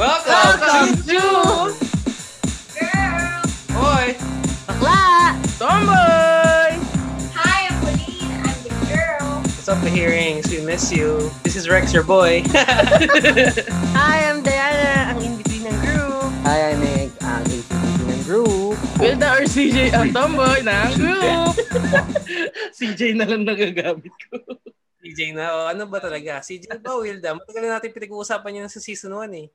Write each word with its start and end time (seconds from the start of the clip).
Welcome 0.00 0.96
to 1.04 1.12
Girl! 1.12 1.76
Boy. 3.68 4.16
Bakla! 4.64 5.36
Tomboy. 5.60 6.72
Hi, 7.36 7.68
I'm 7.68 7.76
Pauline. 7.84 8.32
I'm 8.40 8.56
the 8.64 8.72
girl. 8.88 9.44
What's 9.44 9.68
up, 9.68 9.76
the 9.84 9.92
hearings? 9.92 10.48
We 10.48 10.64
miss 10.64 10.88
you. 10.88 11.28
This 11.44 11.52
is 11.52 11.68
Rex, 11.68 11.92
your 11.92 12.02
boy. 12.02 12.40
Hi, 13.92 14.24
I'm 14.24 14.40
Diana, 14.40 15.12
ang 15.12 15.20
in-between 15.20 15.68
ng 15.68 15.78
group. 15.84 16.32
Hi, 16.48 16.72
I'm 16.72 16.80
Meg, 16.80 17.12
ang 17.20 17.44
ACDC 17.44 18.00
ng 18.00 18.22
group. 18.24 18.80
Wilda 18.96 19.36
or 19.36 19.44
CJ 19.44 19.92
ang 19.92 20.16
tomboy 20.16 20.64
ng 20.64 20.92
group. 20.96 21.60
CJ 22.80 23.20
na 23.20 23.28
lang 23.28 23.44
nagagamit 23.44 24.16
ko. 24.32 24.64
CJ 25.04 25.36
na, 25.36 25.44
oh, 25.52 25.68
ano 25.68 25.84
ba 25.84 26.00
talaga? 26.00 26.40
CJ 26.40 26.80
ba, 26.80 26.96
Wilda? 26.96 27.36
Matagal 27.36 27.68
na 27.68 27.76
natin 27.76 27.92
pinag-uusapan 27.92 28.64
yun 28.64 28.72
sa 28.72 28.80
season 28.80 29.12
1 29.12 29.44
eh. 29.44 29.52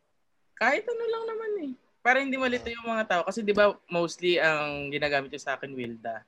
Kahit 0.56 0.84
ano 0.84 1.04
lang 1.04 1.24
naman 1.28 1.52
eh. 1.68 1.74
Para 2.00 2.22
hindi 2.22 2.38
malito 2.38 2.70
yung 2.70 2.86
mga 2.86 3.06
tao. 3.06 3.22
Kasi 3.26 3.42
di 3.42 3.52
ba 3.52 3.74
mostly 3.88 4.38
ang 4.38 4.90
ginagamit 4.90 5.30
niya 5.30 5.44
sa 5.44 5.54
akin 5.58 5.74
Wilda. 5.74 6.22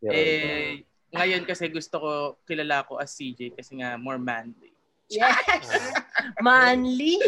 Yun. 0.00 0.12
Eh, 0.12 0.70
ngayon 1.10 1.42
kasi 1.44 1.68
gusto 1.68 1.96
ko 1.98 2.10
kilala 2.44 2.84
ko 2.84 2.96
as 2.96 3.12
CJ 3.12 3.54
kasi 3.54 3.78
nga 3.78 3.96
more 3.96 4.18
manly. 4.18 4.70
Yes! 5.12 5.68
Manly! 6.40 7.20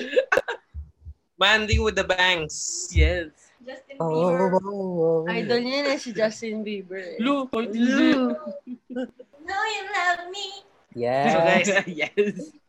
Mandy 1.37 1.77
with 1.77 1.93
the 1.95 2.07
bangs. 2.07 2.89
Yes. 2.89 3.29
Justin 3.61 3.97
Oh, 4.01 4.33
Bieber. 4.33 4.61
oh. 4.63 5.29
Idol 5.29 5.61
niya 5.61 5.81
na 5.85 5.97
si 5.97 6.13
Justin 6.13 6.65
Bieber. 6.65 6.97
eh. 6.97 7.21
Lu, 7.21 7.45
kahit 7.49 7.73
Lu. 7.75 8.33
No, 9.45 9.53
you 9.69 9.85
love 9.93 10.33
me. 10.33 10.65
Yes. 10.97 11.29
So 11.35 11.39
guys, 11.45 11.69
yes. 11.85 12.17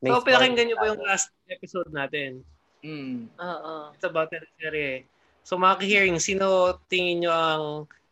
So 0.03 0.19
pinakinggan 0.19 0.67
nyo 0.67 0.75
ba 0.75 0.91
yung 0.91 1.03
last 1.07 1.31
episode 1.47 1.87
natin? 1.95 2.43
Mm. 2.85 3.33
Oo. 3.33 3.73
It's 3.91 4.05
about 4.05 4.29
the 4.29 4.45
serie. 4.55 5.09
So 5.41 5.57
mga 5.57 5.81
hearing 5.81 6.17
sino 6.21 6.77
tingin 6.85 7.25
nyo 7.25 7.33
ang 7.33 7.63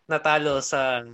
natalo 0.09 0.57
sa 0.59 1.05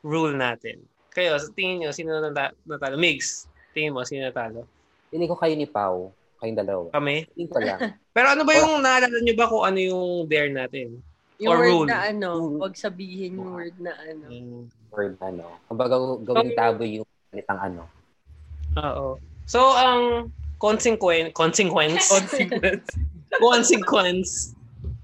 rule 0.00 0.34
natin? 0.34 0.78
Kayo, 1.10 1.34
sa 1.34 1.50
tingin 1.50 1.82
nyo, 1.82 1.90
sino 1.90 2.14
nata- 2.14 2.54
natalo? 2.62 2.94
Migs, 2.94 3.50
tingin 3.74 3.90
mo, 3.90 4.06
sino 4.06 4.22
natalo? 4.22 4.62
Pili 5.10 5.26
ko 5.26 5.34
kayo 5.34 5.58
ni 5.58 5.66
Pau. 5.66 6.14
Kayong 6.38 6.58
dalawa. 6.62 6.84
Kami? 6.94 7.26
Pili 7.34 7.48
ko 7.50 7.58
lang. 7.58 7.80
Pero 8.14 8.26
ano 8.30 8.42
ba 8.46 8.52
yung 8.54 8.78
naalala 8.78 9.18
nyo 9.18 9.34
ba 9.34 9.50
kung 9.50 9.64
ano 9.66 9.78
yung 9.82 10.02
dare 10.30 10.52
natin? 10.54 11.02
Yung 11.38 11.50
Or 11.50 11.58
word 11.58 11.70
rule. 11.70 11.86
na 11.90 11.98
ano, 12.06 12.28
Rule. 12.34 12.58
wag 12.62 12.74
sabihin 12.78 13.38
yung 13.38 13.50
word 13.54 13.76
na 13.78 13.92
ano. 13.98 14.24
Mm. 14.30 14.62
Word 14.94 15.14
ano. 15.18 15.44
Kumbaga 15.66 15.94
gawing 16.22 16.54
tabo 16.54 16.82
yung 16.82 17.06
ganitang 17.30 17.60
ano. 17.62 17.82
Oo. 18.78 19.06
So, 19.42 19.58
ang 19.74 20.30
consequence, 20.58 21.30
consequence, 21.34 22.06
Consequence. 22.08 22.86
consequence 23.42 24.30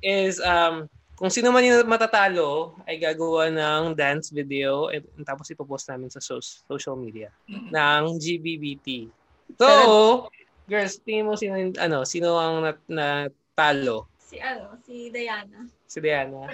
is 0.02 0.42
um 0.42 0.90
kung 1.14 1.30
sino 1.30 1.54
man 1.54 1.62
yung 1.62 1.86
matatalo 1.86 2.74
ay 2.90 2.98
gagawa 2.98 3.46
ng 3.48 3.94
dance 3.94 4.34
video 4.34 4.90
at 4.90 5.06
tapos 5.22 5.46
ipopost 5.54 5.86
namin 5.86 6.10
sa 6.10 6.18
so- 6.18 6.42
social 6.42 6.98
media 6.98 7.30
ng 7.48 8.18
GBBT. 8.18 9.06
So, 9.54 10.26
girls, 10.66 10.98
tingin 11.06 11.30
mo 11.30 11.38
sino 11.38 11.54
ano, 11.54 12.02
sino 12.02 12.34
ang 12.34 12.66
nat- 12.66 12.88
natalo? 12.90 14.10
Si 14.18 14.42
ano, 14.42 14.74
si 14.82 15.14
Diana. 15.14 15.62
Si 15.86 16.02
Diana. 16.02 16.50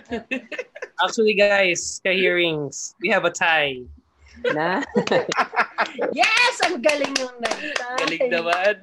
Actually, 1.03 1.33
guys, 1.33 1.97
ka-hearings, 2.05 2.93
we 3.01 3.09
have 3.09 3.25
a 3.25 3.33
tie. 3.33 3.81
Na? 4.55 4.81
Yes! 6.15 6.55
Ang 6.69 6.85
galing 6.85 7.15
yung 7.19 7.35
nagtay. 7.41 7.99
Galing 8.05 8.27
naman. 8.31 8.75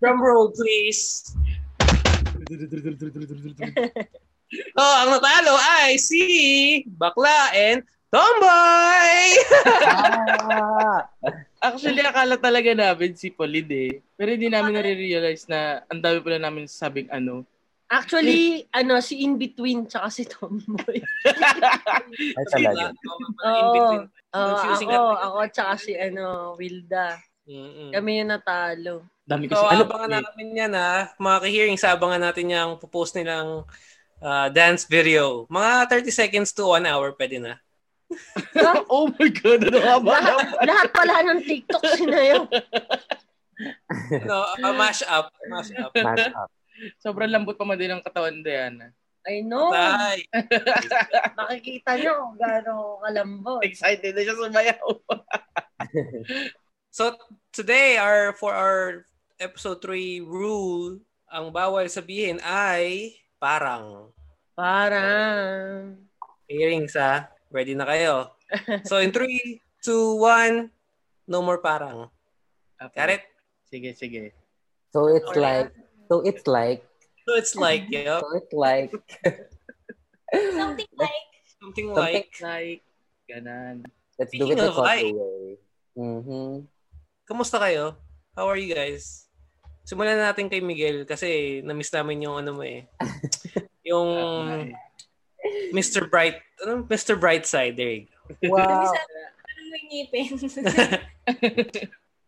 Drum 0.00 0.18
roll, 0.18 0.50
please. 0.56 1.32
Oh, 4.76 4.94
ang 5.00 5.16
natalo 5.16 5.56
ay 5.56 5.96
si 5.96 6.20
Bakla 6.84 7.56
and 7.56 7.80
Tomboy! 8.12 9.16
ah! 9.88 11.08
Actually, 11.64 12.04
akala 12.04 12.36
talaga 12.36 12.76
namin 12.76 13.16
si 13.16 13.32
Pauline 13.32 13.72
eh. 13.72 13.92
Pero 14.12 14.36
hindi 14.36 14.52
namin 14.52 14.76
nare-realize 14.76 15.48
na 15.48 15.80
ang 15.88 16.04
dami 16.04 16.20
pala 16.20 16.36
namin 16.36 16.68
sabing 16.68 17.08
ano. 17.08 17.48
Actually, 17.92 18.64
ano, 18.72 19.04
si 19.04 19.20
In-Between 19.20 19.84
tsaka 19.84 20.08
si 20.08 20.24
Tomboy. 20.24 21.04
Ay 22.40 22.44
talaga. 22.48 22.88
In 22.88 23.66
between. 23.76 24.04
Oo, 24.32 24.48
Confusing 24.56 24.90
ako, 24.96 25.08
ako 25.12 25.38
tsaka 25.52 25.72
si 25.76 25.92
ano, 25.92 26.56
Wilda. 26.56 27.20
Mm-mm. 27.44 27.92
Kami 27.92 28.10
yung 28.24 28.32
natalo. 28.32 29.04
Dami 29.28 29.44
So, 29.52 29.60
kasi. 29.60 29.84
abangan 29.84 30.24
namin 30.24 30.48
yan 30.56 30.72
ha. 30.72 31.12
Mga 31.20 31.38
ka-hearing, 31.44 31.76
sa 31.76 31.92
abangan 31.92 32.32
natin 32.32 32.48
yung 32.48 32.80
post 32.80 33.12
nilang 33.12 33.68
ah, 34.24 34.48
dance 34.48 34.88
video. 34.88 35.44
Mga 35.52 35.92
30 36.08 36.08
seconds 36.08 36.50
to 36.56 36.72
1 36.72 36.88
hour 36.88 37.12
pwede 37.12 37.44
na. 37.44 37.60
oh 38.92 39.08
my 39.20 39.28
God, 39.36 39.68
ano 39.68 39.78
nga 39.84 39.96
ba? 40.00 40.16
lahat, 40.16 40.48
lahat 40.64 40.88
pala 40.96 41.14
ng 41.28 41.40
TikTok 41.44 41.84
sinayo. 42.00 42.48
No, 44.24 44.48
uh, 44.48 44.72
mash 44.72 45.04
up. 45.04 45.28
Mash 45.52 45.72
up. 45.76 45.92
Match 45.92 46.32
up. 46.32 46.48
Sobrang 46.98 47.30
lambot 47.30 47.56
pa 47.56 47.64
man 47.66 47.78
din 47.78 47.92
ang 47.92 48.04
katawan 48.04 48.40
Diana. 48.40 48.90
I 49.22 49.42
know. 49.46 49.70
Tay. 49.70 50.26
Makikita 51.38 51.94
nyo 51.94 52.12
kung 52.26 52.36
gaano 52.42 52.74
kalambot. 53.02 53.62
Excited 53.62 54.12
na 54.14 54.22
siya 54.22 54.34
sumayaw. 54.38 54.86
So, 56.92 57.16
today, 57.56 57.96
our 57.96 58.36
for 58.36 58.52
our 58.52 59.08
episode 59.40 59.80
3 59.80 60.20
rule, 60.28 61.00
ang 61.24 61.48
bawal 61.48 61.88
sabihin 61.88 62.36
ay 62.44 63.16
parang. 63.40 64.12
Parang. 64.52 65.96
Hearings 66.44 66.92
ha. 67.00 67.32
Ready 67.48 67.72
na 67.72 67.88
kayo. 67.88 68.36
So, 68.84 69.00
in 69.00 69.08
3, 69.08 69.24
2, 69.80 70.20
1, 70.20 70.68
no 71.32 71.40
more 71.40 71.64
parang. 71.64 72.12
Got 72.76 73.16
it? 73.16 73.24
Sige, 73.72 73.96
sige. 73.96 74.36
So 74.92 75.08
it's 75.08 75.24
Alright. 75.32 75.72
like, 75.72 75.72
so 76.12 76.20
it's 76.28 76.44
like, 76.44 76.84
So, 77.22 77.38
it's 77.38 77.54
like, 77.54 77.86
yep, 77.90 78.20
so 78.20 78.26
it's 78.36 78.52
like, 78.52 78.90
Something 80.32 80.90
like, 80.98 81.30
something 81.60 81.86
Something 81.86 81.88
like, 81.94 82.34
Like, 82.42 82.82
ganan. 83.30 83.86
let's 84.18 84.32
do 84.32 84.42
Speaking 84.42 84.58
it 84.58 84.66
the 84.66 84.72
proper 84.72 84.84
way. 84.84 85.04
Mm-hmm. 85.96 86.52
Kamusta 87.28 87.56
kayo? 87.62 87.94
How 88.34 88.48
are 88.50 88.58
you 88.58 88.74
guys? 88.74 89.28
Simulan 89.86 90.18
na 90.18 90.32
natin 90.32 90.50
kay 90.50 90.58
Miguel 90.58 91.04
kasi 91.06 91.60
na-miss 91.62 91.92
namin 91.94 92.26
yung 92.26 92.36
ano 92.42 92.58
mo 92.58 92.64
eh. 92.66 92.88
yung 93.90 94.08
Mr. 95.70 96.10
Bright, 96.10 96.42
ano? 96.64 96.86
Mr. 96.86 97.14
Brightside, 97.18 97.76
there 97.76 97.92
you 97.92 98.06
go. 98.08 98.56
Wow. 98.56 98.90
ngipin? 99.92 100.32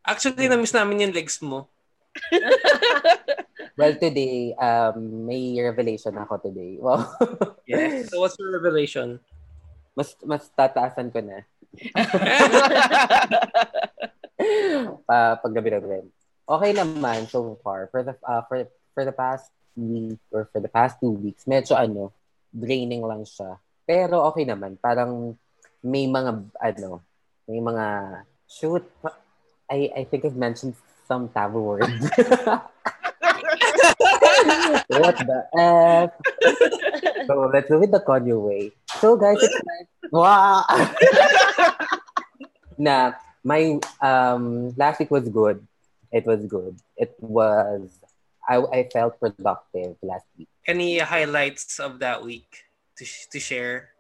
Actually, 0.05 0.47
na-miss 0.53 0.77
namin 0.77 1.09
yung 1.09 1.15
legs 1.17 1.41
mo. 1.41 1.73
Well, 3.75 3.91
today, 3.99 4.55
um, 4.55 5.27
may 5.27 5.59
revelation 5.59 6.15
ako 6.15 6.39
today. 6.39 6.79
Wow. 6.79 7.11
Yes. 7.67 8.11
So, 8.11 8.23
what's 8.23 8.39
your 8.39 8.55
revelation? 8.55 9.19
mas, 9.95 10.19
mas 10.27 10.51
tataasan 10.51 11.15
ko 11.15 11.23
na. 11.23 11.47
pa 15.09 15.39
paggabi 15.41 15.75
ng 15.75 15.87
rent. 15.87 16.11
Okay 16.45 16.75
naman 16.75 17.27
so 17.31 17.57
far. 17.63 17.87
For 17.89 18.03
the, 18.03 18.19
uh, 18.27 18.43
for, 18.51 18.67
for 18.93 19.07
the 19.07 19.15
past 19.15 19.49
week 19.79 20.19
or 20.35 20.51
for 20.51 20.61
the 20.61 20.69
past 20.69 21.01
two 21.01 21.15
weeks, 21.15 21.47
medyo 21.47 21.79
ano, 21.79 22.13
draining 22.51 23.07
lang 23.07 23.25
siya. 23.25 23.57
Pero 23.87 24.27
okay 24.29 24.45
naman. 24.45 24.77
Parang 24.83 25.39
may 25.81 26.11
mga, 26.11 26.51
ano, 26.59 27.01
may 27.47 27.63
mga, 27.63 27.87
shoot, 28.51 28.83
I, 29.71 29.89
I 29.97 30.05
think 30.05 30.27
I've 30.27 30.37
mentioned 30.37 30.75
some 31.07 31.29
taboo 31.29 31.61
words. 31.61 32.11
What 34.89 35.17
the 35.19 35.47
F? 35.57 36.11
so 37.27 37.51
let's 37.53 37.69
do 37.69 37.83
it 37.83 37.91
the 37.91 38.01
Kanye 38.01 38.41
way. 38.41 38.73
So 39.01 39.17
guys, 39.17 39.43
it's 39.43 39.55
like, 39.55 39.89
wow! 40.13 40.65
nah, 42.79 43.13
my, 43.43 43.81
um, 44.01 44.75
last 44.77 45.01
week 45.01 45.11
was 45.11 45.29
good. 45.29 45.67
It 46.13 46.27
was 46.27 46.47
good. 46.47 46.77
It 46.97 47.15
was, 47.21 47.91
I, 48.49 48.57
I 48.57 48.89
felt 48.93 49.19
productive 49.19 49.97
last 50.03 50.27
week. 50.39 50.49
Any 50.67 50.99
highlights 50.99 51.81
of 51.81 51.99
that 52.01 52.25
week 52.25 52.65
to, 52.99 53.05
sh- 53.05 53.27
to 53.33 53.41
share? 53.41 53.91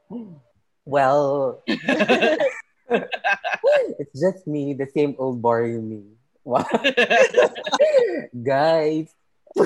Well, 0.84 1.62
it's 1.66 2.44
just 4.20 4.46
me, 4.46 4.74
the 4.74 4.86
same 4.94 5.16
old 5.18 5.42
boring 5.42 5.88
me. 5.88 6.02
Wow. 6.44 6.68
Guys, 8.44 9.08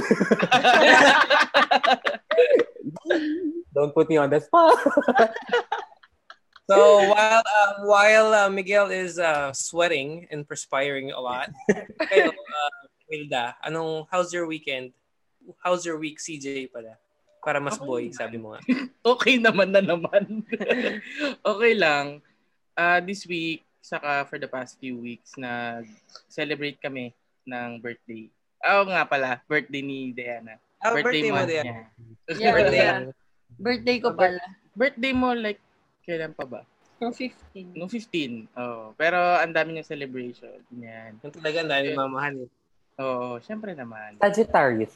don't 3.74 3.92
put 3.94 4.08
me 4.08 4.16
on 4.16 4.30
the 4.30 4.40
spot. 4.40 4.78
So 6.68 7.00
while 7.08 7.40
um, 7.40 7.88
while 7.88 8.28
uh, 8.36 8.50
Miguel 8.52 8.92
is 8.92 9.18
uh, 9.18 9.56
sweating 9.56 10.28
and 10.28 10.44
perspiring 10.44 11.16
a 11.16 11.20
lot, 11.20 11.48
kayo, 12.12 12.28
uh, 12.28 12.72
Wilda, 13.08 13.56
anong 13.64 14.04
how's 14.12 14.36
your 14.36 14.44
weekend? 14.44 14.92
how's 15.64 15.80
your 15.88 15.96
week, 15.96 16.20
CJ 16.20 16.68
pala? 16.68 17.00
Para 17.40 17.56
mas 17.56 17.80
boy, 17.80 18.12
sabi 18.12 18.36
mo 18.36 18.52
nga. 18.52 18.60
okay 19.16 19.40
naman 19.40 19.72
na 19.72 19.80
naman. 19.80 20.44
okay 21.40 21.72
lang. 21.72 22.20
Uh, 22.76 23.00
this 23.00 23.24
week, 23.24 23.64
saka 23.88 24.28
for 24.28 24.36
the 24.36 24.46
past 24.46 24.76
few 24.76 24.96
weeks, 24.96 25.32
nag-celebrate 25.34 26.76
kami 26.78 27.16
ng 27.44 27.80
birthday. 27.80 28.28
Oo 28.60 28.84
nga 28.86 29.02
pala, 29.02 29.40
birthday 29.44 29.80
ni 29.80 30.12
Diana. 30.12 30.60
Ah, 30.78 30.92
birthday, 30.92 31.26
mo, 31.26 31.40
month 31.40 31.48
Diana. 31.48 31.64
niya. 31.64 31.80
Yeah, 32.36 32.52
Birthday. 32.56 32.78
yeah. 32.78 33.00
Birthday 33.58 33.96
ko 33.98 34.08
pala. 34.12 34.42
Birthday 34.72 35.12
mo, 35.12 35.32
like, 35.32 35.58
kailan 36.04 36.36
pa 36.36 36.44
ba? 36.44 36.62
Yung 36.98 37.14
15. 37.14 37.74
No 37.74 37.86
15. 37.86 38.46
Oo. 38.54 38.92
Pero 38.94 39.16
ang 39.16 39.50
dami 39.50 39.74
niyang 39.74 39.86
celebration. 39.88 40.58
Yan. 40.74 41.18
Yung 41.18 41.32
talaga, 41.32 41.56
ang 41.62 41.70
dami 41.70 41.88
mamahal. 41.94 42.34
eh. 42.42 42.50
Oo, 42.98 43.38
syempre 43.38 43.72
naman. 43.72 44.18
Sagittarius 44.18 44.94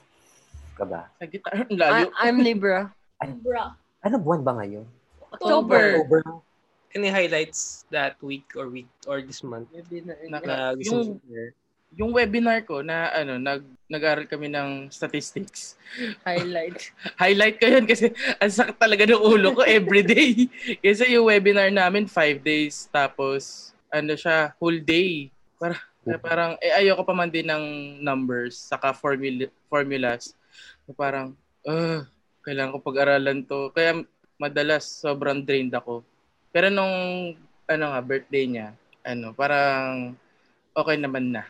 ka 0.75 0.83
ba? 0.83 1.07
Sa 1.17 1.25
guitar, 1.25 1.55
ang 1.55 1.71
layo. 1.73 2.11
I- 2.11 2.27
I'm 2.27 2.39
Libra. 2.39 2.91
Bra. 3.39 3.79
Ano 4.03 4.19
buwan 4.19 4.43
ba 4.43 4.59
ngayon? 4.59 4.83
October. 5.31 6.03
October. 6.03 6.21
Any 6.93 7.09
highlights 7.09 7.89
that 7.89 8.21
week 8.21 8.53
or 8.53 8.69
week 8.69 8.89
or 9.09 9.25
this 9.25 9.41
month 9.41 9.73
Naka- 10.29 10.45
na 10.45 10.57
gusto 10.77 10.93
yung, 10.93 11.09
yung 11.93 12.11
webinar 12.13 12.65
ko 12.65 12.81
na 12.81 13.13
ano, 13.13 13.37
nag, 13.37 13.65
nag-aral 13.89 14.25
kami 14.25 14.49
ng 14.49 14.89
statistics. 14.89 15.77
Highlight. 16.29 16.93
Highlight 17.23 17.57
ko 17.61 17.69
yun 17.69 17.85
kasi 17.85 18.13
ang 18.41 18.53
sakit 18.53 18.77
talaga 18.81 19.05
ng 19.05 19.21
ulo 19.21 19.53
ko 19.53 19.63
everyday. 19.65 20.49
kasi 20.85 21.13
yung 21.13 21.29
webinar 21.29 21.69
namin, 21.69 22.09
five 22.09 22.41
days. 22.41 22.89
Tapos, 22.89 23.73
ano 23.93 24.17
siya, 24.17 24.57
whole 24.57 24.81
day. 24.81 25.29
Para, 25.61 25.77
parang, 26.25 26.57
eh, 26.65 26.81
ayoko 26.81 27.05
pa 27.05 27.13
man 27.13 27.29
din 27.29 27.47
ng 27.47 27.65
numbers, 28.01 28.57
saka 28.57 28.97
formula, 28.97 29.45
formulas. 29.69 30.33
So, 30.89 30.97
parang, 30.97 31.37
uh, 31.69 32.09
kailangan 32.41 32.73
ko 32.73 32.79
pag-aralan 32.81 33.45
to. 33.45 33.69
Kaya 33.77 34.01
madalas 34.41 34.89
sobrang 34.89 35.45
drained 35.45 35.77
ako. 35.77 36.03
Pero 36.53 36.69
nung 36.69 36.95
ano 37.67 37.85
nga 37.89 38.01
birthday 38.05 38.45
niya, 38.45 38.69
ano, 39.03 39.33
parang 39.33 40.13
okay 40.73 40.97
naman 41.01 41.33
na. 41.33 41.43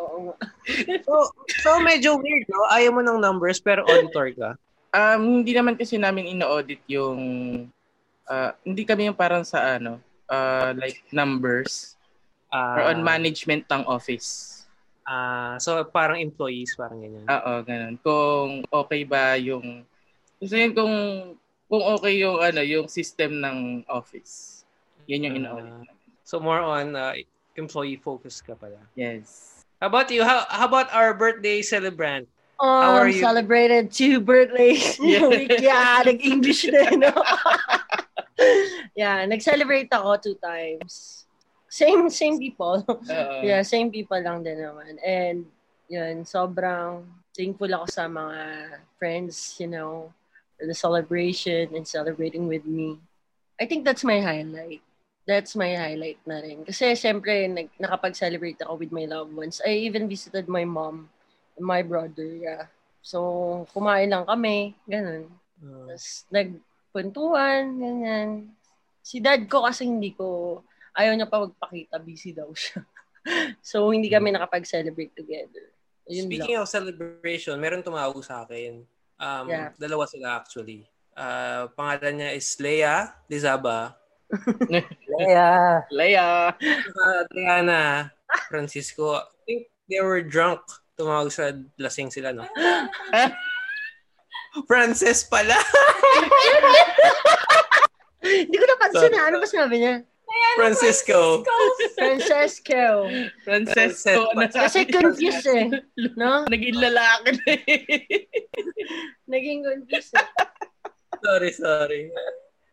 Oo 0.00 0.30
nga. 0.30 0.36
So, 1.04 1.28
so 1.60 1.76
medyo 1.84 2.16
weird, 2.16 2.48
no? 2.48 2.64
Ayaw 2.72 2.96
mo 2.96 3.04
ng 3.04 3.20
numbers 3.20 3.60
pero 3.60 3.84
auditor 3.84 4.32
ka. 4.32 4.50
Um, 4.96 5.44
hindi 5.44 5.52
naman 5.52 5.76
kasi 5.76 6.00
namin 6.00 6.32
ino-audit 6.32 6.80
yung 6.88 7.20
ah, 8.24 8.56
hindi 8.64 8.88
kami 8.88 9.12
yung 9.12 9.18
parang 9.18 9.44
sa 9.44 9.76
ano, 9.76 10.00
ah, 10.24 10.72
like 10.72 11.04
numbers 11.12 11.92
Ah, 12.48 12.78
or 12.78 12.82
on 12.94 13.02
management 13.02 13.66
ng 13.66 13.82
office. 13.84 14.62
ah, 15.04 15.58
so 15.60 15.84
parang 15.84 16.22
employees, 16.22 16.72
parang 16.78 17.02
ganyan. 17.02 17.26
Oo, 17.26 17.52
ganun. 17.60 17.94
Kung 18.00 18.48
okay 18.70 19.02
ba 19.04 19.34
yung 19.36 19.82
gusto 20.40 20.54
yun 20.54 20.72
kung 20.72 20.94
kung 21.74 21.82
okay 21.98 22.22
yung 22.22 22.38
ano, 22.38 22.62
yung 22.62 22.86
system 22.86 23.42
ng 23.42 23.82
office. 23.90 24.62
Yan 25.10 25.26
yung. 25.26 25.42
Ah. 25.42 25.58
namin. 25.58 25.90
So 26.22 26.38
more 26.38 26.62
on 26.62 26.94
uh, 26.94 27.18
employee 27.58 27.98
focus 27.98 28.38
ka 28.38 28.54
pala. 28.54 28.78
Yes. 28.94 29.58
How 29.82 29.90
about 29.90 30.06
you? 30.14 30.22
How, 30.22 30.46
how 30.46 30.70
about 30.70 30.86
our 30.94 31.10
birthday 31.18 31.58
celebrant? 31.66 32.30
How 32.62 32.94
are 33.02 33.10
Um, 33.10 33.12
you? 33.12 33.18
celebrated 33.18 33.90
two 33.90 34.22
birthdays 34.22 34.94
Yeah. 35.02 35.26
yeah. 35.58 35.98
nag-English 36.06 36.70
na, 36.70 36.94
no? 36.94 37.10
yeah, 38.94 39.26
nag-celebrate 39.26 39.90
ako 39.90 40.16
two 40.22 40.38
times. 40.38 41.26
Same, 41.66 42.06
same 42.06 42.38
people. 42.38 42.86
Oo. 42.86 43.34
yeah, 43.42 43.66
same 43.66 43.90
people 43.90 44.16
lang 44.22 44.46
din 44.46 44.62
naman. 44.62 44.94
And, 45.02 45.50
yun, 45.90 46.22
sobrang 46.22 47.02
thankful 47.34 47.66
ako 47.74 47.86
sa 47.90 48.06
mga 48.06 48.38
friends, 48.96 49.58
you 49.58 49.66
know, 49.66 50.14
the 50.66 50.74
celebration 50.74 51.74
and 51.74 51.86
celebrating 51.86 52.48
with 52.48 52.64
me. 52.64 52.98
I 53.60 53.66
think 53.66 53.84
that's 53.84 54.04
my 54.04 54.20
highlight. 54.20 54.82
That's 55.24 55.56
my 55.56 55.72
highlight 55.72 56.20
na 56.28 56.44
rin. 56.44 56.68
Kasi, 56.68 56.92
syempre, 56.92 57.48
nag, 57.48 57.72
nakapag-celebrate 57.80 58.60
ako 58.60 58.76
with 58.76 58.92
my 58.92 59.08
loved 59.08 59.32
ones. 59.32 59.64
I 59.64 59.80
even 59.88 60.04
visited 60.04 60.52
my 60.52 60.68
mom 60.68 61.08
and 61.56 61.64
my 61.64 61.80
brother, 61.80 62.28
yeah. 62.28 62.68
So, 63.00 63.64
kumain 63.72 64.12
lang 64.12 64.28
kami, 64.28 64.76
ganun. 64.84 65.32
Uh, 65.64 65.88
Tapos, 65.88 66.28
nagpuntuan, 66.28 67.72
ganyan. 67.80 68.28
Si 69.00 69.16
dad 69.16 69.48
ko 69.48 69.64
kasi 69.64 69.88
hindi 69.88 70.12
ko, 70.12 70.60
ayaw 70.92 71.16
niya 71.16 71.28
pa 71.28 71.48
magpakita, 71.48 71.96
busy 72.04 72.36
daw 72.36 72.52
siya. 72.52 72.84
so, 73.64 73.88
hindi 73.96 74.12
kami 74.12 74.28
nakapag-celebrate 74.28 75.16
together. 75.16 75.72
Yun 76.04 76.28
speaking 76.28 76.60
lang. 76.60 76.68
of 76.68 76.68
celebration, 76.68 77.56
meron 77.56 77.80
tumawag 77.80 78.20
sa 78.20 78.44
akin. 78.44 78.84
Um, 79.20 79.46
Yeah. 79.48 79.70
Dalawa 79.78 80.06
sila 80.10 80.42
actually. 80.42 80.86
Uh, 81.14 81.70
pangalan 81.78 82.18
niya 82.18 82.30
is 82.34 82.48
Leia 82.58 83.14
Lizaba. 83.30 83.94
Yeah. 85.20 85.86
Leia. 85.94 86.54
Uh, 86.58 87.22
Adriana 87.22 88.10
Francisco. 88.50 89.14
I 89.14 89.22
think 89.46 89.70
they 89.86 90.02
were 90.02 90.22
drunk. 90.26 90.60
Tumawag 90.98 91.30
sa 91.30 91.54
lasing 91.78 92.10
sila, 92.10 92.34
no? 92.34 92.46
Frances 94.70 95.26
pala. 95.26 95.54
Hindi 98.24 98.56
ko 98.56 98.64
napansin 98.66 99.10
na. 99.10 99.26
Ano 99.28 99.42
ba 99.42 99.46
sinabi 99.46 99.76
niya? 99.82 99.94
Francisco. 100.54 101.42
Francesco. 101.98 103.10
Francesco. 103.42 104.30
na 104.38 104.46
Kasi 104.46 104.86
confused 104.86 105.46
eh. 105.50 105.66
No? 106.14 106.46
Naging 106.46 106.78
lalaki 106.78 107.28
na 107.34 107.52
eh. 107.54 108.26
Naging 109.26 109.66
confused 109.66 110.14
eh. 110.14 110.28
sorry, 111.24 111.50
sorry. 111.50 112.02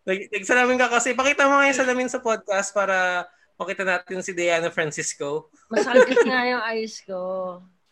Nag- 0.05 0.29
Nagsalamin 0.29 0.77
ka 0.81 0.89
kasi. 0.89 1.13
Pakita 1.13 1.49
mo 1.49 1.61
nga 1.61 1.69
yung 1.69 1.79
salamin 1.81 2.09
sa 2.09 2.21
podcast 2.21 2.73
para 2.73 3.25
makita 3.57 3.85
natin 3.85 4.25
si 4.25 4.33
Diana 4.33 4.73
Francisco. 4.73 5.49
Masakit 5.69 6.25
nga 6.25 6.41
yung 6.49 6.63
eyes 6.65 7.01
ko. 7.05 7.21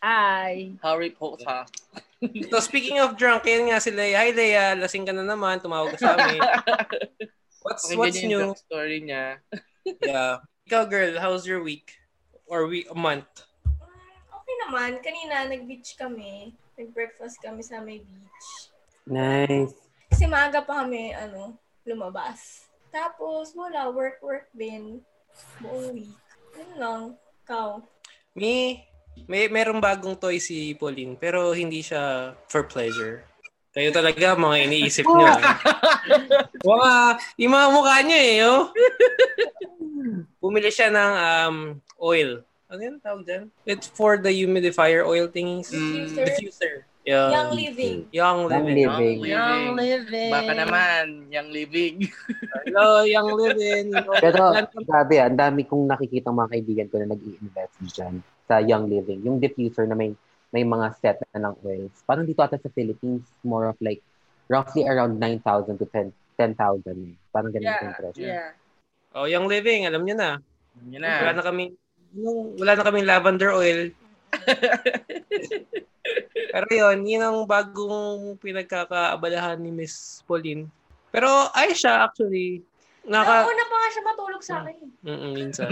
Hi. 0.00 0.74
Harry 0.80 1.12
Potter. 1.12 1.68
So 2.48 2.60
speaking 2.60 3.00
of 3.00 3.16
drunk, 3.16 3.44
yan 3.48 3.68
nga 3.68 3.80
si 3.80 3.92
Leia. 3.92 4.20
Hi 4.24 4.32
Leia, 4.32 4.76
lasing 4.76 5.04
ka 5.08 5.12
na 5.12 5.24
naman. 5.24 5.60
Tumawag 5.60 5.96
ka 5.96 5.98
sa 6.00 6.16
amin. 6.16 6.40
What's, 7.62 7.84
Okay, 7.86 7.96
what's 7.96 8.22
new? 8.22 8.54
story 8.56 9.04
niya. 9.04 9.40
Yeah. 10.04 10.44
Ikaw 10.68 10.84
girl, 10.92 11.16
how's 11.16 11.48
your 11.48 11.64
week? 11.64 11.96
Or 12.44 12.68
week, 12.68 12.86
a 12.92 12.94
month? 12.94 13.26
Okay 14.28 14.54
naman. 14.68 15.00
Kanina, 15.00 15.48
nag-beach 15.48 15.96
kami. 15.96 16.52
Nag-breakfast 16.76 17.40
kami 17.40 17.64
sa 17.64 17.80
may 17.80 18.04
beach. 18.04 18.48
Nice. 19.08 19.72
Kasi 20.12 20.28
maaga 20.28 20.60
pa 20.60 20.84
kami, 20.84 21.16
ano, 21.16 21.56
lumabas. 21.88 22.68
Tapos, 22.92 23.56
wala, 23.56 23.88
work-work 23.88 24.52
din. 24.52 25.00
Buong 25.64 25.96
week. 25.96 26.16
Yun 26.60 26.72
lang. 26.76 27.02
Ikaw. 27.48 27.80
Me, 28.36 28.84
may 29.26 29.48
merong 29.48 29.80
bagong 29.80 30.14
toy 30.14 30.36
si 30.38 30.76
Pauline, 30.76 31.16
pero 31.16 31.56
hindi 31.56 31.80
siya 31.80 32.36
for 32.52 32.68
pleasure. 32.68 33.24
Kayo 33.70 33.94
talaga, 33.94 34.34
mga 34.34 34.56
iniisip 34.66 35.06
niyo. 35.06 35.30
eh. 35.30 35.42
mga, 36.66 36.90
yung 37.38 37.52
mga 37.54 37.66
mukha 37.70 37.96
niyo 38.02 38.18
eh, 38.18 38.36
oh. 38.42 38.62
Bumili 40.42 40.74
siya 40.74 40.90
ng 40.90 41.12
um, 41.14 41.56
oil. 42.02 42.42
Ano 42.66 42.80
yun 42.82 42.98
tawag 42.98 43.22
dyan? 43.22 43.44
It's 43.66 43.86
for 43.86 44.18
the 44.18 44.30
humidifier 44.30 45.06
oil 45.06 45.30
thingies. 45.30 45.70
Mm. 45.70 46.10
Diffuser. 46.10 46.26
Diffuser. 46.26 46.74
Yeah. 47.06 47.32
Young 47.32 47.50
living. 47.56 47.98
Young 48.12 48.38
Young 48.46 48.66
living. 48.66 48.90
living. 48.90 49.18
Young 49.24 49.64
living. 49.74 50.30
Baka 50.30 50.52
naman, 50.52 51.04
young 51.32 51.48
living. 51.50 51.94
Hello, 52.66 53.02
young 53.08 53.30
living. 53.34 53.86
Pero 54.20 54.52
grabe, 54.84 55.14
ah, 55.18 55.26
ang 55.26 55.38
dami 55.38 55.64
kong 55.64 55.88
nakikita 55.88 56.28
mga 56.28 56.50
kaibigan 56.52 56.86
ko 56.92 57.00
na 57.00 57.10
nag-i-invest 57.10 57.74
dyan 57.90 58.14
sa 58.44 58.60
Young 58.60 58.90
Living. 58.90 59.24
Yung 59.24 59.40
diffuser 59.40 59.88
na 59.88 59.96
may 59.96 60.12
may 60.50 60.62
mga 60.62 60.86
set 60.98 61.18
na 61.30 61.48
ng 61.48 61.54
oils. 61.62 61.94
Parang 62.04 62.26
dito 62.26 62.42
ata 62.42 62.58
sa 62.58 62.70
Philippines, 62.70 63.22
more 63.42 63.70
of 63.70 63.78
like 63.78 64.02
roughly 64.46 64.82
around 64.84 65.18
9,000 65.18 65.78
to 65.78 65.86
10 65.86 66.10
10,000. 66.36 66.56
Parang 67.30 67.52
ganun 67.52 67.68
Yeah, 67.68 67.82
yung 67.84 67.96
presyo. 68.00 68.24
yeah. 68.24 68.50
Oh, 69.12 69.28
young 69.28 69.44
living, 69.44 69.84
alam 69.84 70.02
niyo 70.02 70.16
na. 70.16 70.40
Yun 70.88 71.02
Wala 71.02 71.30
na. 71.30 71.38
na 71.38 71.44
kami 71.44 71.74
yung, 72.16 72.56
wala 72.56 72.72
na 72.74 72.82
kaming 72.82 73.06
lavender 73.06 73.50
oil. 73.52 73.92
Pero 76.50 76.66
yun, 76.72 77.06
yun 77.06 77.22
ang 77.22 77.38
bagong 77.46 78.34
pinagkakaabalahan 78.40 79.60
ni 79.60 79.70
Miss 79.70 80.24
Pauline. 80.26 80.66
Pero 81.12 81.28
ay 81.54 81.74
siya 81.74 82.06
actually. 82.08 82.62
Naka 83.06 83.46
Nauna 83.46 83.64
pa 83.66 83.76
nga 83.76 83.88
siya 83.90 84.02
matulog 84.04 84.42
sa 84.42 84.54
akin. 84.62 84.76
Mm, 85.02 85.30
minsan. 85.32 85.70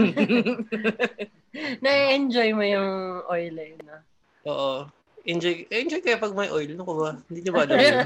Na-enjoy 1.85 2.49
mo 2.55 2.65
yung 2.65 2.91
oil 3.27 3.55
eh. 3.57 3.75
No? 3.83 3.99
Oo. 4.47 4.87
Enjoy 5.29 5.67
enjoy 5.69 6.01
kaya 6.01 6.17
pag 6.21 6.33
may 6.33 6.49
oil, 6.49 6.71
ano 6.73 6.83
ko 6.87 6.93
ba? 6.95 7.11
Hindi 7.27 7.39
niyo 7.43 7.53
ba 7.53 7.63
alam 7.67 7.77
yun? 7.77 7.99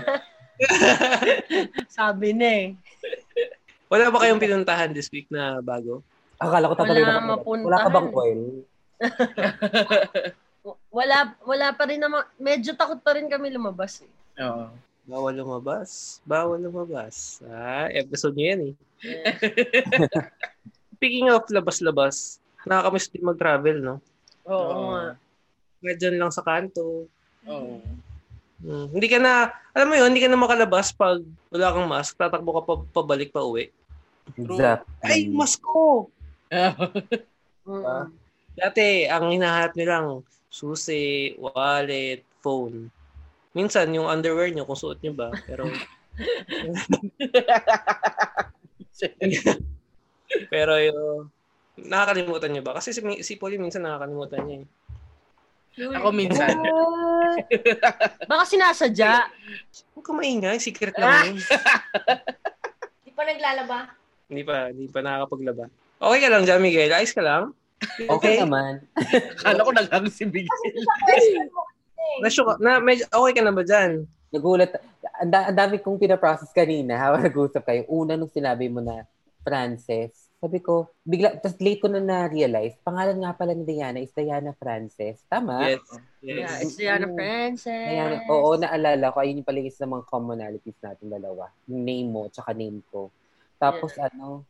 Sabi 1.98 2.28
na 2.32 2.48
eh. 2.48 2.66
Wala 3.92 4.08
ba 4.08 4.22
kayong 4.24 4.42
pinuntahan 4.42 4.90
this 4.96 5.12
week 5.12 5.28
na 5.28 5.60
bago? 5.60 6.00
Akala 6.40 6.72
ko 6.72 6.74
tatuloy 6.74 7.04
Wala 7.04 7.20
na. 7.20 7.30
mapuntahan. 7.36 7.66
Wala 7.68 7.84
ka 7.84 7.90
bang 7.92 8.08
oil? 8.10 8.40
wala, 10.98 11.16
wala 11.44 11.66
pa 11.76 11.84
rin 11.86 12.00
naman, 12.00 12.22
medyo 12.40 12.72
takot 12.74 12.98
pa 13.02 13.14
rin 13.14 13.28
kami 13.30 13.52
lumabas 13.52 14.02
eh. 14.02 14.12
Oo. 14.42 14.72
Bawal 15.02 15.34
lumabas. 15.34 16.22
Bawal 16.22 16.62
lumabas. 16.62 17.42
Ah, 17.46 17.90
episode 17.90 18.38
nyo 18.38 18.46
yan 18.46 18.60
eh. 18.70 18.74
Yeah. 19.02 19.34
Speaking 20.96 21.26
of 21.34 21.42
labas-labas, 21.50 22.38
nakakamiss 22.62 23.10
din 23.10 23.26
mag-travel, 23.26 23.76
no? 23.82 23.94
Oo 24.46 24.54
Oo. 24.54 24.82
nga. 24.94 25.02
Dyan 25.82 26.16
lang 26.22 26.30
sa 26.30 26.46
kanto. 26.46 27.10
Oo. 27.50 27.82
Hmm. 28.62 28.86
Hindi 28.94 29.10
ka 29.10 29.18
na, 29.18 29.50
alam 29.74 29.90
mo 29.90 29.98
yun, 29.98 30.14
hindi 30.14 30.22
ka 30.22 30.30
na 30.30 30.38
makalabas 30.38 30.94
pag 30.94 31.18
wala 31.50 31.74
kang 31.74 31.90
mask. 31.90 32.14
Tatakbo 32.14 32.50
ka 32.54 32.62
pa, 32.62 32.74
pabalik 33.02 33.34
pa 33.34 33.42
uwi. 33.42 33.74
Exactly. 34.38 35.02
Ay, 35.02 35.26
mask 35.28 35.58
ko! 35.62 36.06
Mm. 37.62 38.10
Dati, 38.58 39.06
ang 39.06 39.30
hinahanap 39.30 39.78
nilang 39.78 40.26
susi, 40.50 41.30
wallet, 41.38 42.26
phone. 42.42 42.90
Minsan, 43.54 43.94
yung 43.94 44.10
underwear 44.10 44.50
nyo, 44.50 44.66
kung 44.66 44.74
suot 44.74 44.98
nyo 44.98 45.14
ba. 45.14 45.30
Pero, 45.46 45.70
pero 50.52 50.72
yung, 50.82 51.30
nakakalimutan 51.86 52.50
nyo 52.52 52.62
ba? 52.66 52.76
Kasi 52.76 52.92
si, 52.92 53.00
si 53.24 53.38
Polly 53.38 53.56
minsan 53.56 53.86
nakakalimutan 53.86 54.42
niya 54.44 54.56
eh. 54.64 54.68
Ako 55.72 56.12
minsan. 56.12 56.52
Baka 58.28 58.42
sinasadya. 58.44 59.24
Huwag 59.96 60.04
ka 60.04 60.12
maingay, 60.12 60.56
secret 60.60 60.92
lang 61.00 61.32
yun. 61.32 61.36
Di 63.04 63.10
pa 63.12 63.22
naglalaba. 63.24 63.78
hindi 64.28 64.42
pa, 64.44 64.68
hindi 64.68 64.88
pa 64.88 65.00
nakakapaglaba. 65.00 65.64
Okay 66.02 66.18
ka 66.18 66.28
lang 66.28 66.42
dyan, 66.44 66.60
Miguel? 66.60 66.92
Ayos 66.92 67.14
ka 67.16 67.22
lang? 67.24 67.56
Okay 67.98 68.42
naman. 68.42 68.84
Kala 69.44 69.64
ko 69.64 69.70
naghang 69.72 70.08
si 70.12 70.24
Miguel. 70.28 70.50
Na, 72.20 72.28
na, 72.60 72.70
medyo, 72.82 73.04
okay 73.08 73.32
ka 73.32 73.42
na 73.42 73.54
ba 73.54 73.62
dyan? 73.64 74.04
Nagulat. 74.32 74.76
Ang 75.22 75.56
dami 75.56 75.76
kong 75.78 76.00
pinaprocess 76.00 76.52
kanina 76.52 76.96
habang 76.96 77.24
nag-usap 77.28 77.62
kayo. 77.64 77.82
Una 77.88 78.16
nung 78.16 78.32
sinabi 78.32 78.68
mo 78.68 78.80
na 78.80 79.04
Frances, 79.44 80.21
sabi 80.42 80.58
ko, 80.58 80.90
bigla, 81.06 81.38
tapos 81.38 81.54
late 81.62 81.78
ko 81.78 81.86
na 81.86 82.02
na-realize, 82.02 82.74
pangalan 82.82 83.14
nga 83.22 83.30
pala 83.30 83.54
ni 83.54 83.62
Diana 83.62 84.02
is 84.02 84.10
Diana 84.10 84.50
Frances. 84.58 85.22
Tama? 85.30 85.70
Yes. 85.70 85.86
yes. 86.18 86.34
Yeah, 86.34 86.54
it's 86.58 86.74
Diana 86.74 87.06
Frances. 87.14 87.70
Diana, 87.70 88.26
oo, 88.26 88.58
naalala 88.58 89.14
ko. 89.14 89.22
Ayun 89.22 89.38
yung 89.38 89.46
pala 89.46 89.62
isa 89.62 89.86
ng 89.86 89.94
mga 89.94 90.06
commonalities 90.10 90.82
natin 90.82 91.14
dalawa. 91.14 91.46
Yung 91.70 91.86
name 91.86 92.10
mo, 92.10 92.26
tsaka 92.26 92.50
name 92.58 92.82
ko. 92.90 93.14
Tapos 93.54 93.94
ano, 94.02 94.42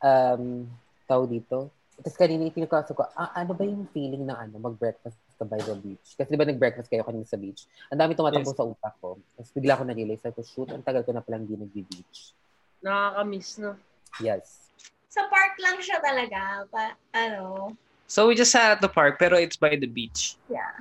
um, 0.00 0.64
tao 1.04 1.22
dito. 1.28 1.68
Tapos 2.00 2.16
kanina 2.16 2.48
itinukasa 2.48 2.96
ko, 2.96 3.04
ah, 3.12 3.36
ano 3.36 3.52
ba 3.52 3.68
yung 3.68 3.84
feeling 3.92 4.24
ng 4.24 4.32
ano, 4.32 4.56
mag-breakfast 4.56 5.20
ka 5.36 5.44
by 5.44 5.60
the 5.60 5.76
beach? 5.76 6.16
Kasi 6.16 6.32
di 6.32 6.40
ba 6.40 6.48
nag-breakfast 6.48 6.88
kayo 6.88 7.04
kanina 7.04 7.28
sa 7.28 7.36
beach? 7.36 7.68
Ang 7.92 8.00
dami 8.00 8.16
tumatakbo 8.16 8.48
Yes. 8.48 8.56
sa 8.56 8.64
utak 8.64 8.94
ko. 8.96 9.20
Tapos 9.36 9.50
bigla 9.52 9.76
ko 9.76 9.84
na-realize, 9.84 10.24
sabi 10.24 10.40
ko, 10.40 10.42
shoot, 10.46 10.72
ang 10.72 10.80
tagal 10.80 11.04
ko 11.04 11.12
na 11.12 11.20
palang 11.20 11.44
di 11.44 11.52
nag-beach. 11.52 12.32
Nakakamiss, 12.80 13.60
no? 13.60 13.76
Yes. 14.24 14.67
Sa 15.08 15.24
park 15.26 15.56
lang 15.58 15.80
siya 15.80 15.98
talaga. 16.00 16.68
Pa, 16.68 16.92
ano, 17.16 17.72
So 18.08 18.24
we 18.24 18.32
just 18.32 18.52
sat 18.56 18.72
at 18.72 18.80
the 18.80 18.88
park, 18.88 19.20
pero 19.20 19.36
it's 19.36 19.60
by 19.60 19.76
the 19.76 19.84
beach. 19.88 20.40
yeah. 20.48 20.80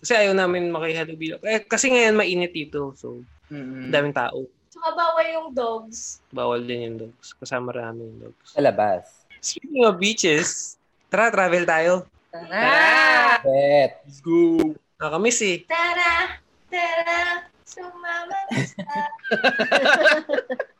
Kasi 0.00 0.16
ayaw 0.16 0.32
namin 0.34 0.72
makihalubilo. 0.72 1.36
Eh, 1.44 1.62
kasi 1.62 1.92
ngayon 1.92 2.16
mainit 2.16 2.50
dito, 2.50 2.90
so 2.96 3.20
ang 3.52 3.92
daming 3.92 4.16
tao. 4.16 4.48
Tsaka 4.66 4.88
bawal 4.96 5.26
yung 5.30 5.48
dogs. 5.52 6.24
Bawal 6.32 6.64
din 6.64 6.80
yung 6.90 6.96
dogs. 7.06 7.36
Kasama 7.36 7.70
rami 7.76 8.08
yung 8.08 8.18
dogs. 8.26 8.56
Sa 8.56 8.64
labas. 8.64 9.04
Speaking 9.38 9.84
of 9.84 10.00
beaches, 10.00 10.80
tara, 11.06 11.28
travel 11.28 11.68
tayo. 11.68 11.92
Tara! 12.32 13.38
Bet. 13.44 14.00
Let's 14.08 14.18
go. 14.24 14.72
Nakakamiss 14.96 15.44
eh. 15.44 15.56
Tara! 15.68 16.40
Tara! 16.72 17.46
Sumama 17.62 18.38
na 18.48 18.58
sa... 18.64 18.96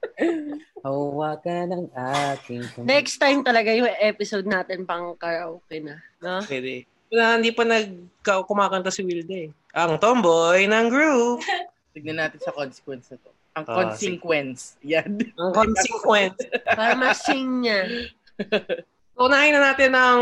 Hawa 0.82 1.38
ka 1.38 1.66
ng 1.66 1.86
aking 1.94 2.62
kamay. 2.74 2.86
Next 2.88 3.16
time 3.16 3.40
talaga 3.40 3.70
yung 3.70 3.86
episode 4.02 4.44
natin 4.44 4.82
pang 4.82 5.14
karaoke 5.14 5.78
na. 5.78 6.02
No? 6.18 6.42
Pwede. 6.42 6.86
Wala, 7.12 7.38
hindi 7.38 7.52
pa 7.52 7.62
nag 7.62 7.86
kumakanta 8.24 8.90
si 8.90 9.04
Wilde 9.04 9.46
eh. 9.46 9.48
Ang 9.76 10.00
tomboy 10.00 10.66
ng 10.66 10.86
group. 10.88 11.44
Tignan 11.94 12.18
natin 12.18 12.40
sa 12.40 12.50
consequence 12.50 13.12
na 13.12 13.20
to. 13.20 13.30
Ang 13.52 13.64
Ah, 13.68 13.74
consequence. 13.84 14.80
Yan. 14.80 15.20
Ang 15.36 15.52
consequence. 15.52 16.40
Para 16.78 16.96
masing 16.96 17.60
niya. 17.60 18.08
Unahin 19.12 19.52
na 19.54 19.70
natin 19.70 19.92
ang 19.92 20.20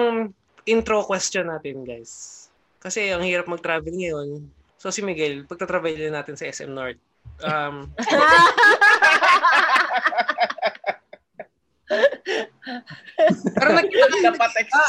intro 0.66 1.06
question 1.06 1.46
natin, 1.46 1.86
guys. 1.86 2.46
Kasi 2.82 3.14
ang 3.14 3.22
hirap 3.22 3.46
mag-travel 3.46 3.94
ngayon. 3.94 4.50
So 4.80 4.90
si 4.90 4.98
Miguel, 5.00 5.46
pagta-travel 5.46 6.10
natin 6.10 6.34
sa 6.34 6.48
SM 6.48 6.74
North. 6.74 6.98
Um, 7.44 7.86
pero 13.56 13.68
nakita 13.74 14.06
ka, 14.06 14.18
Dapat 14.30 14.50
ah, 14.72 14.88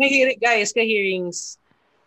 hearing, 0.00 0.40
guys, 0.40 0.72
kay 0.72 0.86
hearings, 0.86 1.58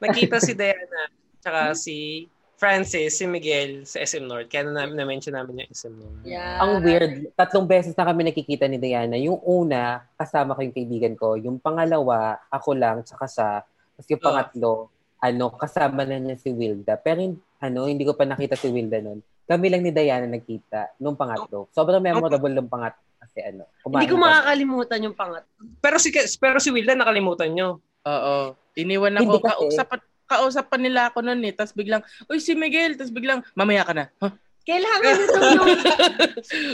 nakita 0.01 0.41
si 0.41 0.53
Diana, 0.57 1.03
tsaka 1.39 1.77
si 1.77 2.27
Francis, 2.61 3.17
si 3.17 3.25
Miguel 3.25 3.89
sa 3.89 4.05
SM 4.05 4.21
North. 4.29 4.45
Kaya 4.45 4.69
na, 4.69 4.85
na-mention 4.85 5.33
namin 5.33 5.65
yung 5.65 5.71
SM 5.73 5.93
North. 5.97 6.21
Yeah. 6.21 6.61
Ang 6.61 6.85
weird, 6.85 7.33
tatlong 7.33 7.65
beses 7.65 7.97
na 7.97 8.05
kami 8.05 8.21
nakikita 8.21 8.69
ni 8.69 8.77
Diana. 8.77 9.17
Yung 9.17 9.41
una, 9.41 10.05
kasama 10.13 10.53
ko 10.53 10.61
yung 10.61 10.75
kaibigan 10.77 11.17
ko. 11.17 11.33
Yung 11.41 11.57
pangalawa, 11.57 12.37
ako 12.53 12.77
lang, 12.77 13.01
tsaka 13.01 13.25
siya. 13.25 13.65
Tapos 13.97 14.07
yung 14.13 14.21
Oh. 14.21 14.27
pangatlo, 14.29 14.73
ano, 15.21 15.45
kasama 15.57 16.05
na 16.05 16.21
niya 16.21 16.37
si 16.37 16.53
Wilda. 16.53 17.01
Pero 17.01 17.33
ano, 17.61 17.89
hindi 17.89 18.05
ko 18.05 18.13
pa 18.13 18.29
nakita 18.29 18.53
si 18.53 18.69
Wilda 18.69 19.01
nun. 19.01 19.25
Kami 19.51 19.67
lang 19.67 19.83
ni 19.83 19.91
Diana 19.91 20.23
nagkita 20.23 20.95
nung 21.03 21.19
pangatlo. 21.19 21.67
Sobrang 21.75 21.99
memorable 21.99 22.55
ng 22.55 22.71
pangatlo 22.71 23.03
kasi 23.19 23.43
ano. 23.43 23.67
Hindi 23.83 24.07
ko 24.07 24.15
makakalimutan 24.15 25.03
yung 25.03 25.17
pangat. 25.19 25.43
Pero 25.83 25.99
si 25.99 26.15
pero 26.39 26.63
si 26.63 26.71
Wilda 26.71 26.95
nakalimutan 26.95 27.51
nyo. 27.51 27.83
Oo. 28.07 28.55
Iniwan 28.79 29.19
ako. 29.19 29.27
Hindi. 29.27 29.43
Kausap, 29.43 29.99
kausap 30.23 30.65
pa 30.71 30.79
nila 30.79 31.11
ako 31.11 31.19
noon 31.19 31.43
eh. 31.43 31.51
Tapos 31.51 31.75
biglang, 31.75 31.99
uy, 32.31 32.39
si 32.39 32.55
Miguel. 32.55 32.95
Tapos 32.95 33.11
biglang, 33.11 33.43
mamaya 33.51 33.83
ka 33.83 33.91
na. 33.91 34.07
Huh? 34.23 34.31
Kailangan 34.63 35.11
niyo 35.17 35.27
daw 35.27 35.41
yung... 35.57 35.67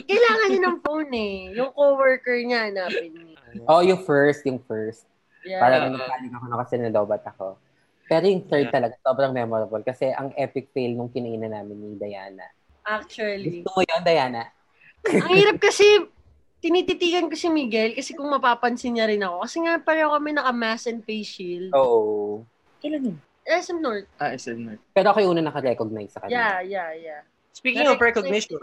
kailangan 0.05 0.47
niyo 0.51 0.59
ng 0.61 0.77
phone 0.83 1.11
eh. 1.17 1.35
Yung 1.57 1.71
coworker 1.73 2.37
niya, 2.45 2.69
hanapin 2.69 3.09
niyo. 3.15 3.39
Oh, 3.65 3.81
yung 3.81 4.03
first, 4.05 4.45
yung 4.45 4.61
first. 4.61 5.09
Yeah. 5.47 5.63
Parang 5.63 5.95
nagpanik 5.95 6.31
ako 6.35 6.45
na 6.51 6.57
kasi 6.61 6.73
nalobat 6.77 7.23
ako. 7.25 7.57
Pero 8.07 8.23
yung 8.27 8.43
third 8.47 8.67
Yeah. 8.67 8.75
talaga, 8.75 8.93
sobrang 9.03 9.31
memorable. 9.31 9.83
Kasi 9.83 10.11
ang 10.11 10.35
epic 10.35 10.71
fail 10.75 10.95
nung 10.95 11.11
kinainan 11.11 11.55
namin 11.55 11.75
ni 11.79 11.89
Diana. 11.95 12.43
Actually. 12.87 13.61
Gusto 13.67 13.75
mo 13.75 13.81
yun, 13.83 14.01
Diana? 14.01 14.43
Ang 15.03 15.35
hirap 15.35 15.59
kasi, 15.59 15.83
tinititigan 16.57 17.27
ko 17.27 17.35
si 17.37 17.51
Miguel 17.51 17.93
kasi 17.93 18.15
kung 18.15 18.31
mapapansin 18.31 18.95
niya 18.95 19.05
rin 19.11 19.21
ako. 19.21 19.43
Kasi 19.43 19.57
nga 19.61 19.77
pareho 19.77 20.09
kami 20.15 20.33
naka-mask 20.33 20.87
and 20.89 21.03
face 21.03 21.27
shield. 21.27 21.69
Oo. 21.75 22.41
Kailan 22.81 23.13
yun? 23.13 23.17
SM 23.47 23.79
North. 23.79 24.07
Ah, 24.19 24.35
SM 24.35 24.59
North. 24.59 24.83
Pero 24.91 25.11
ako 25.11 25.23
yung 25.23 25.31
una 25.37 25.47
naka-recognize 25.47 26.11
sa 26.11 26.23
Yeah, 26.27 26.59
kanila. 26.59 26.67
yeah, 26.67 26.89
yeah. 26.95 27.21
Speaking 27.55 27.87
of 27.87 27.97
recognition, 27.97 28.59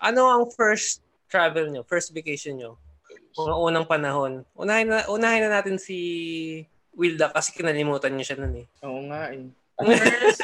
ano 0.00 0.22
ang 0.24 0.44
first 0.54 1.04
travel 1.28 1.68
nyo, 1.68 1.84
first 1.84 2.14
vacation 2.16 2.56
nyo? 2.56 2.80
Mga 3.36 3.54
unang 3.60 3.86
panahon. 3.86 4.32
Unahin 4.56 4.88
na, 4.88 5.04
unahin 5.10 5.44
na 5.44 5.60
natin 5.60 5.76
si 5.76 5.98
Wilda 6.96 7.28
kasi 7.28 7.52
kinalimutan 7.52 8.14
niyo 8.16 8.24
siya 8.24 8.38
nun 8.40 8.64
eh. 8.64 8.66
Oo 8.82 9.00
nga 9.10 9.30
eh. 9.30 9.46
First, 10.18 10.42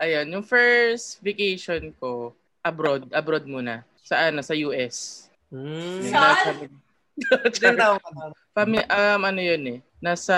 ayun, 0.00 0.26
yung 0.32 0.46
first 0.46 1.20
vacation 1.20 1.92
ko, 2.00 2.32
abroad, 2.64 3.04
abroad 3.12 3.44
muna. 3.44 3.84
Sa 4.00 4.16
ano, 4.16 4.40
sa 4.40 4.56
US. 4.56 5.28
Hmm. 5.52 6.00
Yung 6.00 6.08
Saan? 6.08 6.72
Fami- 8.56 8.88
um, 8.88 9.22
ano 9.28 9.40
yun 9.44 9.62
eh. 9.76 9.78
Nasa 10.00 10.34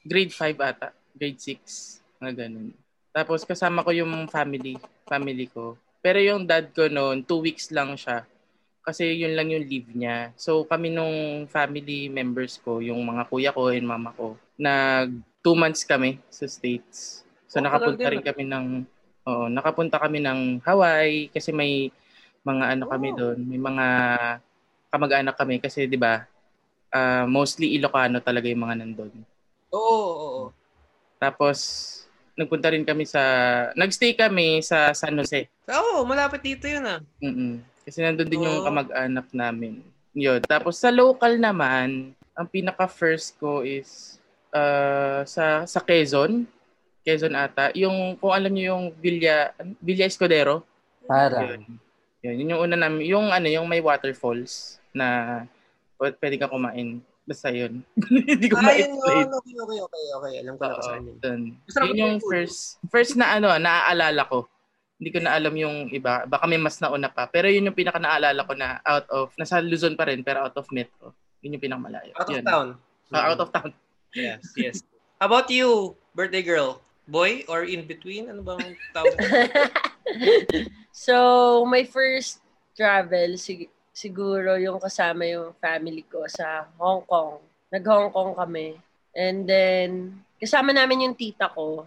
grade 0.00 0.32
5 0.32 0.56
ata. 0.56 0.88
Grade 1.12 1.36
6. 1.38 2.00
Mga 2.24 2.32
ganun. 2.48 2.72
Tapos 3.12 3.44
kasama 3.44 3.84
ko 3.84 3.92
yung 3.92 4.24
family. 4.32 4.80
Family 5.04 5.46
ko. 5.52 5.76
Pero 6.00 6.16
yung 6.22 6.48
dad 6.48 6.72
ko 6.72 6.88
noon, 6.88 7.26
two 7.26 7.44
weeks 7.44 7.68
lang 7.68 7.92
siya. 7.98 8.24
Kasi 8.86 9.18
yun 9.18 9.34
lang 9.34 9.50
yung 9.50 9.66
leave 9.66 9.90
niya. 9.92 10.30
So 10.38 10.62
kami 10.64 10.94
nung 10.94 11.44
family 11.50 12.06
members 12.06 12.56
ko, 12.62 12.78
yung 12.78 13.02
mga 13.02 13.26
kuya 13.26 13.50
ko 13.50 13.74
and 13.74 13.84
mama 13.84 14.14
ko, 14.14 14.38
nag 14.54 15.10
two 15.42 15.58
months 15.58 15.82
kami 15.82 16.22
sa 16.30 16.46
States. 16.46 17.25
So 17.46 17.58
Oh, 17.60 17.64
nakapunta 17.64 18.06
rin 18.10 18.22
kami 18.22 18.44
ng 18.46 18.66
oo, 19.26 19.44
nakapunta 19.50 19.96
kami 19.98 20.18
ng 20.22 20.62
Hawaii 20.62 21.30
kasi 21.30 21.50
may 21.50 21.90
mga 22.46 22.64
ano 22.78 22.84
kami 22.86 23.08
Oh. 23.10 23.18
doon, 23.18 23.38
may 23.42 23.58
mga 23.58 23.86
kamag-anak 24.90 25.34
kami 25.34 25.58
kasi 25.58 25.86
'di 25.90 25.98
ba? 25.98 26.26
ah, 26.94 27.26
mostly 27.28 27.76
Ilocano 27.76 28.22
talaga 28.24 28.48
yung 28.48 28.64
mga 28.64 28.76
nandun. 28.80 29.12
Oo, 29.74 29.82
oo, 29.82 30.16
oo. 30.16 30.44
Tapos 31.20 31.58
nagpunta 32.36 32.72
rin 32.72 32.84
kami 32.84 33.04
sa 33.08 33.20
nagstay 33.76 34.12
kami 34.16 34.60
sa 34.60 34.92
San 34.96 35.16
Jose. 35.16 35.48
Oo, 35.68 36.04
malapit 36.08 36.40
dito 36.44 36.68
yun 36.68 36.84
ah. 36.86 37.00
mm 37.20 37.60
Kasi 37.86 38.02
nandun 38.02 38.26
din 38.28 38.46
yung 38.46 38.60
Oo. 38.60 38.66
kamag-anak 38.66 39.26
namin. 39.30 39.78
Yun. 40.16 40.42
Tapos 40.42 40.80
sa 40.80 40.90
local 40.90 41.38
naman, 41.38 42.16
ang 42.34 42.46
pinaka 42.50 42.90
first 42.90 43.38
ko 43.38 43.62
is 43.62 44.18
ah, 44.50 45.22
sa 45.28 45.62
sa 45.68 45.80
Quezon. 45.82 46.46
Quezon 47.06 47.38
ata. 47.38 47.70
Yung, 47.72 48.18
kung 48.18 48.34
alam 48.34 48.50
niyo 48.50 48.74
yung 48.74 48.84
Villa, 48.98 49.54
Villa 49.78 50.04
Escudero. 50.04 50.66
Parang. 51.06 51.54
Yun. 51.54 51.62
Yun, 52.26 52.34
yun 52.34 52.50
yung 52.50 52.62
una 52.66 52.74
namin. 52.74 53.06
Yung 53.06 53.30
ano, 53.30 53.46
yung 53.46 53.70
may 53.70 53.78
waterfalls 53.78 54.82
na 54.90 55.06
p- 55.94 56.18
pwede 56.18 56.34
ka 56.36 56.50
kumain. 56.50 56.98
Basta 57.22 57.54
yun. 57.54 57.86
Hindi 58.26 58.50
ko 58.50 58.58
Ah, 58.58 58.66
ma-explain. 58.66 59.26
Okay, 59.30 59.54
okay, 59.54 59.78
okay, 59.80 60.04
okay. 60.18 60.34
Alam 60.42 60.54
ko 60.54 60.62
na 60.62 60.74
Oo, 60.74 60.82
saan 60.82 61.02
yun. 61.06 61.16
dun. 61.22 61.40
Yun 61.62 61.94
yung 61.94 62.16
first, 62.18 62.82
first 62.90 63.14
na 63.14 63.38
ano, 63.38 63.54
naaalala 63.54 64.26
ko. 64.26 64.50
Hindi 64.98 65.10
ko 65.14 65.18
na 65.22 65.38
alam 65.38 65.54
yung 65.54 65.92
iba. 65.94 66.26
Baka 66.26 66.50
may 66.50 66.58
mas 66.58 66.82
nauna 66.82 67.06
pa. 67.06 67.30
Pero 67.30 67.46
yun 67.46 67.70
yung 67.70 67.78
pinaka 67.78 68.02
naalala 68.02 68.42
ko 68.42 68.52
na 68.58 68.82
out 68.82 69.06
of, 69.08 69.30
nasa 69.36 69.62
Luzon 69.62 69.94
pa 69.94 70.10
rin, 70.10 70.26
pero 70.26 70.42
out 70.42 70.58
of 70.58 70.66
metro. 70.74 71.14
Yun 71.38 71.54
yung 71.54 71.62
pinakamalayo. 71.62 72.10
Out 72.18 72.26
of 72.26 72.34
Yun. 72.34 72.42
town. 72.42 72.68
Ah, 73.14 73.30
out 73.30 73.38
of 73.38 73.54
town. 73.54 73.70
Yes, 74.10 74.42
yes. 74.58 74.82
How 75.22 75.30
about 75.30 75.46
you, 75.48 75.94
birthday 76.12 76.42
girl? 76.42 76.82
Boy 77.06 77.46
or 77.46 77.62
in 77.62 77.86
between? 77.86 78.26
Ano 78.26 78.42
bang 78.42 78.74
tawag? 78.90 79.14
so, 81.06 81.62
my 81.62 81.86
first 81.86 82.42
travel, 82.74 83.38
sig- 83.38 83.70
siguro 83.94 84.58
yung 84.58 84.82
kasama 84.82 85.24
yung 85.24 85.54
family 85.62 86.02
ko 86.04 86.26
sa 86.26 86.66
Hong 86.76 87.06
Kong. 87.06 87.40
Nag-Hong 87.70 88.10
Kong 88.10 88.34
kami. 88.34 88.76
And 89.14 89.46
then, 89.46 90.18
kasama 90.36 90.74
namin 90.74 91.08
yung 91.08 91.16
tita 91.16 91.48
ko 91.48 91.86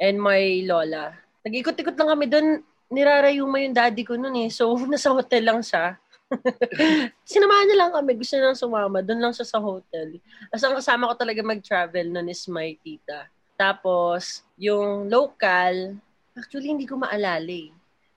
and 0.00 0.16
my 0.16 0.64
lola. 0.64 1.12
Nag-ikot-ikot 1.44 1.98
lang 1.98 2.10
kami 2.16 2.26
doon. 2.30 2.48
Nirarayo 2.90 3.44
mo 3.46 3.60
yung 3.60 3.76
daddy 3.76 4.02
ko 4.06 4.16
noon 4.16 4.46
eh. 4.46 4.50
So, 4.54 4.72
nasa 4.90 5.12
hotel 5.12 5.44
lang 5.44 5.60
siya. 5.60 5.98
Sinamahan 7.30 7.66
niya 7.68 7.78
lang 7.84 7.92
kami. 7.92 8.10
Gusto 8.16 8.38
niya 8.38 8.46
lang 8.50 8.58
sumama. 8.58 8.98
Doon 9.02 9.20
lang 9.20 9.34
siya 9.34 9.46
sa 9.46 9.58
hotel. 9.58 10.22
As 10.48 10.62
ang 10.62 10.78
kasama 10.78 11.10
ko 11.10 11.14
talaga 11.18 11.42
mag-travel 11.42 12.06
noon 12.06 12.30
is 12.30 12.46
my 12.46 12.70
tita. 12.80 13.26
Tapos, 13.60 14.40
yung 14.56 15.12
local, 15.12 16.00
actually 16.32 16.72
hindi 16.72 16.88
ko 16.88 16.96
maalala 16.96 17.52
eh. 17.52 17.68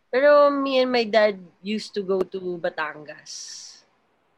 Pero 0.07 0.47
me 0.47 0.79
and 0.79 0.87
my 0.87 1.03
dad 1.03 1.35
used 1.59 1.91
to 1.91 1.99
go 1.99 2.23
to 2.23 2.55
Batangas. 2.63 3.83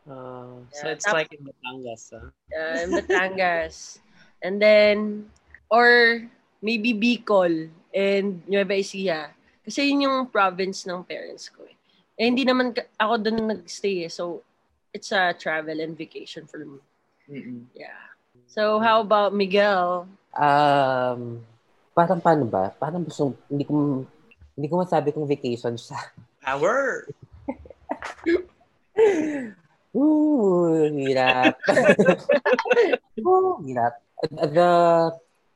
Uh, 0.09 0.65
so 0.73 0.89
Yeah, 0.89 0.97
it's 0.97 1.05
tap- 1.05 1.13
like 1.13 1.29
in 1.29 1.45
Batangas, 1.45 2.09
huh? 2.09 2.33
Uh, 2.49 2.77
in 2.81 2.89
Batangas. 2.97 4.01
and 4.45 4.57
then, 4.57 5.29
or 5.69 6.25
maybe 6.57 6.89
Bicol 6.97 7.69
and 7.93 8.41
Nueva 8.49 8.73
Ecija. 8.81 9.29
Kasi 9.61 9.93
yun 9.93 10.09
yung 10.09 10.17
province 10.33 10.89
ng 10.89 11.05
parents 11.05 11.53
ko 11.53 11.69
eh. 11.69 11.77
Eh, 12.17 12.25
hindi 12.25 12.49
naman 12.49 12.73
ako 12.97 13.13
doon 13.21 13.53
nagstay 13.53 14.09
eh. 14.09 14.11
So, 14.13 14.41
it's 14.89 15.11
a 15.13 15.37
travel 15.37 15.77
and 15.77 15.93
vacation 15.93 16.49
for 16.49 16.65
me. 16.65 16.79
Mm-mm. 17.29 17.69
Yeah. 17.77 17.99
So, 18.47 18.79
how 18.79 19.01
about 19.01 19.33
Miguel? 19.35 20.07
Um, 20.35 21.39
parang 21.95 22.19
paano 22.19 22.43
ba? 22.43 22.75
Parang 22.75 23.07
gusto, 23.07 23.31
hindi 23.47 23.63
ko, 23.63 24.03
hindi 24.59 24.67
ko 24.67 24.75
masabi 24.83 25.15
kung 25.15 25.23
vacation 25.23 25.79
siya. 25.79 25.99
Power! 26.43 27.07
Ooh, 29.95 30.91
hirap. 30.91 31.55
Ooh, 33.23 33.63
hirap. 33.63 33.95
The, 34.27 34.69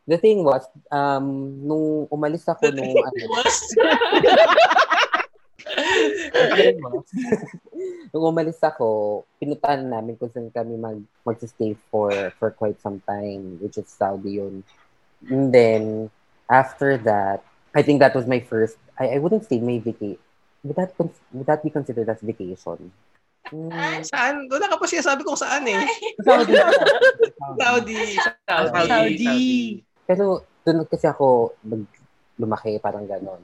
the 0.08 0.18
thing 0.18 0.48
was, 0.48 0.64
um, 0.88 1.60
nung 1.68 2.08
umalis 2.08 2.48
ako 2.48 2.72
nung, 2.72 2.96
ano, 2.96 3.24
nung 8.12 8.26
umalis 8.34 8.60
ako, 8.62 9.24
pinuntahan 9.38 9.86
namin 9.86 10.18
kung 10.18 10.32
saan 10.34 10.50
kami 10.52 10.76
mag, 10.76 11.00
mag-stay 11.24 11.78
for, 11.90 12.12
for 12.38 12.52
quite 12.52 12.80
some 12.82 13.00
time, 13.06 13.58
which 13.62 13.78
is 13.78 13.88
Saudi 13.88 14.42
yun. 14.42 14.64
And 15.30 15.54
then, 15.54 16.10
after 16.50 16.98
that, 17.06 17.44
I 17.76 17.82
think 17.82 18.00
that 18.00 18.16
was 18.16 18.26
my 18.26 18.40
first, 18.40 18.78
I, 18.98 19.16
I 19.16 19.18
wouldn't 19.20 19.46
say 19.46 19.60
may 19.60 19.80
vacation. 19.80 20.18
Would 20.64 20.76
that, 20.76 20.92
would 21.32 21.48
that 21.48 21.64
be 21.64 21.70
considered 21.70 22.10
as 22.10 22.20
vacation? 22.20 22.92
Mm, 23.50 24.06
Saan? 24.06 24.46
Wala 24.52 24.70
ka 24.70 24.78
pa 24.78 24.86
siya 24.86 25.02
sabi 25.02 25.26
kung 25.26 25.40
saan 25.40 25.66
eh. 25.66 25.82
Saudi. 26.28 26.54
Saudi. 27.58 27.98
Saudi. 28.46 28.86
Saudi. 28.86 29.38
Pero 30.06 30.46
doon 30.66 30.86
kasi 30.86 31.10
ako 31.10 31.58
nag 31.66 31.86
lumaki, 32.38 32.78
parang 32.78 33.10
ganon. 33.10 33.42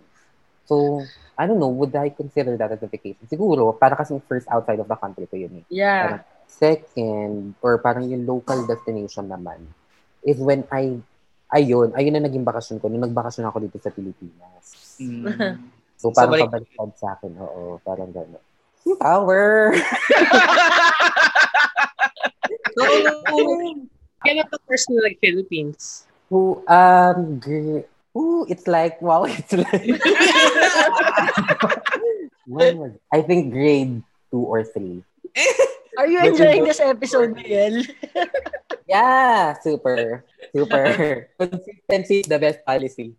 So, 0.66 1.02
I 1.38 1.46
don't 1.46 1.62
know, 1.62 1.70
would 1.70 1.94
I 1.96 2.10
consider 2.10 2.58
that 2.58 2.72
as 2.74 2.82
a 2.82 2.90
vacation? 2.90 3.22
Siguro, 3.30 3.76
para 3.78 3.96
kasing 3.96 4.22
first 4.26 4.50
outside 4.50 4.82
of 4.82 4.90
the 4.90 4.98
country 4.98 5.30
ko 5.30 5.38
yun 5.38 5.62
eh. 5.62 5.66
Yeah. 5.70 6.26
Second, 6.50 7.58
or 7.62 7.78
parang 7.82 8.10
yung 8.10 8.26
local 8.26 8.66
destination 8.66 9.30
naman, 9.30 9.66
is 10.26 10.42
when 10.42 10.66
I, 10.74 10.98
ayun, 11.54 11.94
ayun 11.94 12.14
na 12.18 12.26
naging 12.26 12.46
bakasyon 12.46 12.82
ko, 12.82 12.90
nung 12.90 13.06
nagbakasyon 13.06 13.46
ako 13.46 13.58
dito 13.62 13.78
sa 13.78 13.94
Pilipinas. 13.94 14.98
Mm. 15.00 15.74
So, 15.96 16.12
parang 16.12 16.36
balik- 16.36 16.52
pabaliktad 16.76 16.92
sa 17.00 17.16
akin, 17.16 17.40
oo, 17.40 17.80
parang 17.80 18.12
gano'n. 18.12 18.44
Yung 18.84 19.00
power! 19.00 19.74
So, 22.76 22.84
kailan 24.28 24.46
ka 24.52 24.58
first 24.68 24.92
na 24.92 25.00
like 25.08 25.18
Philippines? 25.24 26.04
Who, 26.28 26.60
um, 26.68 27.40
gr- 27.40 27.88
ooh, 28.16 28.46
it's 28.50 28.68
like, 28.68 29.02
wow, 29.02 29.24
it's 29.30 29.54
like, 29.54 29.86
when 32.48 32.78
was, 32.78 32.92
I 33.12 33.22
think 33.22 33.52
grade 33.52 34.02
two 34.32 34.44
or 34.44 34.64
three. 34.64 35.04
Are 35.98 36.08
you 36.08 36.20
enjoying 36.20 36.64
this 36.64 36.80
episode, 36.80 37.36
Miguel? 37.36 37.84
Yeah, 38.86 39.58
super. 39.66 40.22
Super. 40.54 40.86
Consistency 41.42 42.22
is 42.22 42.30
the 42.30 42.38
best 42.38 42.62
policy. 42.62 43.18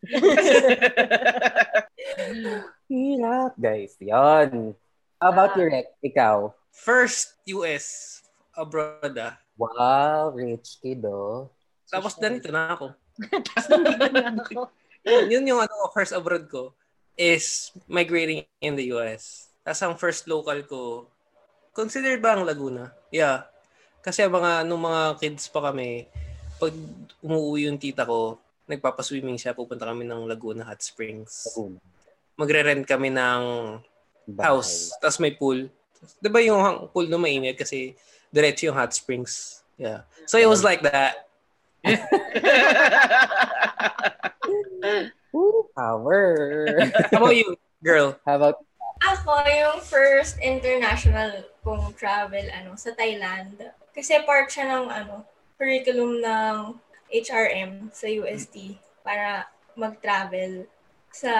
Hirap, 2.87 3.59
guys. 3.59 3.99
Yon. 3.99 4.79
How 5.19 5.35
about 5.35 5.59
you, 5.59 5.67
Rek? 5.67 5.91
Ikaw? 6.07 6.55
First 6.71 7.35
US 7.51 8.23
abroad 8.55 9.19
ah. 9.19 9.35
Wow, 9.59 10.31
rich 10.37 10.79
kid, 10.79 11.03
oh. 11.03 11.51
Tapos 11.91 12.15
ganito 12.15 12.53
na 12.53 12.77
ako. 12.77 12.95
Tapos 13.27 13.67
nandito 13.73 14.07
na 14.13 14.25
ako. 14.39 14.61
Yun, 15.07 15.25
yun 15.31 15.45
yung 15.55 15.61
ano, 15.63 15.75
first 15.95 16.11
abroad 16.11 16.51
ko 16.51 16.75
is 17.17 17.73
migrating 17.87 18.45
in 18.61 18.75
the 18.77 18.91
US. 18.93 19.49
Tapos 19.63 19.81
ang 19.83 19.95
first 19.97 20.29
local 20.29 20.59
ko, 20.67 20.81
considered 21.73 22.21
ba 22.21 22.37
ang 22.37 22.45
Laguna? 22.45 22.93
Yeah. 23.15 23.49
Kasi 24.05 24.27
mga, 24.27 24.67
nung 24.69 24.85
mga 24.85 25.19
kids 25.19 25.49
pa 25.49 25.73
kami, 25.73 26.07
pag 26.61 26.75
umuwi 27.25 27.71
yung 27.71 27.81
tita 27.81 28.05
ko, 28.05 28.39
nagpapaswimming 28.67 29.39
siya, 29.39 29.57
pupunta 29.57 29.87
kami 29.87 30.05
ng 30.05 30.27
Laguna 30.27 30.67
Hot 30.67 30.83
Springs. 30.83 31.51
Laguna. 31.51 31.79
Magre-rent 32.37 32.85
kami 32.85 33.09
ng 33.15 33.43
house, 34.43 34.93
tapos 34.99 35.19
may 35.23 35.33
pool. 35.33 35.71
Di 36.21 36.29
ba 36.29 36.43
yung 36.43 36.91
pool 36.91 37.07
na 37.09 37.17
mainit 37.17 37.57
kasi 37.57 37.95
diretso 38.31 38.69
yung 38.69 38.77
hot 38.77 38.93
springs. 38.93 39.63
Yeah. 39.79 40.05
So 40.27 40.37
it 40.37 40.51
was 40.51 40.67
like 40.67 40.83
that. 40.83 41.26
Ooh, 45.37 45.69
power. 45.77 46.33
How 47.13 47.19
about 47.19 47.37
you, 47.37 47.57
girl? 47.83 48.17
How 48.27 48.37
about 48.37 48.57
Ako, 48.97 49.45
yung 49.45 49.85
first 49.85 50.41
international 50.41 51.45
kong 51.61 51.93
travel, 52.01 52.49
ano, 52.49 52.73
sa 52.81 52.97
Thailand. 52.97 53.61
Kasi 53.93 54.25
part 54.25 54.49
siya 54.49 54.73
ng, 54.73 54.89
ano, 54.89 55.21
curriculum 55.61 56.25
ng 56.25 56.81
HRM 57.13 57.93
sa 57.93 58.09
UST 58.09 58.81
para 59.05 59.53
mag-travel 59.77 60.65
sa 61.13 61.37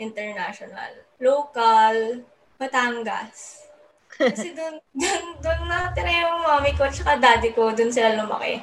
international. 0.00 1.04
Local, 1.20 2.24
Batangas. 2.56 3.68
Kasi 4.12 4.52
doon, 4.52 4.76
doon, 4.92 5.24
doon 5.40 5.60
natira 5.68 6.28
yung 6.28 6.44
mommy 6.44 6.72
ko 6.76 6.84
at 6.84 6.96
saka 6.96 7.16
daddy 7.16 7.52
ko, 7.56 7.72
doon 7.72 7.92
sila 7.92 8.16
lumaki. 8.16 8.60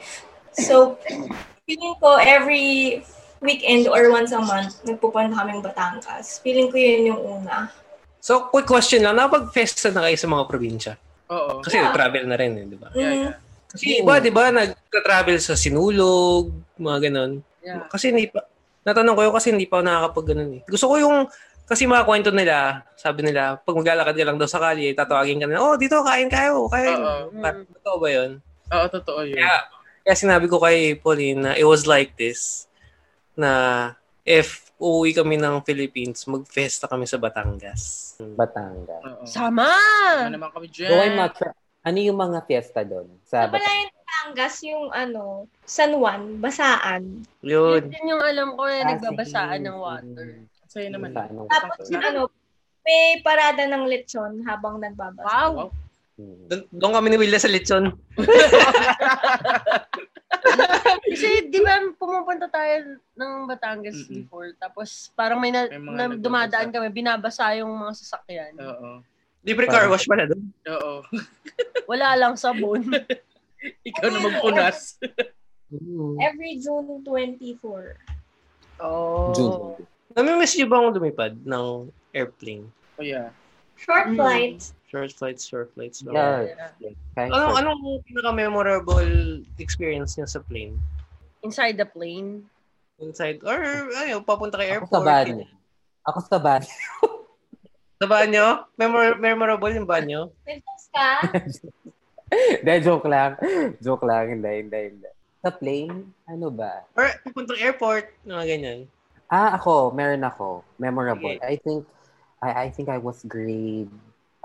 So, 0.52 0.98
feeling 1.64 1.96
ko 1.98 2.18
every 2.18 3.02
weekend 3.40 3.88
or 3.88 4.10
once 4.10 4.32
a 4.32 4.40
month, 4.40 4.82
nagpupunta 4.84 5.32
kaming 5.34 5.62
Batangas. 5.62 6.40
Feeling 6.40 6.68
ko 6.68 6.76
yun 6.76 7.04
yung 7.08 7.22
una. 7.22 7.70
So, 8.20 8.50
quick 8.50 8.66
question 8.66 9.00
lang. 9.02 9.16
Napag-festa 9.16 9.90
na 9.90 10.04
kayo 10.04 10.18
sa 10.18 10.28
mga 10.28 10.44
probinsya? 10.46 10.94
Oo. 11.30 11.62
Kasi 11.62 11.80
Yeah. 11.80 11.94
travel 11.94 12.26
na 12.26 12.36
rin, 12.36 12.52
eh, 12.54 12.66
di 12.66 12.76
ba? 12.76 12.90
Yeah, 12.92 13.08
Mm. 13.08 13.22
yeah. 13.24 13.36
Kasi 13.70 13.84
iba, 14.02 14.14
di 14.18 14.32
ba, 14.34 14.44
nag-travel 14.50 15.38
sa 15.38 15.54
Sinulog, 15.54 16.50
mga 16.76 17.08
ganon. 17.08 17.32
Yeah. 17.62 17.86
Kasi 17.86 18.10
hindi 18.10 18.28
pa, 18.28 18.44
natanong 18.82 19.14
ko 19.14 19.22
yun 19.24 19.36
kasi 19.36 19.48
hindi 19.54 19.70
pa 19.70 19.78
ako 19.78 19.84
nakakapag 19.86 20.28
ganon 20.28 20.52
eh. 20.52 20.62
Gusto 20.66 20.86
ko 20.90 20.96
yung, 20.98 21.18
kasi 21.64 21.86
mga 21.86 22.04
kwento 22.04 22.34
nila, 22.34 22.56
sabi 22.98 23.22
nila, 23.22 23.56
pag 23.56 23.78
maglalakad 23.78 24.18
ka 24.18 24.26
lang 24.26 24.42
daw 24.42 24.50
sa 24.50 24.58
kalye, 24.60 24.92
tatawagin 24.92 25.38
ka 25.38 25.46
na, 25.46 25.62
oh, 25.62 25.78
dito, 25.78 26.02
kain 26.02 26.28
kayo, 26.28 26.66
kain. 26.68 26.98
Oo. 26.98 27.30
Pa- 27.40 27.62
Totoo 27.78 27.98
ba 28.02 28.10
yun? 28.10 28.32
Oo, 28.68 28.86
totoo 28.90 29.22
yun. 29.22 29.38
Kaya, 29.38 29.58
kaya 30.02 30.16
sinabi 30.16 30.46
ko 30.46 30.58
kay 30.58 30.96
Pauline 30.96 31.40
na 31.40 31.52
it 31.54 31.64
was 31.64 31.84
like 31.84 32.16
this, 32.16 32.66
na 33.34 33.94
if 34.22 34.68
uuwi 34.76 35.12
kami 35.12 35.36
ng 35.36 35.60
Philippines, 35.62 36.24
mag-festa 36.24 36.86
kami 36.86 37.04
sa 37.04 37.16
Batangas. 37.16 38.16
Batangas? 38.18 39.04
Oo. 39.04 39.24
Sama! 39.26 39.68
Ano 40.22 40.34
naman 40.34 40.52
kami 40.52 40.68
dyan? 40.68 41.16
Not 41.16 41.36
sure. 41.36 41.52
Ano 41.80 41.98
yung 41.98 42.16
mga 42.18 42.40
fiesta 42.44 42.84
doon? 42.84 43.08
Sa 43.24 43.44
Sa 43.44 43.48
Batangas? 43.50 43.68
yung 43.76 43.92
Batangas 43.92 44.56
yung 44.62 44.86
ano, 44.90 45.24
San 45.64 45.92
Juan, 45.94 46.22
Basaan. 46.38 47.24
Yun. 47.42 47.88
Yun 47.88 48.06
yung 48.10 48.24
alam 48.24 48.50
ko 48.54 48.64
na 48.64 48.76
Ah, 48.78 48.88
nagbabasaan 48.94 49.60
ng 49.62 49.78
water. 49.78 50.28
Sa'yo 50.70 50.90
naman. 50.90 51.12
Ano? 51.12 51.48
Tapos 51.48 51.88
Na- 51.90 52.04
ano, 52.06 52.22
may 52.82 53.20
parada 53.20 53.66
ng 53.66 53.84
lechon 53.86 54.42
habang 54.44 54.78
nagbabasa. 54.78 55.50
Wow! 55.50 55.70
Hmm. 56.20 56.52
Doon, 56.52 56.62
doon 56.68 56.94
kami 57.00 57.08
ni 57.08 57.18
Willa 57.24 57.40
sa 57.40 57.48
lechon. 57.48 57.96
Kasi 61.10 61.48
di 61.48 61.60
ba 61.64 61.80
pumupunta 62.00 62.52
tayo 62.52 63.00
ng 63.16 63.48
Batangas 63.48 63.96
Mm-mm. 64.04 64.28
before, 64.28 64.52
tapos 64.60 65.16
parang 65.16 65.40
may, 65.40 65.56
na, 65.56 65.72
May 65.72 65.80
na 65.80 66.12
dumadaan 66.12 66.76
kami, 66.76 66.92
binabasa 66.92 67.56
yung 67.56 67.72
mga 67.72 67.94
sasakyan. 67.96 68.54
Oo. 68.60 69.00
Libre 69.48 69.72
car 69.72 69.88
wash 69.88 70.04
pala 70.04 70.28
doon. 70.28 70.44
Oo. 70.68 71.08
Wala 71.88 72.20
lang 72.20 72.36
sabon. 72.36 72.84
Ikaw 73.88 74.08
na 74.12 74.20
magpunas. 74.20 75.00
Hmm. 75.72 76.20
Every 76.20 76.60
June 76.60 77.00
24. 77.08 77.96
oh. 78.84 79.32
June. 79.32 79.88
Namimiss 80.12 80.58
niyo 80.60 80.68
bang 80.68 80.92
lumipad 80.92 81.34
ng 81.48 81.88
airplane? 82.12 82.68
Oh, 83.00 83.06
yeah. 83.06 83.32
Short 83.80 84.12
Mm. 84.12 84.60
Short 84.90 85.14
flights, 85.14 85.46
short 85.46 85.70
flights. 85.72 86.02
So, 86.02 86.10
Yeah. 86.10 86.50
Kahit 87.14 87.30
Anong, 87.30 87.54
short- 87.54 87.60
anong 87.62 87.82
pinaka-memorable 88.04 89.12
experience 89.58 90.18
niyo 90.18 90.26
sa 90.26 90.42
plane? 90.42 90.82
Inside 91.42 91.78
the 91.78 91.86
plane. 91.86 92.50
Inside, 92.98 93.40
or 93.46 93.62
ayaw, 93.96 94.20
papunta 94.20 94.58
kay 94.58 94.74
Ako 94.74 94.90
airport. 94.90 94.92
sa 94.92 95.02
banyo. 95.06 95.46
Ako 96.04 96.20
sa 96.26 96.38
banyo. 96.38 96.76
Sa 97.96 98.06
banyo? 98.08 98.46
Memor- 98.76 99.20
memorable 99.20 99.72
yung 99.72 99.88
banyo? 99.88 100.34
Nagtas 100.44 100.84
ka? 100.90 101.10
Hindi, 102.60 102.74
joke 102.82 103.06
lang. 103.06 103.38
Joke 103.80 104.06
lang. 104.06 104.30
Hindi, 104.32 104.52
hindi, 104.62 104.80
hindi. 104.94 105.10
Sa 105.40 105.50
plane, 105.50 106.14
ano 106.26 106.50
ba? 106.50 106.86
Or 106.94 107.10
pupunta 107.24 107.54
kay 107.54 107.68
airport, 107.68 108.12
mga 108.22 108.46
ganyan. 108.48 108.80
Ah, 109.26 109.56
ako, 109.56 109.90
meron 109.90 110.22
ako. 110.22 110.62
Memorable. 110.76 111.36
Sige. 111.36 111.46
I 111.46 111.56
think, 111.58 111.82
I, 112.40 112.50
I 112.52 112.68
think 112.70 112.88
I 112.88 112.98
was 112.98 113.22
grade, 113.24 113.90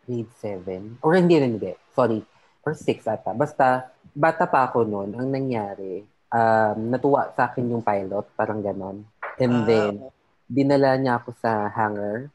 grade 0.05 0.33
7. 0.39 1.01
Or 1.01 1.17
hindi, 1.17 1.37
hindi, 1.37 1.49
hindi. 1.57 1.73
Sorry. 1.91 2.21
Or 2.63 2.73
6 2.73 3.05
ata. 3.05 3.33
Basta, 3.33 3.89
bata 4.13 4.45
pa 4.45 4.69
ako 4.69 4.85
noon. 4.85 5.13
Ang 5.13 5.29
nangyari, 5.29 6.01
um, 6.29 6.77
natuwa 6.89 7.29
sa 7.33 7.49
akin 7.49 7.69
yung 7.69 7.83
pilot. 7.83 8.25
Parang 8.33 8.61
ganon. 8.61 9.05
And 9.37 9.55
Ah, 9.55 9.67
then, 9.67 9.93
dinala 10.47 10.97
niya 10.97 11.19
ako 11.19 11.35
sa 11.37 11.67
hangar. 11.69 12.29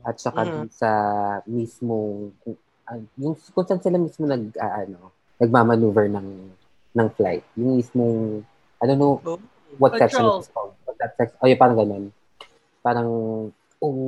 At 0.00 0.16
saka 0.16 0.42
Mhm. 0.42 0.50
dun 0.50 0.68
sa 0.70 0.90
mismong, 1.44 2.30
uh, 2.86 3.00
yung 3.18 3.34
kung 3.50 3.66
saan 3.66 3.82
sila 3.82 3.98
mismo 3.98 4.24
nag, 4.24 4.54
ah, 4.56 4.86
ano, 4.86 5.10
nagmamaneuver 5.36 6.06
ng, 6.08 6.28
ng 6.90 7.08
flight. 7.14 7.42
Yung 7.54 7.76
mismong, 7.76 8.42
I 8.78 8.86
don't 8.86 8.98
know, 8.98 9.18
Oh. 9.22 9.38
what 9.78 9.94
section 9.94 10.22
Control. 10.22 10.38
it's 10.38 10.50
called. 10.50 10.74
What 10.82 10.96
that 10.98 11.14
section, 11.14 11.38
oh, 11.38 11.46
yung 11.46 11.58
parang 11.58 11.78
ganun. 11.78 12.04
Parang, 12.80 13.08
um, 13.78 13.98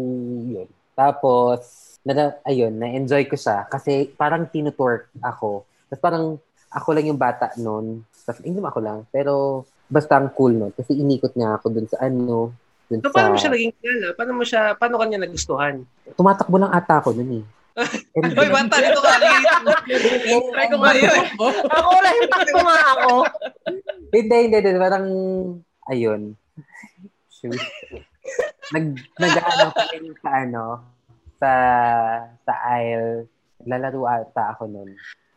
yun. 0.49 0.69
Tapos, 0.93 1.61
na, 2.03 2.35
ayun, 2.43 2.75
na-enjoy 2.75 3.31
ko 3.31 3.39
siya 3.39 3.67
kasi 3.71 4.11
parang 4.19 4.51
tinutour 4.51 5.07
ako. 5.23 5.63
Tapos 5.87 6.03
parang 6.03 6.25
ako 6.73 6.89
lang 6.97 7.07
yung 7.07 7.21
bata 7.21 7.55
noon. 7.61 8.03
Tapos 8.27 8.43
hindi 8.43 8.59
naman 8.59 8.71
ako 8.75 8.81
lang. 8.83 8.99
Pero 9.15 9.65
basta 9.87 10.19
ang 10.19 10.35
cool 10.35 10.57
noon. 10.57 10.73
Kasi 10.75 10.99
inikot 10.99 11.39
niya 11.39 11.61
ako 11.61 11.67
dun 11.71 11.87
sa 11.87 12.03
ano. 12.03 12.51
Dun 12.91 13.01
So, 13.05 13.13
sa... 13.13 13.15
paano 13.15 13.29
mo 13.35 13.39
siya 13.39 13.53
naging 13.55 13.75
kilala? 13.79 14.07
Paano 14.19 14.33
mo 14.35 14.45
siya, 14.45 14.63
paano 14.75 14.95
kanya 14.99 15.19
nagustuhan? 15.23 15.75
Tumatakbo 16.19 16.57
lang 16.59 16.75
ata 16.75 16.99
ako 16.99 17.15
noon 17.15 17.33
eh. 17.41 17.45
And 18.21 18.37
Hoy, 18.37 18.53
bata, 18.53 18.77
dito 18.85 19.01
ka. 19.01 19.17
Try 20.53 20.67
ko 20.69 20.77
nga 20.77 20.93
yun. 20.93 21.25
Ako 21.73 21.91
lang 22.05 22.15
yung 22.21 22.31
takbo 22.35 22.59
nga 22.61 22.79
ako. 22.93 23.11
Hindi, 24.13 24.37
hindi, 24.45 24.57
hindi. 24.61 24.77
Parang, 24.77 25.07
ayun. 25.89 26.21
Shoot. 27.33 27.57
Nag, 28.73 28.85
nag-ano 29.19 29.65
kami 29.75 30.11
sa 30.23 30.31
ano, 30.47 30.65
sa, 31.37 31.51
sa 32.47 32.53
aisle. 32.79 33.27
Naglalaro 33.63 34.01
ata 34.07 34.57
ako 34.57 34.65
nun. 34.67 34.91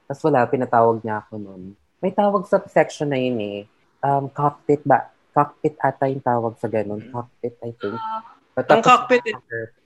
Tapos 0.05 0.21
wala, 0.25 0.45
pinatawag 0.45 1.01
niya 1.01 1.25
ako 1.25 1.33
nun. 1.41 1.61
May 1.99 2.13
tawag 2.13 2.45
sa 2.45 2.61
section 2.69 3.09
na 3.09 3.17
yun 3.17 3.37
eh. 3.41 3.59
Um, 4.05 4.29
cockpit 4.29 4.85
ba? 4.85 5.09
Cockpit 5.33 5.75
ata 5.81 6.05
yung 6.05 6.21
tawag 6.21 6.53
sa 6.61 6.69
ganun. 6.69 7.01
Cockpit, 7.09 7.57
I 7.65 7.73
think. 7.73 7.97
But 8.55 8.71
Ang 8.71 8.85
cockpit, 8.85 9.25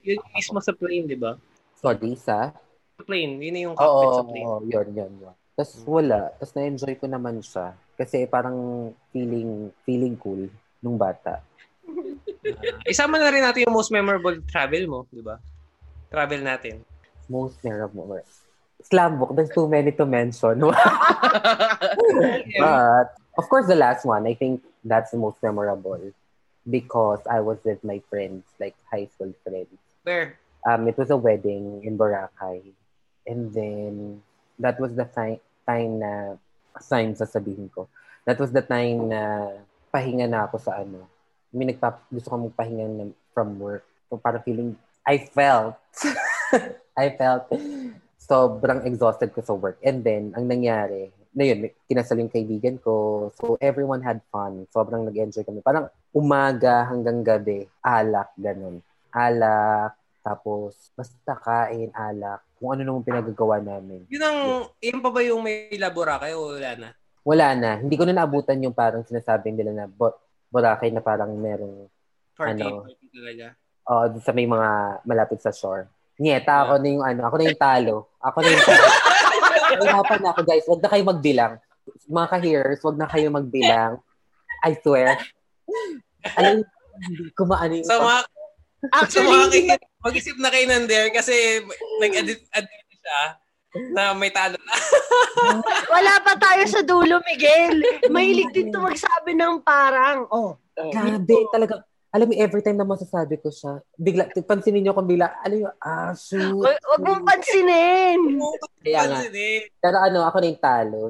yun 0.04 0.20
yung 0.22 0.36
mismo 0.36 0.60
sa 0.62 0.76
plane, 0.76 1.08
di 1.08 1.18
ba? 1.18 1.40
Sorry, 1.80 2.14
sa? 2.20 2.52
Sa 3.00 3.04
plane, 3.08 3.40
yun 3.40 3.72
yung 3.72 3.76
Oo, 3.76 3.82
cockpit 3.82 4.12
sa 4.12 4.24
plane. 4.28 4.46
oo, 4.46 4.60
yun, 4.68 4.88
yun, 4.94 5.12
yun. 5.24 5.36
Tapos 5.56 5.74
wala. 5.84 6.32
Tapos 6.40 6.54
na-enjoy 6.56 6.94
ko 6.96 7.06
naman 7.08 7.44
siya. 7.44 7.76
Kasi 8.00 8.24
parang 8.32 8.92
feeling 9.12 9.68
feeling 9.84 10.16
cool 10.16 10.48
nung 10.80 10.96
bata. 10.96 11.44
Isama 12.88 13.19
na 13.19 13.30
rin 13.30 13.43
natin 13.43 13.67
yung 13.67 13.75
most 13.75 13.91
memorable 13.91 14.38
travel 14.47 14.84
mo, 14.88 14.99
di 15.12 15.21
ba? 15.21 15.39
Travel 16.10 16.41
natin. 16.41 16.82
Most 17.30 17.62
memorable. 17.63 18.21
Slam 18.82 19.19
book. 19.19 19.36
There's 19.36 19.52
too 19.52 19.67
many 19.67 19.91
to 19.99 20.06
mention. 20.06 20.60
but, 22.63 23.08
of 23.38 23.45
course, 23.52 23.67
the 23.67 23.75
last 23.75 24.06
one, 24.06 24.25
I 24.25 24.34
think 24.34 24.63
that's 24.84 25.12
the 25.12 25.17
most 25.19 25.38
memorable 25.43 25.99
because 26.69 27.19
I 27.30 27.41
was 27.41 27.60
with 27.63 27.84
my 27.84 28.02
friends, 28.10 28.45
like 28.60 28.75
high 28.89 29.06
school 29.12 29.34
friends. 29.43 29.78
Where? 30.04 30.39
Um, 30.65 30.88
it 30.88 30.97
was 30.97 31.10
a 31.10 31.17
wedding 31.17 31.84
in 31.84 31.97
Boracay. 31.97 32.73
And 33.28 33.54
then, 33.54 34.21
that 34.58 34.80
was 34.80 34.95
the 34.95 35.06
time, 35.06 35.39
time 35.67 35.99
na, 35.99 36.36
sign 36.80 37.13
sasabihin 37.15 37.71
ko. 37.71 37.88
That 38.25 38.39
was 38.39 38.52
the 38.52 38.62
time 38.62 39.10
na 39.10 39.52
pahinga 39.93 40.30
na 40.30 40.47
ako 40.47 40.58
sa 40.58 40.80
ano. 40.82 41.08
May 41.50 41.74
nagpap, 41.74 42.06
gusto 42.14 42.30
ko 42.30 42.50
magpahinga 42.50 43.10
from 43.34 43.58
work. 43.58 43.86
So, 44.10 44.18
parang 44.18 44.46
feeling, 44.46 44.78
I 45.06 45.18
felt, 45.30 45.78
I 47.00 47.14
felt 47.18 47.50
sobrang 48.22 48.86
exhausted 48.86 49.34
ko 49.34 49.42
sa 49.42 49.58
work. 49.58 49.82
And 49.82 50.06
then, 50.06 50.34
ang 50.38 50.46
nangyari, 50.46 51.10
na 51.34 51.44
yun, 51.46 51.70
kinasal 51.86 52.22
yung 52.22 52.34
kaibigan 52.34 52.82
ko. 52.82 53.30
So, 53.38 53.58
everyone 53.62 54.02
had 54.02 54.22
fun. 54.34 54.66
Sobrang 54.74 55.06
nag-enjoy 55.06 55.46
kami. 55.46 55.62
Parang 55.62 55.90
umaga 56.14 56.90
hanggang 56.90 57.22
gabi, 57.22 57.70
alak, 57.86 58.34
ganun. 58.38 58.82
Alak, 59.10 59.98
tapos 60.20 60.94
basta 60.94 61.34
kain, 61.42 61.90
alak, 61.96 62.44
kung 62.60 62.76
ano 62.76 62.82
nung 62.86 63.06
pinagagawa 63.06 63.58
namin. 63.64 64.06
Yun 64.12 64.24
ang, 64.24 64.40
yun 64.78 65.00
pa 65.02 65.10
ba 65.10 65.22
yung 65.26 65.42
may 65.42 65.72
Boracay 65.74 66.36
o 66.36 66.54
wala 66.54 66.72
na? 66.78 66.90
Wala 67.24 67.48
na. 67.56 67.72
Hindi 67.80 67.96
ko 67.98 68.04
na 68.06 68.14
naabutan 68.14 68.62
yung 68.62 68.76
parang 68.76 69.06
sinasabing 69.06 69.58
nila 69.58 69.72
na 69.74 69.86
Bo- 69.88 70.18
Boracay 70.50 70.90
na 70.90 71.02
parang 71.02 71.32
merong 71.34 71.86
40, 72.38 72.50
Ano? 72.58 72.66
40 72.90 73.16
talaga. 73.16 73.46
uh, 73.90 74.06
sa 74.22 74.32
may 74.34 74.46
mga 74.46 74.70
malapit 75.06 75.40
sa 75.42 75.54
shore. 75.54 75.90
Nyeta, 76.20 76.68
ako 76.68 76.84
na 76.84 76.88
yung 76.90 77.06
ano, 77.06 77.22
ako 77.26 77.36
na 77.40 77.46
yung 77.48 77.62
talo. 77.62 77.96
Ako 78.20 78.38
na 78.44 78.50
yung 78.52 78.66
talo. 78.66 78.86
Na 79.70 80.34
ako, 80.34 80.42
guys. 80.44 80.66
Huwag 80.66 80.82
na 80.82 80.90
kayo 80.90 81.04
magbilang. 81.06 81.54
Mga 82.10 82.28
ka-hearers, 82.28 82.82
huwag 82.82 82.98
na 82.98 83.08
kayo 83.08 83.30
magbilang. 83.30 84.02
I 84.66 84.74
swear. 84.82 85.16
Alam, 86.36 86.66
hindi 87.00 87.32
ko 87.32 87.46
maano 87.48 87.78
yung... 87.78 87.88
Sa 87.88 88.02
mga, 88.02 88.20
Actually, 88.92 89.70
mag-isip 90.04 90.36
na 90.40 90.50
kayo 90.52 90.66
nandiyan 90.68 91.12
kasi 91.12 91.64
nag-edit 92.00 92.44
edit 92.52 92.88
siya 93.00 93.38
na 93.93 94.17
may 94.17 94.34
talo 94.34 94.58
na. 94.58 94.73
wala 95.93 96.13
pa 96.25 96.34
tayo 96.38 96.63
sa 96.65 96.82
dulo, 96.82 97.21
Miguel. 97.25 97.82
Mahilig 98.10 98.49
din 98.49 98.73
to 98.73 98.82
magsabi 98.82 99.38
ng 99.38 99.62
parang, 99.62 100.25
oh, 100.34 100.58
Grabe, 100.73 101.38
talaga. 101.51 101.84
Alam 102.10 102.34
mo, 102.34 102.34
every 102.41 102.65
time 102.65 102.73
na 102.73 102.88
masasabi 102.88 103.38
ko 103.38 103.53
siya, 103.53 103.86
bigla, 103.93 104.25
pansinin 104.41 104.82
niyo 104.82 104.97
kung 104.97 105.05
bigla, 105.05 105.29
alam 105.45 105.62
mo, 105.62 105.69
ah, 105.77 106.10
shoot. 106.17 106.58
wag, 106.58 106.82
wag 106.82 107.01
mong 107.05 107.21
pansinin. 107.21 108.41
Kaya 108.82 109.01
nga. 109.05 109.19
Pero 109.77 109.97
ano, 110.01 110.25
ako 110.25 110.38
na 110.41 110.49
yung 110.49 110.63
talo. 110.63 111.01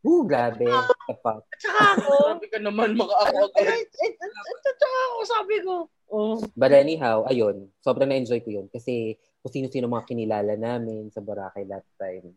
Woo, 0.00 0.24
grabe. 0.24 0.64
Kapag. 1.06 1.44
Tsaka 1.60 1.80
ako, 2.00 2.12
Sabi 2.34 2.46
ka 2.48 2.58
naman, 2.58 2.96
maka-ako 2.96 3.52
eh, 3.60 3.68
eh, 3.68 3.84
eh, 3.84 4.10
eh, 4.16 4.72
tsaka 4.74 4.96
ako 5.12 5.18
sabi 5.28 5.56
ko, 5.60 5.74
oh, 6.10 6.42
But 6.52 6.74
anyhow, 6.74 7.24
ayun, 7.24 7.70
sobrang 7.80 8.10
na-enjoy 8.10 8.42
ko 8.42 8.50
yun. 8.50 8.66
Kasi 8.68 9.16
kung 9.40 9.52
sino-sino 9.54 9.88
mga 9.88 10.06
kinilala 10.10 10.54
namin 10.58 11.08
sa 11.08 11.24
Boracay 11.24 11.64
that 11.70 11.86
time. 11.96 12.34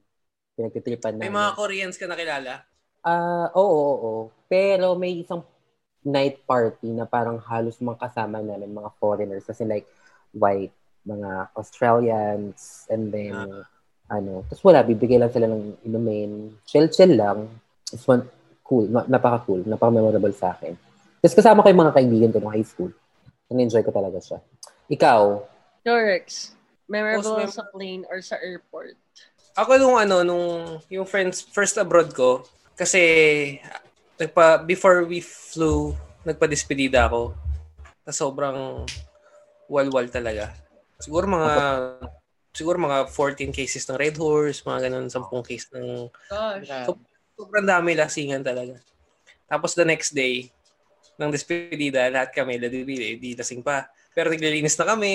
Pinagtitripan 0.53 1.17
May 1.17 1.27
namin. 1.27 1.37
mga 1.41 1.51
Koreans 1.57 1.97
ka 1.97 2.05
nakilala? 2.07 2.63
Ah, 3.03 3.51
oo, 3.57 3.67
oo, 3.67 3.95
oo. 3.99 4.23
Pero 4.47 4.95
may 4.95 5.19
isang 5.19 5.43
night 6.05 6.45
party 6.47 6.93
na 6.93 7.03
parang 7.03 7.41
halos 7.41 7.81
mga 7.81 7.99
kasama 8.07 8.39
namin, 8.39 8.71
mga 8.71 8.91
foreigners. 9.01 9.43
Kasi 9.43 9.67
like, 9.67 9.89
white, 10.31 10.73
mga 11.03 11.51
Australians, 11.57 12.87
and 12.87 13.11
then, 13.11 13.35
ano, 14.07 14.47
tapos 14.47 14.63
wala, 14.63 14.83
bibigay 14.87 15.19
lang 15.19 15.31
sila 15.31 15.51
ng 15.51 15.83
inumin. 15.83 16.55
Chill-chill 16.63 17.19
lang. 17.19 17.49
It's 17.91 18.07
one, 18.07 18.23
cool, 18.63 18.87
na, 18.87 19.03
napaka-cool, 19.05 19.67
napaka-memorable 19.67 20.33
sa 20.33 20.55
akin. 20.55 20.73
Tapos 21.19 21.35
kasama 21.35 21.61
ko 21.63 21.67
yung 21.71 21.83
mga 21.83 21.95
kaibigan 21.95 22.31
ko 22.31 22.39
ng 22.39 22.53
high 22.55 22.67
school. 22.67 22.91
Na-enjoy 23.53 23.85
ko 23.85 23.93
talaga 23.93 24.17
siya. 24.17 24.41
Ikaw, 24.89 25.21
Dorex, 25.83 26.55
memorable 26.87 27.43
Most 27.43 27.53
mem- 27.53 27.57
sa 27.59 27.63
plane 27.69 28.03
or 28.07 28.19
sa 28.23 28.39
airport? 28.39 28.95
Ako 29.53 29.77
nung 29.77 29.97
ano, 29.99 30.25
nung 30.25 30.47
yung 30.89 31.05
friends 31.05 31.45
first 31.45 31.77
abroad 31.77 32.09
ko, 32.15 32.41
Kasi, 32.73 33.61
nagpa, 34.17 34.65
before 34.65 35.05
we 35.05 35.21
flew, 35.21 35.93
nagpa-despedida 36.25 37.05
ako. 37.05 37.37
Na 38.01 38.09
sobrang 38.09 38.81
walwal 39.69 40.09
talaga. 40.09 40.57
Siguro 40.97 41.29
mga 41.29 41.51
siguro 42.49 42.81
mga 42.81 43.09
14 43.09 43.53
cases 43.53 43.85
ng 43.85 43.97
Red 43.97 44.17
Horse, 44.17 44.65
mga 44.65 44.89
ganun, 44.89 45.05
10 45.05 45.21
case 45.45 45.69
ng 45.73 46.09
Gosh. 46.29 46.69
So, 46.89 46.97
sobrang 47.37 47.69
dami 47.69 47.93
lasingan 47.93 48.41
talaga. 48.41 48.81
Tapos 49.45 49.77
the 49.77 49.85
next 49.85 50.17
day, 50.17 50.49
ng 51.17 51.31
despedida, 51.33 52.09
lahat 52.09 52.33
kami, 52.33 52.57
ladibili, 52.57 53.17
di 53.21 53.37
lasing 53.37 53.61
pa. 53.61 53.85
Pero 54.13 54.29
naglilinis 54.29 54.77
na 54.77 54.93
kami, 54.93 55.13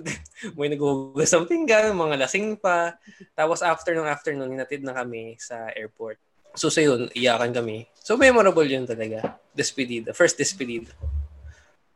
may 0.58 0.68
naghuhugas 0.74 1.30
ng 1.34 1.46
pinggan, 1.46 1.94
mga 1.94 2.26
lasing 2.26 2.58
pa. 2.58 2.98
Tapos 3.34 3.62
after 3.62 3.94
ng 3.94 4.06
afternoon, 4.06 4.54
hinatid 4.54 4.82
na 4.82 4.94
kami 4.94 5.38
sa 5.38 5.70
airport. 5.74 6.18
So 6.54 6.70
sa 6.70 6.82
yun, 6.82 7.10
iyakan 7.14 7.50
kami. 7.50 7.86
So 7.98 8.18
memorable 8.18 8.66
yun 8.66 8.86
talaga. 8.86 9.38
Despedida. 9.54 10.14
First 10.14 10.38
despedida. 10.38 10.90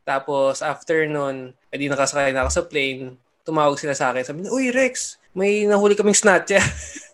Tapos 0.03 0.59
after 0.63 1.07
nun, 1.07 1.55
edi 1.71 1.87
nakasakay 1.87 2.35
na 2.35 2.47
ako 2.47 2.51
sa 2.51 2.63
plane. 2.67 3.15
Tumawag 3.47 3.79
sila 3.79 3.95
sa 3.95 4.11
akin. 4.11 4.23
Sabi, 4.23 4.39
Uy 4.51 4.71
Rex, 4.71 5.19
may 5.31 5.63
nahuli 5.63 5.95
kaming 5.95 6.17
snatch. 6.17 6.55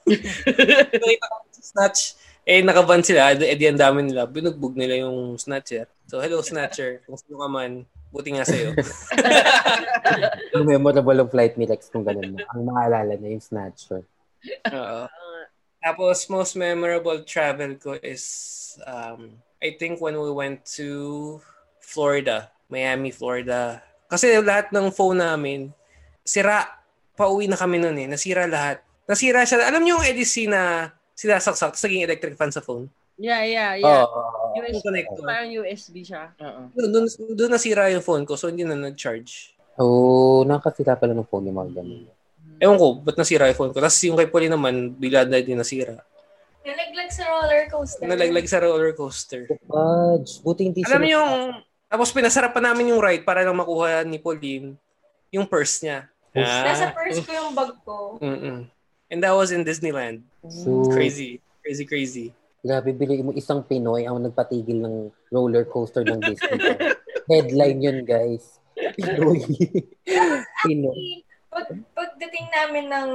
Nakita 0.05 1.25
sa 1.53 1.61
snatch. 1.61 2.17
Eh, 2.45 2.61
nakaban 2.61 3.01
sila. 3.01 3.33
Eh, 3.33 3.57
di 3.57 3.65
ang 3.65 3.81
dami 3.81 4.05
nila. 4.05 4.29
Binugbog 4.29 4.77
nila 4.77 5.01
yung 5.01 5.33
snatcher. 5.41 5.89
So, 6.05 6.21
hello, 6.21 6.45
snatcher. 6.45 7.01
Kung 7.09 7.17
sino 7.17 7.41
ka 7.41 7.49
man, 7.49 7.89
buti 8.13 8.37
nga 8.37 8.45
sa'yo. 8.45 8.77
Ang 10.55 10.69
memorable 10.69 11.17
ng 11.17 11.31
flight 11.33 11.57
ni 11.57 11.65
Rex 11.65 11.89
kung 11.89 12.05
ganun 12.05 12.37
mo. 12.37 12.39
Ang 12.53 12.61
maalala 12.69 13.17
niya 13.17 13.33
yung 13.33 13.43
snatcher. 13.43 14.05
Oo. 14.69 15.09
Tapos, 15.81 16.29
most 16.29 16.53
memorable 16.53 17.25
travel 17.25 17.81
ko 17.81 17.97
is, 17.97 18.23
um, 18.85 19.41
I 19.57 19.73
think 19.75 19.97
when 19.97 20.15
we 20.15 20.29
went 20.29 20.69
to 20.77 21.41
Florida, 21.81 22.53
Miami, 22.69 23.09
Florida. 23.09 23.81
Kasi 24.05 24.37
lahat 24.37 24.69
ng 24.69 24.93
phone 24.93 25.19
namin, 25.25 25.73
sira. 26.21 26.61
Pauwi 27.15 27.47
na 27.47 27.55
kami 27.55 27.79
noon 27.79 27.95
eh. 27.95 28.07
Nasira 28.11 28.43
lahat. 28.45 28.83
Nasira 29.07 29.47
siya. 29.47 29.71
Alam 29.71 29.87
niyo 29.87 29.97
yung 29.97 30.05
EDC 30.05 30.51
na 30.51 30.91
sinasaksak, 31.15 31.73
tapos 31.73 31.83
naging 31.87 32.05
electric 32.05 32.35
fan 32.35 32.51
sa 32.51 32.61
phone? 32.61 32.91
Yeah, 33.15 33.47
yeah, 33.47 33.71
yeah. 33.79 34.03
Oo. 34.03 34.59
USB, 34.59 34.83
connector. 34.83 35.23
parang 35.23 35.49
USB 35.49 36.03
siya. 36.03 36.35
Oo. 36.35 36.61
Doon, 36.75 36.89
doon, 36.91 37.05
doon 37.31 37.51
nasira 37.55 37.87
yung 37.89 38.03
phone 38.03 38.27
ko, 38.27 38.35
so 38.35 38.51
hindi 38.51 38.67
na 38.67 38.75
nag-charge. 38.75 39.55
Oh, 39.79 40.43
nakasira 40.43 40.99
pala 40.99 41.15
ng 41.15 41.27
phone 41.27 41.47
yung 41.47 41.57
mga 41.59 41.71
ganun. 41.79 42.03
Ewan 42.59 42.77
ko, 42.79 42.87
ba't 43.03 43.15
nasira 43.19 43.47
yung 43.47 43.59
phone 43.59 43.71
ko? 43.71 43.79
Tapos 43.79 43.99
yung 44.03 44.19
kay 44.19 44.27
Pauline 44.27 44.55
naman, 44.55 44.95
bigla 44.95 45.23
na 45.27 45.39
din 45.39 45.59
nasira. 45.59 45.99
Nalaglag 46.65 47.11
sa 47.11 47.23
roller 47.29 47.63
coaster. 47.71 48.05
Nalaglag 48.07 48.47
sa 48.47 48.59
roller 48.63 48.91
coaster. 48.95 49.41
Fudge. 49.67 50.39
Buti 50.43 50.61
hindi 50.67 50.81
Alam 50.83 51.01
niyo 51.03 51.19
yung, 51.19 51.31
tapos 51.87 52.09
pinasarap 52.11 52.51
pa 52.51 52.59
namin 52.63 52.91
yung 52.91 52.99
ride 53.03 53.23
para 53.23 53.43
lang 53.43 53.55
makuha 53.55 54.03
ni 54.03 54.19
Pauline 54.19 54.75
yung 55.31 55.47
purse 55.47 55.83
niya. 55.83 56.07
Nasa 56.35 56.91
purse 56.91 57.19
ko 57.23 57.31
yung 57.31 57.51
bag 57.55 57.71
ko. 57.83 58.19
Mm-mm. 58.19 58.67
And 59.09 59.21
that 59.21 59.37
was 59.37 59.53
in 59.53 59.61
Disneyland. 59.61 60.25
So, 60.49 60.89
Crazy. 60.89 61.41
Crazy, 61.61 61.85
crazy. 61.85 62.27
Grabe, 62.65 62.97
bili 62.97 63.21
mo 63.21 63.29
isang 63.37 63.61
Pinoy 63.61 64.09
ang 64.09 64.17
nagpatigil 64.25 64.81
ng 64.81 65.13
roller 65.29 65.69
coaster 65.69 66.01
ng 66.01 66.17
Disney. 66.17 66.57
Headline 67.29 67.77
yun, 67.77 67.99
guys. 68.01 68.57
Pinoy. 68.73 69.41
Pinoy. 70.65 71.21
Pag, 71.53 71.69
pagdating 71.93 72.45
namin 72.49 72.85
ng 72.89 73.09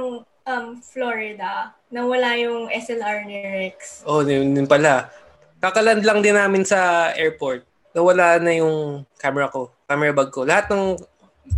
um, 0.47 0.65
Florida, 0.79 1.75
nawala 1.91 2.39
yung 2.39 2.71
SLR 2.71 3.27
ni 3.27 3.43
Rex. 3.43 4.07
Oh, 4.07 4.23
yun, 4.23 4.55
yun 4.55 4.67
pala. 4.67 5.11
Kakaland 5.59 6.07
lang 6.07 6.23
din 6.23 6.35
namin 6.35 6.63
sa 6.63 7.11
airport. 7.15 7.67
Nawala 7.91 8.39
na 8.39 8.55
yung 8.55 9.03
camera 9.19 9.51
ko, 9.51 9.67
camera 9.83 10.15
bag 10.15 10.31
ko. 10.31 10.47
Lahat 10.47 10.71
ng, 10.71 10.95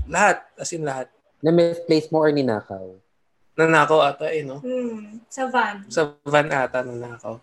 lahat, 0.09 0.41
as 0.57 0.73
in 0.73 0.81
lahat. 0.81 1.13
Na-misplace 1.45 2.09
mo 2.09 2.25
or 2.25 2.33
ninakaw? 2.33 2.97
Nanakaw 3.53 3.99
ata 4.01 4.27
eh, 4.33 4.41
no? 4.41 4.57
Hmm, 4.59 5.21
sa 5.29 5.45
van. 5.45 5.85
Sa 5.89 6.17
van 6.25 6.49
ata 6.49 6.81
nanakaw. 6.81 7.37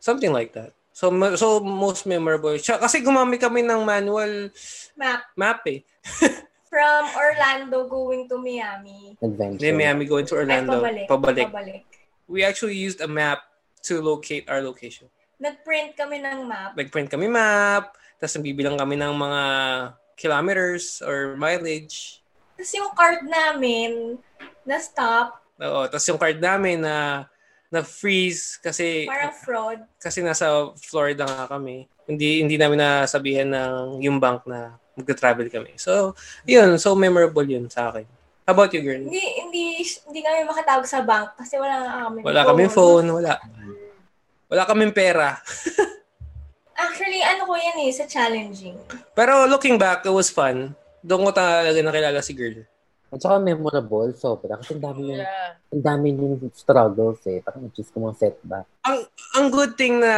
Something 0.00 0.32
like 0.32 0.56
that. 0.56 0.72
So, 0.92 1.08
ma- 1.08 1.36
so 1.36 1.60
most 1.60 2.04
memorable. 2.04 2.56
Siya, 2.56 2.76
kasi 2.76 3.00
gumamit 3.00 3.40
kami 3.40 3.64
ng 3.64 3.80
manual 3.84 4.52
Map. 4.96 5.20
map 5.36 5.60
eh. 5.68 5.80
From 6.72 7.04
Orlando 7.16 7.84
going 7.84 8.28
to 8.32 8.40
Miami. 8.40 9.16
Adventure. 9.20 9.60
Then 9.60 9.76
Miami 9.76 10.08
going 10.08 10.24
to 10.28 10.36
Orlando. 10.40 10.80
Ay, 10.80 11.04
pabalik. 11.04 11.06
Pabalik. 11.08 11.48
Pabalik. 11.52 11.84
We 12.28 12.44
actually 12.44 12.80
used 12.80 13.04
a 13.04 13.08
map 13.08 13.44
to 13.84 14.00
locate 14.00 14.48
our 14.48 14.64
location. 14.64 15.12
Nag-print 15.36 15.98
kami 15.98 16.22
ng 16.24 16.48
map. 16.48 16.72
Nag-print 16.72 17.12
kami 17.12 17.28
map, 17.28 17.92
tapos 18.16 18.40
nagbibilang 18.40 18.78
kami 18.78 18.94
ng 18.96 19.12
mga 19.12 19.42
kilometers 20.16 21.02
or 21.04 21.34
mileage. 21.34 22.22
Tapos 22.56 22.72
yung 22.78 22.92
card 22.94 23.26
namin, 23.26 24.16
na-stop. 24.62 25.41
Oo, 25.62 25.86
tapos 25.86 26.06
yung 26.10 26.20
card 26.20 26.38
namin 26.42 26.82
na 26.82 27.26
na-freeze 27.72 28.60
kasi 28.60 29.08
Parang 29.08 29.32
fraud. 29.32 29.80
kasi 29.96 30.20
nasa 30.20 30.68
Florida 30.76 31.24
nga 31.24 31.48
kami. 31.48 31.88
Hindi 32.04 32.44
hindi 32.44 32.60
namin 32.60 32.82
nasabihan 32.82 33.48
ng 33.48 34.04
yung 34.04 34.20
bank 34.20 34.44
na 34.44 34.76
magta-travel 34.92 35.48
kami. 35.48 35.72
So, 35.80 36.12
yun. 36.44 36.76
So, 36.76 36.92
memorable 36.92 37.48
yun 37.48 37.72
sa 37.72 37.88
akin. 37.88 38.04
How 38.44 38.52
about 38.52 38.74
you, 38.76 38.82
girl? 38.84 39.00
Hindi, 39.00 39.24
hindi, 39.40 39.64
hindi 39.80 40.20
kami 40.20 40.44
makatawag 40.44 40.84
sa 40.84 41.00
bank 41.00 41.38
kasi 41.38 41.56
wala 41.56 41.80
nga 41.80 41.92
kami. 42.10 42.18
Wala 42.20 42.42
kaming 42.44 42.72
phone, 42.74 43.08
wala. 43.08 43.38
Wala 44.52 44.62
kaming 44.68 44.92
pera. 44.92 45.38
Actually, 46.82 47.22
ano 47.22 47.46
ko 47.46 47.54
yan 47.54 47.88
eh, 47.88 47.90
sa 47.94 48.04
challenging. 48.04 48.76
Pero 49.14 49.46
looking 49.46 49.78
back, 49.78 50.04
it 50.04 50.12
was 50.12 50.28
fun. 50.28 50.74
Doon 51.00 51.30
ko 51.30 51.32
talaga 51.32 51.78
nakilala 51.80 52.20
si 52.20 52.34
girl. 52.34 52.66
At 53.12 53.20
saka 53.20 53.36
memorable, 53.36 54.08
sobra. 54.16 54.56
Kasi 54.56 54.80
ang 54.80 54.84
dami 54.88 55.00
yung, 55.12 55.20
Yeah. 55.20 55.52
ang 55.68 55.82
dami 55.84 56.06
yung 56.16 56.34
struggles 56.56 57.20
eh. 57.28 57.44
Parang 57.44 57.68
just 57.76 57.92
ko 57.92 58.00
mga 58.00 58.16
setback. 58.16 58.64
Ang 58.88 59.04
ang 59.36 59.46
good 59.52 59.76
thing 59.76 60.00
na 60.00 60.12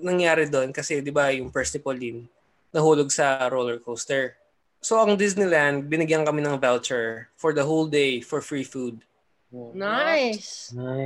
nangyari 0.00 0.48
doon 0.48 0.72
kasi 0.72 1.04
'di 1.04 1.12
ba 1.12 1.28
yung 1.30 1.52
first 1.52 1.76
ni 1.76 1.84
Pauline 1.84 2.24
nahulog 2.72 3.12
sa 3.12 3.44
roller 3.52 3.76
coaster. 3.76 4.40
So 4.80 4.96
ang 4.98 5.20
Disneyland, 5.20 5.86
binigyan 5.86 6.24
kami 6.24 6.40
ng 6.40 6.56
voucher 6.56 7.28
for 7.36 7.52
the 7.52 7.62
whole 7.62 7.84
day 7.86 8.24
for 8.24 8.40
free 8.40 8.64
food. 8.64 9.04
Nice. 9.76 10.72
Ay, 10.72 11.04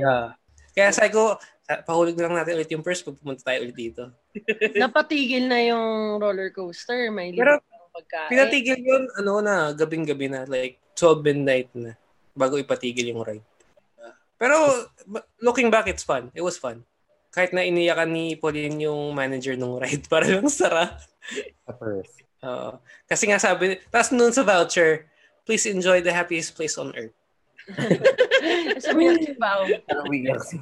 Kaya 0.71 0.89
sabi 0.95 1.11
ko, 1.11 1.35
"Ah, 1.67 1.83
pahulog 1.83 2.15
na 2.15 2.31
lang 2.31 2.35
natin 2.39 2.55
ulit 2.55 2.71
yung 2.71 2.85
purse 2.85 3.03
pag 3.03 3.19
pumunta 3.19 3.43
tayo 3.43 3.59
ulit 3.67 3.75
dito. 3.75 4.07
Napatigil 4.79 5.51
na 5.51 5.59
yung 5.59 6.15
roller 6.15 6.47
coaster. 6.55 7.11
May 7.11 7.35
Pero, 7.35 7.59
pagkain. 7.97 8.29
Pinatigil 8.29 8.79
yun, 8.85 9.03
ano 9.17 9.41
na, 9.41 9.73
gabing-gabi 9.73 10.29
na, 10.29 10.45
like 10.45 10.77
12 10.93 11.25
midnight 11.25 11.69
na, 11.73 11.97
bago 12.37 12.61
ipatigil 12.61 13.09
yung 13.09 13.25
ride. 13.25 13.45
Pero, 14.37 14.85
looking 15.41 15.73
back, 15.73 15.89
it's 15.89 16.05
fun. 16.05 16.29
It 16.37 16.45
was 16.45 16.61
fun. 16.61 16.85
Kahit 17.33 17.57
na 17.57 17.65
iniyakan 17.65 18.13
ni 18.13 18.37
Pauline 18.37 18.77
yung 18.85 19.17
manager 19.17 19.57
ng 19.57 19.81
ride 19.81 20.05
para 20.13 20.29
lang 20.29 20.45
sara. 20.45 21.01
sa 21.65 21.73
first. 21.73 22.21
Oo. 22.45 22.77
kasi 23.09 23.25
nga 23.25 23.41
sabi, 23.41 23.81
tapos 23.89 24.13
noon 24.13 24.29
sa 24.29 24.45
voucher, 24.45 25.09
please 25.41 25.65
enjoy 25.65 26.05
the 26.05 26.13
happiest 26.13 26.53
place 26.53 26.77
on 26.77 26.93
earth. 26.93 27.17
Sabi 28.85 29.11
ng 29.11 29.19
sipaw. 29.25 29.67
Parang 29.83 30.07
weird 30.07 30.39
si 30.45 30.55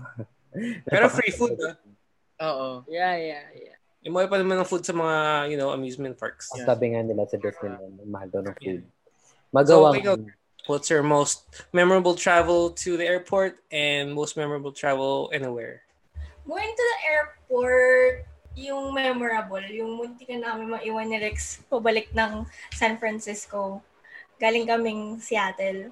Pero 0.88 1.06
free 1.12 1.36
food, 1.36 1.54
ah. 1.62 1.76
Oo. 2.50 2.88
Yeah, 2.89 3.13
yeah, 3.19 3.45
yeah. 3.54 3.74
Yung 4.06 4.13
mga 4.13 4.30
pa 4.30 4.38
naman 4.38 4.62
ng 4.62 4.70
food 4.70 4.86
sa 4.86 4.94
mga, 4.94 5.50
you 5.50 5.58
know, 5.58 5.74
amusement 5.74 6.13
parks. 6.13 6.54
Ang 6.54 6.70
Sabi 6.70 6.94
nga 6.94 7.02
nila 7.02 7.26
sa 7.26 7.41
Disneyland, 7.41 8.06
mahal 8.06 8.30
daw 8.30 8.46
ng 8.46 8.56
food. 8.62 8.86
So, 8.86 9.50
Magawa 9.50 9.98
ikaw, 9.98 10.22
what's 10.70 10.94
your 10.94 11.02
most 11.02 11.50
memorable 11.74 12.13
travel 12.13 12.70
to 12.86 13.02
the 13.02 13.06
airport 13.08 13.65
and 13.74 14.13
most 14.13 14.38
memorable 14.38 14.70
travel 14.70 15.34
anywhere? 15.34 15.82
Going 16.46 16.70
to 16.70 16.86
the 16.86 17.00
airport, 17.10 18.30
yung 18.54 18.94
memorable, 18.94 19.65
yung 19.65 19.98
munti 19.98 20.30
ka 20.30 20.38
namin 20.38 20.70
maiwan 20.70 21.10
ni 21.10 21.18
Rex 21.18 21.65
pabalik 21.65 22.13
ng 22.13 22.46
San 22.78 23.02
Francisco. 23.02 23.82
Galing 24.38 24.70
kaming 24.70 25.18
Seattle. 25.18 25.89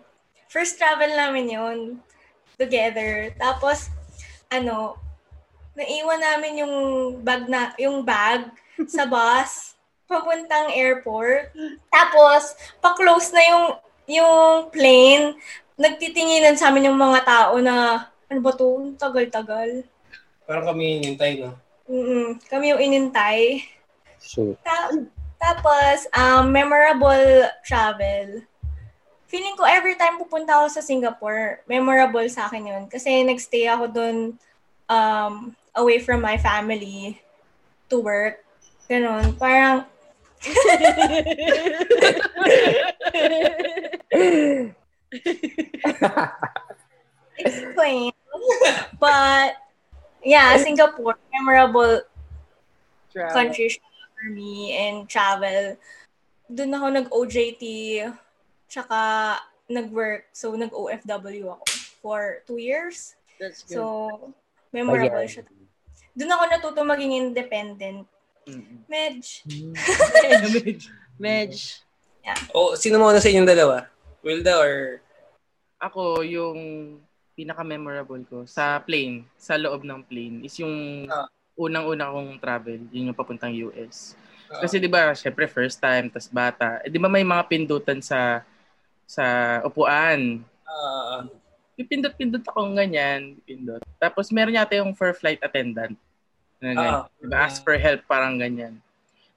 First 0.54 0.78
travel 0.78 1.10
namin 1.17 1.49
yun 1.49 1.80
together. 2.62 3.34
Tapos, 3.41 3.89
ano, 4.54 5.02
naiwan 5.73 6.21
namin 6.21 6.62
yung 6.65 6.75
bag 7.21 7.49
na, 7.49 7.73
yung 7.81 8.05
bag 8.05 8.49
sa 8.89 9.05
bus 9.12 9.73
papuntang 10.07 10.69
airport. 10.75 11.49
Tapos, 11.95 12.53
pa-close 12.83 13.33
na 13.33 13.43
yung 13.49 13.65
yung 14.03 14.69
plane. 14.69 15.33
Nagtitinginan 15.79 16.59
sa 16.59 16.69
amin 16.69 16.91
yung 16.91 16.99
mga 16.99 17.23
tao 17.25 17.57
na 17.57 18.07
ano 18.29 18.39
ba 18.43 18.51
to? 18.53 18.93
Tagal-tagal. 18.99 19.88
Parang 20.43 20.65
kami 20.73 20.99
hinintay, 20.99 21.39
no? 21.39 21.55
Mm 21.88 22.39
Kami 22.51 22.75
yung 22.75 22.81
inintay. 22.81 23.63
Shoot. 24.19 24.59
Ta- 24.63 24.91
tapos, 25.43 26.07
um, 26.15 26.47
memorable 26.47 27.51
travel. 27.67 28.47
Feeling 29.27 29.59
ko 29.59 29.67
every 29.67 29.99
time 29.99 30.15
pupunta 30.15 30.55
ako 30.55 30.71
sa 30.71 30.86
Singapore, 30.86 31.59
memorable 31.67 32.23
sa 32.31 32.47
akin 32.47 32.63
yun. 32.63 32.83
Kasi 32.88 33.27
nagstay 33.27 33.67
ako 33.67 33.91
doon 33.91 34.17
um, 34.88 35.51
away 35.75 35.99
from 35.99 36.21
my 36.21 36.38
family 36.38 37.21
to 37.89 37.99
work. 37.99 38.43
Ganon. 38.89 39.38
Parang, 39.39 39.86
explain. 47.38 48.12
But, 48.99 49.55
yeah, 50.23 50.57
Singapore, 50.57 51.17
memorable 51.31 52.01
Travel. 53.12 53.33
country 53.33 53.69
for 53.71 54.29
me 54.29 54.75
and 54.75 55.07
travel. 55.07 55.77
Doon 56.51 56.75
ako 56.75 56.88
nag-OJT, 56.89 57.63
tsaka 58.67 59.39
nag-work. 59.69 60.27
So, 60.36 60.53
nag-OFW 60.53 61.45
ako 61.55 61.65
for 62.03 62.43
two 62.43 62.59
years. 62.59 63.15
That's 63.39 63.63
good. 63.63 63.79
So, 63.79 64.33
memorable 64.75 65.23
Ayan. 65.23 65.39
siya. 65.39 65.62
Doon 66.13 66.34
ako 66.34 66.43
natuto 66.45 66.80
maging 66.86 67.13
independent. 67.30 68.06
Mm-mm. 68.45 68.86
Medj. 68.86 69.41
Medj. 71.23 71.82
O, 72.56 72.76
sino 72.76 72.99
mo 72.99 73.12
na 73.12 73.19
sa 73.19 73.30
inyong 73.32 73.49
dalawa? 73.49 73.88
Wilda 74.23 74.56
or... 74.60 74.99
Ako, 75.84 76.23
yung 76.23 76.60
pinaka-memorable 77.36 78.23
ko 78.30 78.38
sa 78.47 78.80
plane, 78.80 79.28
sa 79.36 79.60
loob 79.60 79.84
ng 79.84 79.99
plane, 80.06 80.45
is 80.45 80.56
yung 80.62 81.04
Ah. 81.10 81.28
unang-una 81.60 82.13
kong 82.13 82.39
travel, 82.39 82.80
yun 82.93 83.12
yung 83.12 83.17
papuntang 83.17 83.52
US. 83.67 84.15
Ah. 84.47 84.63
Kasi 84.63 84.78
'di 84.80 84.88
ba, 84.88 85.12
syempre 85.17 85.49
first 85.49 85.82
time 85.82 86.08
tas 86.08 86.30
bata. 86.30 86.80
Eh, 86.86 86.89
'di 86.93 87.02
ba 87.02 87.10
may 87.12 87.26
mga 87.26 87.43
pindutan 87.49 87.99
sa 87.99 88.45
sa 89.04 89.60
upuan. 89.65 90.39
Ah, 90.63 91.28
Pipindot-pindot 91.73 92.45
ako 92.45 92.77
ganyan, 92.77 93.41
pindot. 93.43 93.81
Tapos 93.97 94.29
meron 94.29 94.53
yata 94.53 94.77
yung 94.77 94.93
for 94.93 95.09
flight 95.12 95.41
attendant. 95.41 95.97
Na 96.62 96.69
ganyan. 96.69 96.93
Diba, 97.17 97.38
ask 97.39 97.65
for 97.65 97.73
help 97.75 98.05
parang 98.05 98.38
ganyan. 98.38 98.77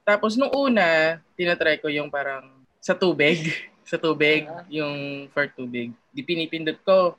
Tapos 0.05 0.37
nung 0.37 0.53
una, 0.53 1.16
tinatry 1.35 1.81
ko 1.81 1.88
yung 1.88 2.07
parang 2.07 2.46
sa 2.79 2.92
tubig, 2.92 3.40
sa 3.90 3.96
tubig, 3.96 4.44
Ah. 4.46 4.62
yung 4.68 5.27
for 5.33 5.49
tubig. 5.49 5.90
Di 6.12 6.20
pinipindot 6.20 6.77
ko. 6.83 7.16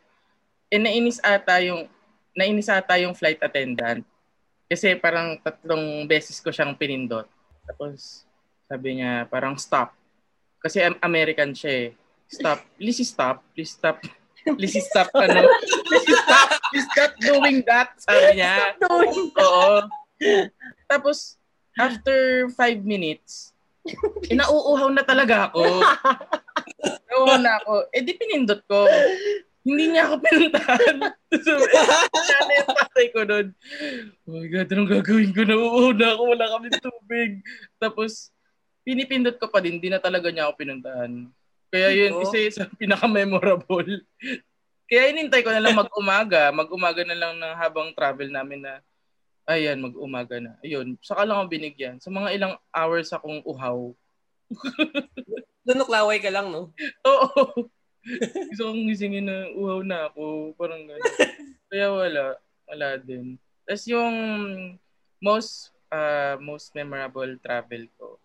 Eh 0.68 0.78
nainis 0.78 1.18
ata 1.20 1.60
yung 1.60 1.88
nainis 2.32 2.70
ata 2.70 3.00
yung 3.00 3.18
flight 3.18 3.42
attendant. 3.42 4.06
Kasi 4.68 4.94
parang 4.96 5.40
tatlong 5.40 6.04
beses 6.06 6.38
ko 6.38 6.52
siyang 6.52 6.76
pinindot. 6.76 7.26
Tapos 7.66 8.28
sabi 8.68 9.00
niya 9.00 9.26
parang 9.26 9.56
stop. 9.56 9.96
Kasi 10.60 10.84
am- 10.84 11.00
American 11.00 11.56
siya 11.56 11.88
eh. 11.88 11.90
Stop. 12.28 12.60
Please 12.76 13.00
stop. 13.02 13.40
Please 13.56 13.72
stop. 13.72 13.98
Please 14.60 14.80
stop. 14.88 15.12
Ano? 15.14 15.48
Please 15.88 16.08
stop. 16.24 16.50
Please 16.72 16.88
stop 16.94 17.12
doing 17.20 17.64
that. 17.68 17.96
Sabi 18.00 18.40
niya. 18.40 18.76
Oo. 18.88 19.84
Tapos, 20.88 21.36
after 21.76 22.48
five 22.56 22.82
minutes, 22.84 23.52
eh, 24.32 24.36
nauuhaw 24.36 24.92
na 24.92 25.04
talaga 25.04 25.52
ako. 25.52 25.64
nauuhaw 27.12 27.40
na 27.40 27.60
ako. 27.64 27.74
Eh, 27.92 28.04
di 28.04 28.14
pinindot 28.16 28.60
ko. 28.68 28.88
Hindi 29.68 29.92
niya 29.92 30.08
ako 30.08 30.16
pinuntahan. 30.24 30.96
so, 31.44 31.52
na 32.48 32.54
yung 32.56 32.72
tatay 32.72 33.06
ko 33.12 33.20
nun. 33.28 33.48
Oh 34.24 34.32
my 34.40 34.48
God, 34.48 34.68
anong 34.72 34.92
gagawin 35.00 35.32
ko? 35.36 35.42
Nauuhaw 35.44 35.92
na 35.92 36.08
ako. 36.16 36.22
Wala 36.36 36.46
kami 36.56 36.68
tubig. 36.80 37.32
Tapos, 37.76 38.32
pinipindot 38.88 39.36
ko 39.36 39.52
pa 39.52 39.60
din. 39.60 39.80
Di 39.84 39.92
na 39.92 40.00
talaga 40.00 40.32
niya 40.32 40.48
ako 40.48 40.54
pinuntahan. 40.56 41.28
Kaya 41.68 41.92
yun, 41.92 42.12
Oo. 42.16 42.24
isa 42.24 42.38
isa 42.40 42.64
pinaka-memorable. 42.80 44.08
Kaya 44.88 45.12
inintay 45.12 45.44
ko 45.44 45.52
na 45.52 45.60
lang 45.60 45.76
mag-umaga. 45.76 46.48
Mag-umaga 46.64 47.04
na 47.04 47.18
lang 47.18 47.36
ng 47.36 47.54
habang 47.60 47.92
travel 47.92 48.32
namin 48.32 48.64
na 48.64 48.80
ayan, 49.48 49.80
mag-umaga 49.80 50.40
na. 50.40 50.56
Ayun, 50.64 50.96
saka 51.04 51.28
lang 51.28 51.40
ako 51.44 51.48
binigyan. 51.52 52.00
So 52.00 52.12
mga 52.12 52.36
ilang 52.36 52.54
hours 52.72 53.12
akong 53.12 53.44
uhaw. 53.44 53.92
Lunuklaway 55.68 56.24
ka 56.24 56.32
lang, 56.32 56.52
no? 56.52 56.72
Oo. 57.04 57.68
Gusto 58.52 58.72
kong 58.72 58.88
gisingin 58.88 59.28
na 59.28 59.52
uhaw 59.52 59.84
na 59.84 60.08
ako. 60.08 60.56
Parang 60.56 60.88
gano'n. 60.88 61.16
Kaya 61.68 61.88
wala. 61.92 62.24
Wala 62.68 62.88
din. 63.00 63.36
Tapos 63.68 63.84
yung 63.92 64.16
most 65.20 65.76
uh, 65.92 66.40
most 66.40 66.72
memorable 66.72 67.36
travel 67.44 67.84
ko 68.00 68.16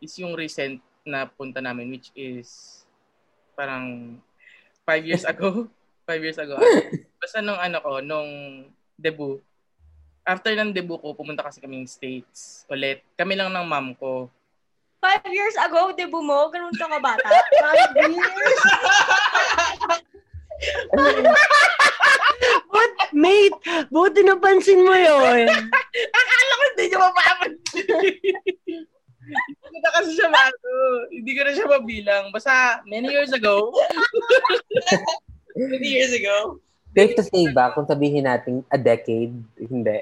is 0.00 0.12
yung 0.20 0.36
recent 0.36 0.80
na 1.06 1.30
punta 1.30 1.62
namin 1.62 1.88
which 1.94 2.10
is 2.12 2.82
parang 3.54 4.18
five 4.84 5.06
years 5.06 5.24
ago. 5.32 5.70
five 6.08 6.22
years 6.22 6.38
ago. 6.38 6.54
Basta 7.18 7.42
nung 7.42 7.58
ano 7.58 7.82
ko, 7.82 7.98
nung 7.98 8.62
debut. 8.94 9.42
After 10.26 10.54
ng 10.54 10.74
debut 10.74 10.98
ko, 10.98 11.14
pumunta 11.14 11.42
kasi 11.42 11.62
kaming 11.62 11.86
States 11.86 12.66
ulit. 12.66 13.02
Kami 13.14 13.34
lang 13.38 13.50
ng 13.50 13.66
mom 13.66 13.94
ko. 13.94 14.30
Five 15.02 15.26
years 15.30 15.54
ago, 15.58 15.94
debut 15.94 16.22
mo, 16.22 16.50
ganun 16.50 16.74
ka 16.74 16.86
kabata. 16.90 17.30
Five 17.30 17.94
years? 18.10 18.60
But, 22.70 22.92
mate, 23.14 23.54
buti 23.90 24.20
napansin 24.26 24.82
mo 24.82 24.94
yun. 24.94 25.46
Akala 26.10 26.52
ko 26.54 26.62
hindi 26.74 26.84
niya 26.86 26.98
mapapansin. 26.98 28.82
Hindi 29.26 29.78
na 29.82 29.90
kasi 29.90 30.10
siya 30.14 30.28
maano. 30.30 30.72
Hindi 31.10 31.30
ko 31.34 31.40
na 31.42 31.52
siya 31.52 31.66
mabilang. 31.68 32.24
Basta 32.30 32.80
many 32.86 33.10
years 33.10 33.34
ago. 33.34 33.70
20 35.56 35.80
years 35.82 36.12
ago. 36.12 36.60
Safe 36.96 37.12
to 37.12 37.24
say 37.24 37.44
ba 37.52 37.72
kung 37.76 37.84
sabihin 37.84 38.24
natin 38.24 38.64
a 38.72 38.78
decade? 38.80 39.32
Hindi. 39.60 40.00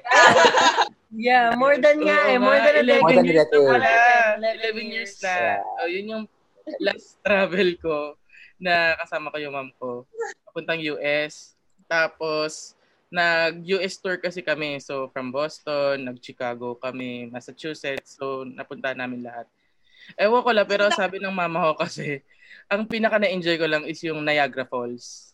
Yeah, 1.14 1.54
more 1.54 1.78
than 1.78 2.02
nga 2.02 2.18
eh. 2.30 2.38
More 2.38 2.58
than 2.58 2.74
a 2.74 2.82
11 2.82 3.02
More 3.02 3.14
than 3.14 3.26
a 3.26 3.30
years 3.30 3.38
na 3.38 3.46
decade. 3.46 3.66
pala. 3.70 3.94
11 4.38 4.90
11 4.90 4.94
years 4.94 5.14
years. 5.14 5.22
na. 5.22 5.34
Yeah. 5.34 5.58
Oh, 5.78 5.88
yun 5.90 6.06
yung 6.10 6.24
last 6.82 7.18
travel 7.22 7.68
ko 7.78 7.96
na 8.58 8.94
kasama 8.98 9.30
ko 9.30 9.38
yung 9.42 9.54
mom 9.54 9.70
ko. 9.78 10.06
Papuntang 10.46 10.82
US. 10.94 11.54
Tapos, 11.86 12.73
nag-US 13.14 14.02
tour 14.02 14.18
kasi 14.18 14.42
kami. 14.42 14.82
So, 14.82 15.06
from 15.14 15.30
Boston, 15.30 16.10
nag-Chicago 16.10 16.74
kami, 16.74 17.30
Massachusetts. 17.30 18.18
So, 18.18 18.42
napunta 18.42 18.90
namin 18.90 19.22
lahat. 19.22 19.46
Ewan 20.18 20.42
ko 20.42 20.50
lang, 20.50 20.66
pero 20.66 20.90
sabi 20.90 21.22
ng 21.22 21.30
mama 21.30 21.70
ko 21.72 21.86
kasi, 21.86 22.26
ang 22.66 22.82
pinaka 22.84 23.22
na-enjoy 23.22 23.54
ko 23.54 23.70
lang 23.70 23.86
is 23.86 24.02
yung 24.02 24.20
Niagara 24.26 24.66
Falls. 24.66 25.30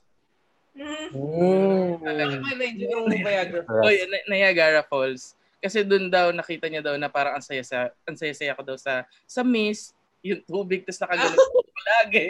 May 2.44 2.56
medyo 2.56 2.84
yung 2.86 3.08
biography. 3.10 3.72
Oh, 3.72 3.90
Niagara 4.30 4.84
Falls. 4.86 5.34
Kasi 5.60 5.84
doon 5.84 6.08
daw 6.08 6.32
nakita 6.32 6.70
niya 6.70 6.80
daw 6.80 6.94
na 6.96 7.10
parang 7.10 7.36
ang 7.36 7.44
saya 7.44 7.60
sa 7.60 7.92
ang 8.08 8.16
saya-saya 8.16 8.56
ko 8.56 8.64
daw 8.64 8.76
sa 8.80 9.04
sa 9.28 9.44
mist, 9.44 9.92
yung 10.24 10.40
tubig 10.48 10.88
tapos 10.88 11.04
nakaganon 11.04 11.36
lagi. 11.90 12.26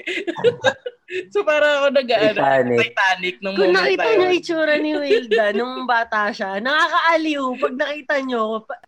so 1.34 1.42
parang 1.42 1.82
ako 1.82 1.86
nag-ano, 1.96 2.38
Titanic. 2.38 2.78
Titanic 2.78 3.36
nung 3.42 3.54
Kung 3.58 3.74
moment 3.74 3.78
nakita 3.82 4.06
na 4.06 4.14
niyo 4.14 4.30
itsura 4.34 4.74
ni 4.78 4.92
Wilda 4.94 5.46
nung 5.54 5.84
bata 5.84 6.30
siya, 6.30 6.62
nakakaaliw. 6.62 7.44
Pag 7.58 7.74
nakita 7.74 8.14
niyo, 8.22 8.42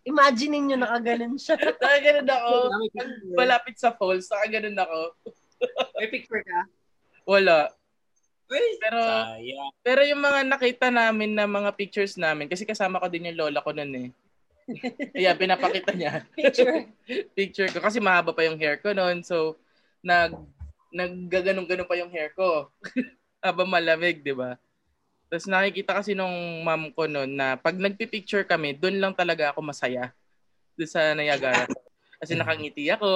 imagine 0.07 0.57
niyo 0.63 0.77
nakaganon 0.79 1.35
siya. 1.35 1.55
Nakaganon 1.83 2.29
ako. 2.29 2.53
Pag 2.95 3.09
malapit 3.35 3.75
sa 3.77 3.91
falls, 3.91 4.27
nakaganon 4.31 4.77
ako. 4.79 4.99
May 5.99 6.07
picture 6.11 6.43
ka? 6.43 6.59
Wala. 7.27 7.71
Pero 8.53 9.01
pero 9.81 10.01
yung 10.05 10.21
mga 10.21 10.39
nakita 10.45 10.87
namin 10.93 11.33
na 11.33 11.49
mga 11.49 11.73
pictures 11.73 12.19
namin, 12.19 12.45
kasi 12.45 12.67
kasama 12.67 13.01
ko 13.01 13.07
din 13.09 13.33
yung 13.33 13.39
lola 13.47 13.63
ko 13.63 13.73
noon 13.73 13.93
eh. 13.97 14.09
Kaya 15.15 15.35
pinapakita 15.35 15.91
niya. 15.91 16.23
Picture. 16.35 16.87
picture 17.35 17.69
ko 17.71 17.83
kasi 17.83 17.99
mahaba 17.99 18.31
pa 18.31 18.45
yung 18.47 18.59
hair 18.59 18.79
ko 18.79 18.95
noon. 18.95 19.23
So 19.25 19.59
nag 20.03 20.35
naggaganong-ganon 20.93 21.89
pa 21.89 21.97
yung 21.97 22.11
hair 22.13 22.35
ko. 22.37 22.69
Habang 23.43 23.71
malamig, 23.71 24.21
'di 24.21 24.35
ba? 24.35 24.59
Tapos 25.33 25.49
nakikita 25.49 25.97
kasi 25.97 26.13
nung 26.13 26.61
mom 26.61 26.93
ko 26.93 27.09
noon 27.09 27.33
na 27.33 27.57
pag 27.57 27.73
nagpi-picture 27.73 28.45
kami, 28.45 28.77
doon 28.77 29.01
lang 29.01 29.13
talaga 29.17 29.49
ako 29.49 29.65
masaya. 29.65 30.13
Doon 30.77 30.89
sa 30.91 31.17
Niagara. 31.17 31.65
Kasi 32.21 32.37
nakangiti 32.37 32.85
ako, 32.93 33.09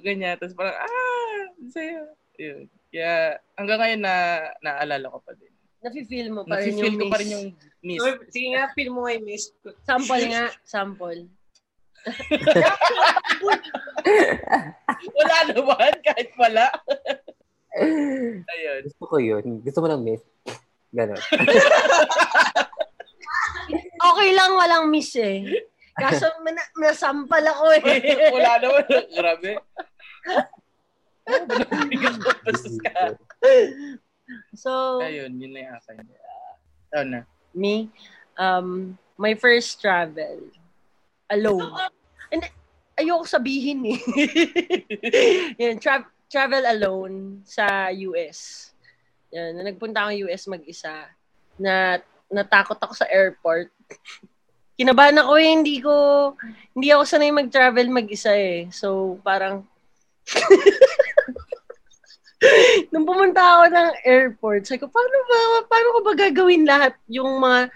ganyan. 0.00 0.38
Tapos 0.38 0.54
parang, 0.54 0.78
ah, 0.78 1.42
saya. 1.66 2.06
Yun. 2.38 2.70
Kaya 2.94 3.42
hanggang 3.58 3.78
ngayon 3.82 4.02
na 4.06 4.14
naalala 4.62 5.10
ko 5.10 5.18
pa 5.26 5.34
din. 5.34 5.50
Nafe-feel 5.82 6.30
mo 6.30 6.46
pa 6.46 6.62
rin 6.62 6.78
yung 6.78 6.96
ko 6.96 7.06
pa 7.10 7.18
rin 7.18 7.28
miss. 7.28 7.34
yung 7.34 7.46
miss. 7.82 8.02
Sige 8.30 8.48
nga, 8.54 8.64
feel 8.72 8.90
mo 8.94 9.02
ay 9.10 9.18
miss. 9.18 9.50
Sample 9.82 10.24
nga. 10.30 10.48
Sample. 10.62 11.26
Wala 15.16 15.36
naman, 15.50 15.92
kahit 16.04 16.30
wala. 16.36 16.68
Ayun. 18.54 18.80
Gusto 18.86 19.04
ko 19.08 19.16
yun. 19.18 19.44
Gusto 19.64 19.78
mo 19.82 19.88
ng 19.90 20.04
miss? 20.04 20.22
Ganon. 20.92 21.18
Okay 24.04 24.36
lang 24.36 24.52
walang 24.52 24.92
miss 24.92 25.16
eh. 25.16 25.48
Kaso 25.96 26.28
na- 26.44 26.72
nasampal 26.76 27.40
ako 27.40 27.72
eh. 27.80 28.28
Wala 28.36 28.60
naman. 28.60 28.84
Grabe. 29.16 29.56
So, 34.52 35.00
Ayun, 35.00 35.40
yun 35.40 35.56
na 35.56 35.60
yung 35.64 35.74
akin. 35.80 35.96
Ito 36.04 37.00
na. 37.08 37.20
me, 37.56 37.88
Um, 38.36 38.98
my 39.16 39.32
first 39.38 39.80
travel. 39.80 40.42
Alone. 41.30 41.70
And 42.32 42.42
ayoko 42.98 43.26
sabihin 43.26 43.86
eh. 43.90 44.00
Yan, 45.60 45.78
tra- 45.78 46.10
travel 46.30 46.64
alone 46.66 47.42
sa 47.46 47.90
US. 48.10 48.70
Yan, 49.34 49.58
na 49.58 49.62
nagpunta 49.66 50.06
akong 50.06 50.22
US 50.28 50.50
mag-isa. 50.50 51.10
Na 51.58 51.98
natakot 52.30 52.78
ako 52.78 52.94
sa 52.94 53.10
airport. 53.10 53.70
Kinabahan 54.78 55.22
ako 55.22 55.32
eh, 55.38 55.50
hindi 55.54 55.78
ko, 55.78 55.94
hindi 56.74 56.90
ako 56.90 57.02
sanay 57.06 57.30
mag-travel 57.30 57.86
mag-isa 57.94 58.34
eh. 58.34 58.66
So, 58.74 59.18
parang, 59.22 59.62
nung 62.90 63.06
pumunta 63.06 63.38
ako 63.38 63.64
ng 63.70 63.90
airport, 64.02 64.66
sabi 64.66 64.82
ko, 64.82 64.90
paano 64.90 65.16
ba, 65.30 65.38
paano 65.70 65.88
ko 65.94 65.98
ba 66.02 66.12
gagawin 66.18 66.66
lahat 66.66 66.98
yung 67.06 67.38
mga 67.38 67.70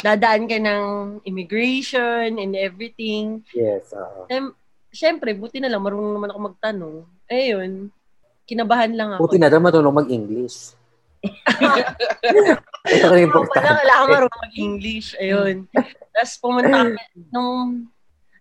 dadaan 0.00 0.48
ka 0.48 0.56
ng 0.56 0.84
immigration 1.24 2.40
and 2.40 2.52
everything. 2.56 3.44
Yes, 3.52 3.92
oo. 3.92 4.28
Um, 4.28 4.56
Siyempre, 4.90 5.38
buti 5.38 5.62
na 5.62 5.70
lang, 5.70 5.86
marunong 5.86 6.18
naman 6.18 6.30
ako 6.34 6.40
magtanong. 6.50 6.96
Eh 7.30 7.54
yun, 7.54 7.94
kinabahan 8.42 8.90
lang 8.90 9.14
ako. 9.14 9.30
Buti 9.30 9.38
na 9.38 9.46
daw 9.46 9.62
matulong 9.62 9.94
mag-English. 9.94 10.74
Ako 13.06 13.14
importante. 13.20 13.60
pala, 13.60 13.78
kailangan 13.78 14.08
marunong 14.10 14.42
mag-English. 14.50 15.14
Ayun. 15.20 15.70
Tapos 16.10 16.34
pumunta 16.42 16.74
kami, 16.82 16.98
nung, 17.30 17.86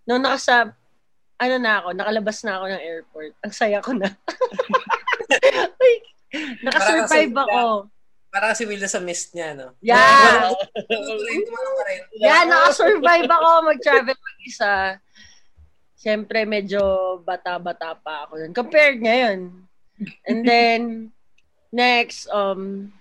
nung 0.10 0.22
nakasa, 0.26 0.74
ano 1.40 1.56
na 1.62 1.72
ako, 1.84 1.88
nakalabas 1.94 2.38
na 2.42 2.52
ako 2.58 2.66
ng 2.66 2.82
airport. 2.82 3.32
Ang 3.46 3.54
saya 3.54 3.78
ko 3.86 3.92
na. 3.94 4.10
Ay, 5.84 5.94
nakasurvive 6.66 7.38
ako. 7.38 7.66
Parang 8.30 8.54
si 8.54 8.64
Wilda 8.66 8.86
sa 8.86 9.02
mist 9.02 9.34
niya, 9.34 9.58
no? 9.58 9.74
Yeah. 9.82 10.54
Yeah, 12.14 12.46
nakasurvive 12.46 13.26
ako 13.26 13.48
mag-travel 13.66 14.14
mag-isa. 14.14 15.02
Siyempre, 15.98 16.46
medyo 16.46 16.80
bata-bata 17.26 17.98
pa 17.98 18.30
ako 18.30 18.40
nun. 18.40 18.54
Compared 18.54 19.02
ngayon. 19.02 19.66
And 20.30 20.46
then, 20.46 21.12
next, 21.74 22.30
um, 22.30 22.94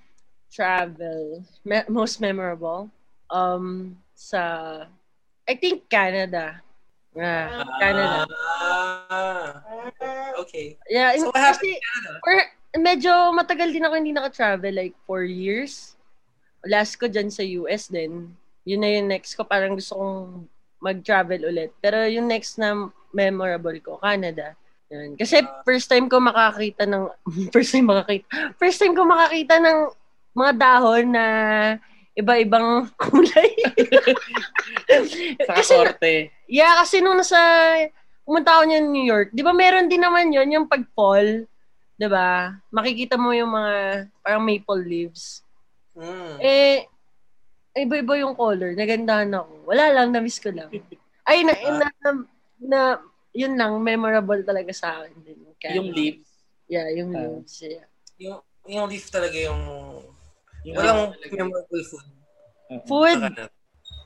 travel. 0.50 1.44
Me- 1.62 1.86
most 1.92 2.18
memorable. 2.18 2.90
Um, 3.30 3.94
sa, 4.16 4.82
I 5.46 5.54
think 5.54 5.86
Canada. 5.92 6.64
Yeah, 7.14 7.62
Canada. 7.78 8.26
Ah, 8.32 9.62
okay. 10.42 10.78
Yeah, 10.88 11.14
So, 11.20 11.28
what 11.30 11.36
happened 11.36 11.68
kasi, 11.68 11.76
in 11.76 11.82
Canada? 11.84 12.12
Medyo 12.76 13.32
matagal 13.32 13.72
din 13.72 13.84
ako 13.84 13.94
hindi 13.96 14.12
naka-travel, 14.12 14.74
like 14.74 14.96
four 15.08 15.24
years. 15.24 15.96
Last 16.66 17.00
ko 17.00 17.08
dyan 17.08 17.32
sa 17.32 17.46
US 17.64 17.88
din. 17.88 18.28
Yun 18.68 18.80
na 18.82 18.90
yung 18.92 19.08
next 19.08 19.38
ko. 19.38 19.46
Parang 19.46 19.78
gusto 19.78 19.96
kong 19.96 20.44
mag-travel 20.82 21.48
ulit. 21.48 21.72
Pero 21.80 22.04
yung 22.04 22.28
next 22.28 22.60
na 22.60 22.92
memorable 23.14 23.78
ko, 23.80 23.96
Canada. 23.96 24.52
Yun. 24.88 25.16
Kasi 25.16 25.44
first 25.64 25.88
time 25.88 26.08
ko 26.08 26.20
makakita 26.20 26.84
ng, 26.84 27.08
first 27.54 27.72
time 27.72 27.88
makakita, 27.88 28.24
first 28.60 28.80
time 28.80 28.92
ko 28.92 29.04
makakita 29.04 29.60
ng 29.60 29.78
mga 30.36 30.52
dahon 30.56 31.06
na 31.12 31.26
iba-ibang 32.18 32.88
kulay. 33.02 33.52
Sa 35.46 35.52
kasi, 35.54 35.74
korte. 35.76 36.14
yeah, 36.50 36.82
kasi 36.82 36.98
nung 36.98 37.16
nasa, 37.16 37.38
pumunta 38.26 38.58
ako 38.58 38.62
niya 38.66 38.80
New 38.82 39.06
York, 39.06 39.30
di 39.30 39.40
ba 39.46 39.54
meron 39.54 39.86
din 39.86 40.02
naman 40.02 40.34
yon 40.34 40.50
yung 40.50 40.66
pag-fall, 40.66 41.46
di 41.98 42.06
ba? 42.06 42.54
Makikita 42.70 43.18
mo 43.18 43.34
yung 43.34 43.50
mga 43.50 43.74
parang 44.22 44.40
maple 44.40 44.80
leaves. 44.80 45.42
Mm. 45.98 46.38
Eh, 46.38 46.86
iba-iba 47.76 48.14
yung 48.16 48.32
color. 48.32 48.72
Nagandahan 48.72 49.34
ako. 49.34 49.66
Wala 49.66 49.90
lang, 49.92 50.14
na-miss 50.14 50.38
ko 50.38 50.54
lang. 50.54 50.70
Ay, 51.28 51.42
na, 51.42 51.52
na, 51.52 51.86
na, 52.00 52.10
na 52.56 52.80
yun 53.34 53.58
lang, 53.58 53.74
memorable 53.76 54.40
talaga 54.40 54.70
sa 54.70 55.02
akin 55.02 55.14
din. 55.20 55.38
Kaya- 55.58 55.76
Yung 55.76 55.90
leaves. 55.90 56.30
Yeah, 56.70 56.86
yung 56.94 57.10
Ah. 57.12 57.20
leaves. 57.26 57.54
Yeah. 57.58 57.86
Yung, 58.16 58.38
yung 58.64 58.86
leaf 58.86 59.10
talaga 59.10 59.34
yung... 59.34 59.60
Yung 60.64 60.74
Walang 60.74 61.12
talaga. 61.12 61.34
memorable 61.34 61.82
food. 61.84 62.06
Oo. 62.68 62.82
Food, 62.84 63.20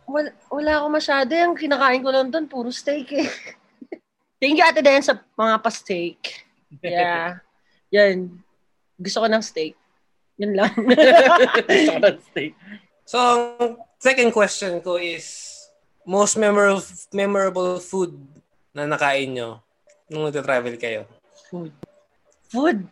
wala, 0.05 0.29
wala 0.49 0.73
ako 0.79 0.87
masyado. 0.91 1.31
Yung 1.31 1.55
kinakain 1.55 2.01
ko 2.01 2.11
lang 2.11 2.29
doon, 2.29 2.47
puro 2.47 2.69
steak 2.69 3.09
eh. 3.13 3.29
Thank 4.43 4.59
you, 4.59 4.65
Ate 4.65 4.81
Dayan, 4.81 5.05
sa 5.05 5.21
mga 5.33 5.61
pa-steak. 5.61 6.21
Yeah. 6.81 7.37
Yan. 7.93 8.41
Gusto 8.97 9.23
ko 9.23 9.27
ng 9.29 9.45
steak. 9.45 9.77
Yun 10.41 10.57
lang. 10.57 10.73
Gusto 11.69 11.93
ko 11.93 12.01
ng 12.01 12.21
steak. 12.33 12.53
So, 13.05 13.19
second 14.01 14.33
question 14.33 14.81
ko 14.81 14.97
is, 14.97 15.53
most 16.03 16.35
memorable 16.35 16.83
memorable 17.15 17.79
food 17.79 18.19
na 18.75 18.91
nakain 18.91 19.31
nyo 19.31 19.63
nung 20.11 20.27
nagta-travel 20.27 20.75
kayo? 20.81 21.07
Food. 22.51 22.85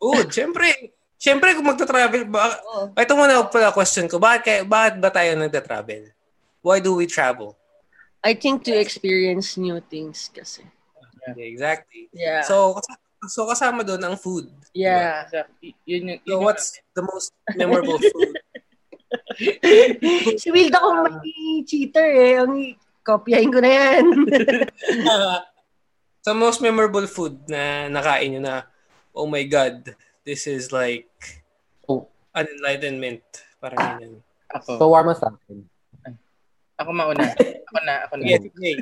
Food, 0.00 0.26
syempre. 0.32 0.94
Syempre, 1.20 1.52
kung 1.52 1.68
magta-travel, 1.68 2.24
ba, 2.32 2.56
ito 2.96 3.12
muna 3.12 3.44
pala 3.52 3.76
question 3.76 4.08
ko, 4.08 4.16
bakit, 4.16 4.42
kayo, 4.42 4.60
bakit 4.64 4.94
ba 4.96 5.12
tayo 5.12 5.36
nagta-travel? 5.36 6.08
Why 6.64 6.80
do 6.80 6.96
we 6.96 7.04
travel? 7.04 7.60
I 8.24 8.32
think 8.32 8.64
to 8.68 8.72
experience 8.72 9.60
new 9.60 9.80
things 9.92 10.32
kasi. 10.32 10.64
Okay, 11.28 11.52
exactly. 11.52 12.08
Yeah. 12.16 12.40
So, 12.40 12.80
so 13.26 13.44
kasama 13.44 13.82
doon 13.82 14.00
ang 14.00 14.16
food. 14.16 14.48
yeah. 14.72 15.28
Yun 15.84 16.16
yung, 16.16 16.20
So, 16.20 16.24
yun 16.24 16.24
yung- 16.24 16.44
what's 16.44 16.80
the 16.94 17.02
most 17.02 17.34
memorable 17.52 17.98
food? 17.98 18.32
si 20.38 20.48
Wilda 20.48 20.78
kung 20.78 21.02
may 21.20 21.60
cheater 21.66 22.06
eh. 22.06 22.38
Ang 22.38 22.76
kopyahin 23.02 23.50
ko 23.50 23.58
na 23.58 23.70
yan. 23.70 24.04
so, 26.24 26.32
most 26.32 26.60
memorable 26.60 27.04
food 27.04 27.36
na 27.44 27.88
nakain 27.88 28.36
nyo 28.36 28.40
na, 28.40 28.56
oh 29.10 29.26
my 29.26 29.42
God, 29.44 29.96
this 30.22 30.46
is 30.46 30.70
like 30.70 31.08
Oh. 31.84 32.06
an 32.32 32.46
enlightenment. 32.46 33.24
Parang 33.58 33.76
ganyan. 33.98 34.14
ako. 34.48 34.78
So, 34.78 34.88
warm 34.88 35.10
sa 35.12 35.28
akin. 35.28 35.58
Ako 36.78 36.90
mauna. 36.94 37.34
Ako 37.36 37.78
na, 37.84 37.94
ako 38.08 38.14
na. 38.16 38.24
Yes, 38.24 38.40
okay. 38.46 38.74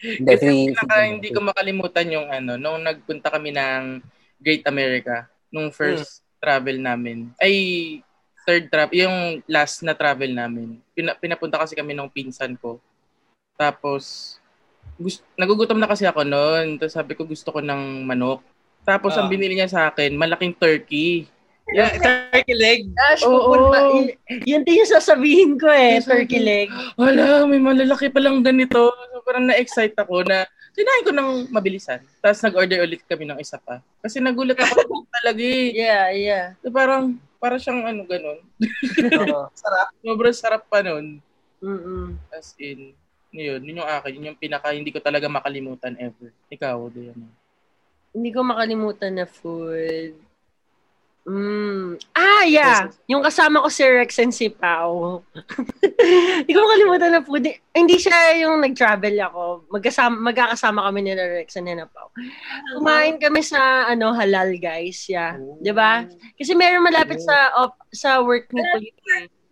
Hindi, 0.00 0.28
Kasi 0.32 0.46
si, 0.72 0.72
hindi 1.12 1.28
ko 1.28 1.40
makalimutan 1.44 2.08
yung 2.08 2.28
ano, 2.32 2.56
nung 2.56 2.80
nagpunta 2.80 3.28
kami 3.28 3.52
ng 3.52 4.00
Great 4.40 4.64
America, 4.64 5.28
nung 5.52 5.68
first 5.68 6.24
travel 6.40 6.80
namin. 6.80 7.28
Ay, 7.36 7.54
third 8.48 8.72
travel, 8.72 8.96
yung 8.96 9.16
last 9.44 9.84
na 9.84 9.92
travel 9.92 10.32
namin. 10.32 10.80
Pina, 10.96 11.12
pinapunta 11.12 11.60
kasi 11.60 11.76
kami 11.76 11.92
nung 11.92 12.08
pinsan 12.08 12.56
ko. 12.56 12.80
Tapos, 13.60 14.36
gust, 14.96 15.20
nagugutom 15.36 15.76
na 15.76 15.88
kasi 15.88 16.08
ako 16.08 16.24
noon. 16.24 16.80
Tapos 16.80 16.96
sabi 16.96 17.12
ko 17.12 17.28
gusto 17.28 17.52
ko 17.52 17.60
ng 17.60 18.08
manok. 18.08 18.40
Tapos 18.88 19.12
ang 19.12 19.28
Ah. 19.28 19.32
binili 19.32 19.52
niya 19.52 19.68
sa 19.68 19.92
akin, 19.92 20.16
malaking 20.16 20.56
turkey. 20.56 21.28
Yeah, 21.74 21.90
turkey 21.98 22.56
leg. 22.56 22.80
Gosh, 22.92 23.22
Oo. 23.26 23.38
pupunta. 23.38 23.78
Y- 23.94 24.16
yun 24.46 24.62
din 24.62 24.80
yung 24.82 24.90
sasabihin 24.90 25.52
ko 25.56 25.68
eh. 25.70 25.98
Yes, 25.98 26.06
sir. 26.06 26.22
Turkey 26.22 26.40
leg. 26.40 26.68
Wala, 26.94 27.46
may 27.46 27.60
malalaki 27.62 28.10
palang 28.10 28.42
ganito. 28.42 28.90
So, 28.90 29.22
parang 29.22 29.46
na-excite 29.46 29.94
ako 29.98 30.26
na 30.26 30.46
kinain 30.74 31.06
ko 31.06 31.12
ng 31.12 31.30
mabilisan. 31.52 32.00
Tapos 32.22 32.40
nag-order 32.40 32.82
ulit 32.86 33.02
kami 33.04 33.26
ng 33.26 33.38
isa 33.38 33.58
pa. 33.58 33.82
Kasi 34.00 34.22
nagulat 34.22 34.56
ako 34.56 35.04
talaga 35.20 35.42
eh. 35.42 35.74
Yeah, 35.74 36.06
yeah. 36.14 36.44
So, 36.62 36.70
parang, 36.72 37.18
para 37.40 37.56
siyang 37.56 37.82
ano, 37.84 38.04
ganun. 38.04 38.38
Oo. 39.20 39.40
Sarap. 39.60 39.88
Sobrang 40.00 40.36
sarap 40.36 40.62
pa 40.68 40.84
nun. 40.84 41.18
Mm-mm. 41.60 42.16
As 42.32 42.56
in, 42.56 42.96
yun, 43.30 43.60
yun 43.62 43.80
yung 43.84 43.90
akin. 43.90 44.12
Yun 44.16 44.28
yung 44.32 44.40
pinaka, 44.40 44.72
hindi 44.72 44.90
ko 44.92 45.00
talaga 45.00 45.28
makalimutan 45.28 45.96
ever. 46.00 46.32
Ikaw, 46.48 46.76
Diana. 46.92 47.28
Hindi 48.10 48.30
ko 48.34 48.40
makalimutan 48.42 49.12
na 49.14 49.26
food. 49.28 50.18
Mm. 51.30 51.94
Ah, 52.18 52.42
yeah. 52.42 52.90
Yung 53.06 53.22
kasama 53.22 53.62
ko 53.62 53.70
si 53.70 53.86
Rex 53.86 54.18
and 54.18 54.34
si 54.34 54.50
Pao. 54.50 55.22
Hindi 56.42 56.50
ko 56.50 56.58
makalimutan 56.58 57.10
na 57.14 57.22
food. 57.22 57.46
Eh, 57.46 57.62
Hindi 57.70 58.02
siya 58.02 58.34
yung 58.42 58.58
nag-travel 58.58 59.14
ako. 59.30 59.70
Magkasama, 59.70 60.18
magkakasama 60.18 60.90
kami 60.90 61.06
ni 61.06 61.14
Rex 61.14 61.54
and 61.54 61.70
ni 61.70 61.78
Pao. 61.86 62.10
Kumain 62.74 63.22
kami 63.22 63.46
sa 63.46 63.86
ano 63.86 64.10
halal 64.10 64.58
guys, 64.58 65.06
yeah. 65.06 65.38
'Di 65.38 65.70
ba? 65.70 66.10
Kasi 66.34 66.58
meron 66.58 66.82
malapit 66.82 67.22
sa 67.22 67.54
op, 67.62 67.78
sa 67.94 68.18
work 68.18 68.50
ni. 68.50 68.66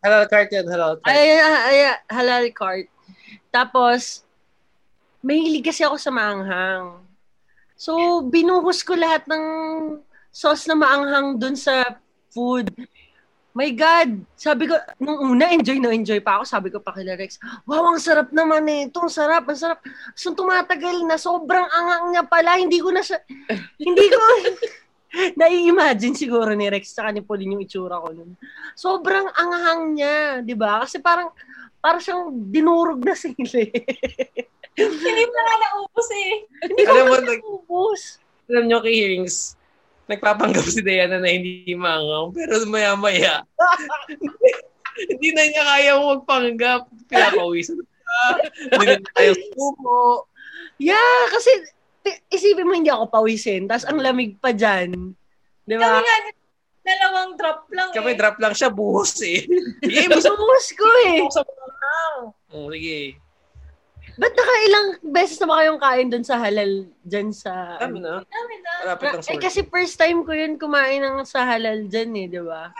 Halal 0.02 0.26
cart 0.26 0.50
yan, 0.50 0.66
halal 0.66 0.98
cart. 0.98 1.14
Ay, 1.14 1.38
ay, 1.38 1.54
ay, 1.62 1.78
halal 2.10 2.44
cart. 2.54 2.90
Tapos, 3.54 4.26
mahilig 5.22 5.66
kasi 5.66 5.86
ako 5.86 5.94
sa 5.94 6.10
maanghang. 6.10 7.02
So, 7.78 8.22
binuhos 8.26 8.82
ko 8.82 8.98
lahat 8.98 9.26
ng 9.30 9.44
sauce 10.38 10.70
na 10.70 10.78
maanghang 10.78 11.34
dun 11.34 11.58
sa 11.58 11.98
food. 12.30 12.70
My 13.58 13.74
God! 13.74 14.22
Sabi 14.38 14.70
ko, 14.70 14.78
nung 15.02 15.34
una, 15.34 15.50
enjoy 15.50 15.82
na 15.82 15.90
enjoy 15.90 16.22
pa 16.22 16.38
ako. 16.38 16.44
Sabi 16.46 16.68
ko 16.70 16.78
pa 16.78 16.94
kila 16.94 17.18
Rex, 17.18 17.42
wow, 17.66 17.90
ang 17.90 17.98
sarap 17.98 18.30
naman 18.30 18.62
eh. 18.70 18.86
Ito, 18.86 19.02
ang 19.02 19.10
sarap, 19.10 19.50
ang 19.50 19.58
sarap. 19.58 19.82
So, 20.14 20.30
tumatagal 20.38 21.02
na. 21.02 21.18
Sobrang 21.18 21.66
angang 21.66 22.14
niya 22.14 22.22
pala. 22.22 22.54
Hindi 22.54 22.78
ko 22.78 22.94
na 22.94 23.02
siya, 23.02 23.18
hindi 23.82 24.06
ko, 24.06 24.22
nai-imagine 25.42 26.14
siguro 26.14 26.54
ni 26.54 26.70
Rex 26.70 26.94
sa 26.94 27.10
ni 27.10 27.18
Pauline 27.18 27.58
yung 27.58 27.66
itsura 27.66 27.98
ko 27.98 28.14
nun. 28.14 28.38
Sobrang 28.78 29.26
anghang 29.34 29.98
niya, 29.98 30.14
di 30.46 30.54
ba? 30.54 30.86
Kasi 30.86 31.02
parang, 31.02 31.34
parang 31.82 31.98
siyang 31.98 32.30
dinurog 32.30 33.02
na 33.02 33.18
sili. 33.18 33.74
Hindi 34.78 35.22
pa 35.34 35.40
nga 35.42 35.56
naubos 35.66 36.08
eh. 36.14 36.32
Hindi 36.62 36.82
ko 36.86 36.92
Alam 36.94 37.04
mo, 37.10 37.16
naubos. 37.26 38.22
Alam 38.46 38.70
nyo, 38.70 38.78
kay 38.86 38.94
hearings, 38.94 39.57
nagpapanggap 40.08 40.64
si 40.64 40.80
Diana 40.80 41.20
na 41.20 41.28
hindi 41.28 41.68
mangaw, 41.70 42.32
pero 42.32 42.64
maya-maya, 42.64 43.44
hindi 45.12 45.28
na 45.30 45.42
niya 45.44 45.64
kaya 45.64 45.92
magpanggap. 45.94 46.80
Pinapawisan 47.06 47.78
ka. 47.78 48.22
Hindi 48.72 48.84
na 48.88 48.96
tayo 49.14 49.32
sumo. 49.52 50.00
Yeah, 50.78 51.20
kasi 51.30 51.50
isipin 52.30 52.66
mo 52.66 52.72
hindi 52.72 52.88
ako 52.88 53.12
pawisin, 53.12 53.68
tapos 53.68 53.84
ang 53.84 54.00
lamig 54.00 54.40
pa 54.40 54.50
dyan. 54.50 55.12
Di 55.62 55.76
Kami 55.76 55.84
ba? 55.84 56.00
nga, 56.00 56.16
dalawang 56.80 57.36
drop 57.36 57.68
lang 57.68 57.88
Kami 57.92 58.10
eh. 58.12 58.16
drop 58.16 58.36
lang 58.40 58.54
siya, 58.56 58.72
buhos 58.72 59.12
eh. 59.20 59.44
Sige, 59.84 60.08
basta 60.08 60.32
Bumus 60.32 60.66
ko 60.72 60.86
eh. 61.04 61.20
sa 61.28 61.44
mga 61.44 61.66
Oh, 62.48 62.72
sige. 62.72 63.20
Ba't 64.18 64.34
nakailang 64.34 64.86
beses 65.14 65.38
na 65.38 65.46
ba 65.46 65.62
kayong 65.62 65.78
kain 65.78 66.08
doon 66.10 66.26
sa 66.26 66.42
halal 66.42 66.90
dyan 67.06 67.30
sa... 67.30 67.78
Dami 67.78 68.02
na. 68.02 68.18
Dami 68.26 68.54
na. 68.58 68.72
Malapit 68.82 69.06
Na, 69.14 69.22
sa 69.22 69.30
eh 69.30 69.38
kasi 69.38 69.62
first 69.70 69.94
time 69.94 70.26
ko 70.26 70.34
yun 70.34 70.58
kumain 70.58 70.98
ng 70.98 71.22
sa 71.22 71.46
halal 71.46 71.86
dyan 71.86 72.10
eh, 72.18 72.26
di 72.26 72.42
ba? 72.42 72.74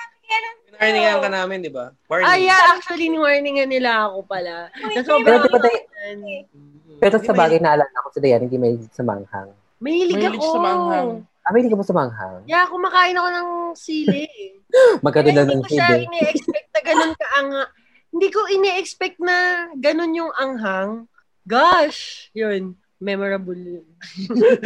Warningan 0.79 1.19
ka 1.23 1.31
namin, 1.31 1.59
di 1.63 1.71
ba? 1.71 1.95
Warning. 2.11 2.27
Ah, 2.27 2.39
yeah, 2.39 2.75
actually, 2.75 3.07
ni-warningan 3.07 3.71
nila 3.71 4.11
ako 4.11 4.27
pala. 4.27 4.71
Na 4.71 4.91
Pero 4.95 5.07
sobrang 5.07 5.39
di 5.43 5.51
ba 5.51 5.59
tayo, 5.63 5.79
yan. 5.79 6.19
Mhm. 6.23 6.99
pero 6.99 7.15
Hindi 7.19 7.27
sa 7.31 7.35
ba 7.35 7.41
bagay 7.47 7.59
naalala 7.63 7.99
ko 8.03 8.09
si 8.11 8.19
Diana, 8.23 8.43
hindi 8.47 8.59
may 8.59 8.75
sa 8.91 9.03
manghang. 9.07 9.51
Mahilig 9.79 10.19
Mahilig 10.19 10.43
ako. 10.43 10.55
sa 10.55 10.59
manghang. 10.63 11.11
Ah, 11.23 11.51
may 11.55 11.59
hindi 11.63 11.71
ka 11.71 11.79
ba 11.79 11.87
sa 11.87 11.95
manghang? 11.95 12.35
Yeah, 12.51 12.67
kumakain 12.67 13.15
ako 13.15 13.29
ng 13.31 13.49
sili. 13.79 14.27
Kaya 15.07 15.23
na 15.23 15.43
hindi 15.47 15.55
ng 15.55 15.63
ko 15.63 15.71
siya 15.71 15.89
ini-expect 16.03 16.69
na 16.75 16.81
ganun 16.83 17.13
kaanga. 17.15 17.63
Hindi 18.11 18.29
ko 18.35 18.41
ini-expect 18.51 19.19
na 19.23 19.37
ganun 19.79 20.19
yung 20.19 20.33
anghang. 20.35 21.07
Gosh! 21.49 22.29
Yun. 22.37 22.77
Memorable 23.01 23.57
yun. 23.57 23.89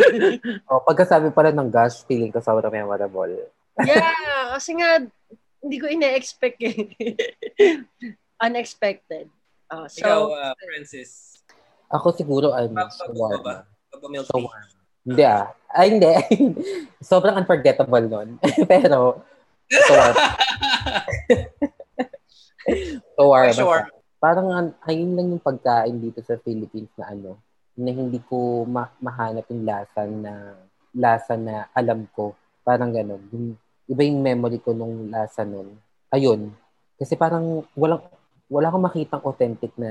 Oh, 0.73 0.83
pagkasabi 0.83 1.31
pala 1.31 1.55
ng 1.55 1.71
gosh, 1.71 2.03
feeling 2.09 2.35
ko 2.35 2.43
sobrang 2.43 2.75
memorable. 2.75 3.47
Yeah, 3.87 4.51
kasi 4.57 4.75
nga, 4.75 5.05
hindi 5.63 5.77
ko 5.79 5.87
ini-expect 5.87 6.59
eh. 6.65 6.77
Unexpected. 8.47 9.31
Oh, 9.71 9.87
so, 9.87 10.03
Ikaw, 10.03 10.21
uh, 10.33 10.55
Francis. 10.59 11.39
Ako 11.93 12.11
siguro, 12.17 12.51
ano, 12.51 12.89
shawarma. 12.91 13.63
Shawarma. 14.27 14.73
Hindi 15.07 15.23
ah. 15.23 15.55
Ay, 15.71 15.87
hindi. 15.97 16.13
Sobrang 17.05 17.39
unforgettable 17.39 18.11
nun. 18.11 18.43
Pero, 18.67 19.23
shawarma. 19.71 20.27
shawarma. 23.55 24.02
Parang 24.23 24.49
an- 24.49 24.77
ayun 24.81 25.13
lang 25.13 25.27
yung 25.29 25.43
pagkain 25.43 25.99
dito 25.99 26.23
sa 26.23 26.39
Philippines 26.39 26.95
na 26.95 27.11
ano, 27.11 27.43
na 27.75 27.91
hindi 27.91 28.23
ko 28.23 28.63
ma- 28.65 28.95
mahanap 28.99 29.51
yung 29.51 29.65
lasa 29.65 30.07
na 30.07 30.55
lasa 30.95 31.35
na 31.35 31.67
alam 31.73 32.07
ko. 32.09 32.31
Parang 32.63 32.95
ganun. 32.95 33.19
Yung, 33.29 33.59
iba 33.89 34.03
yung 34.05 34.23
memory 34.23 34.63
ko 34.63 34.71
nung 34.71 35.09
lasa 35.09 35.43
nun. 35.43 35.75
Ayun. 36.09 36.55
Kasi 36.95 37.17
parang 37.17 37.67
walang 37.75 38.05
wala 38.47 38.69
akong 38.69 38.85
makitang 38.85 39.25
authentic 39.25 39.73
na 39.75 39.91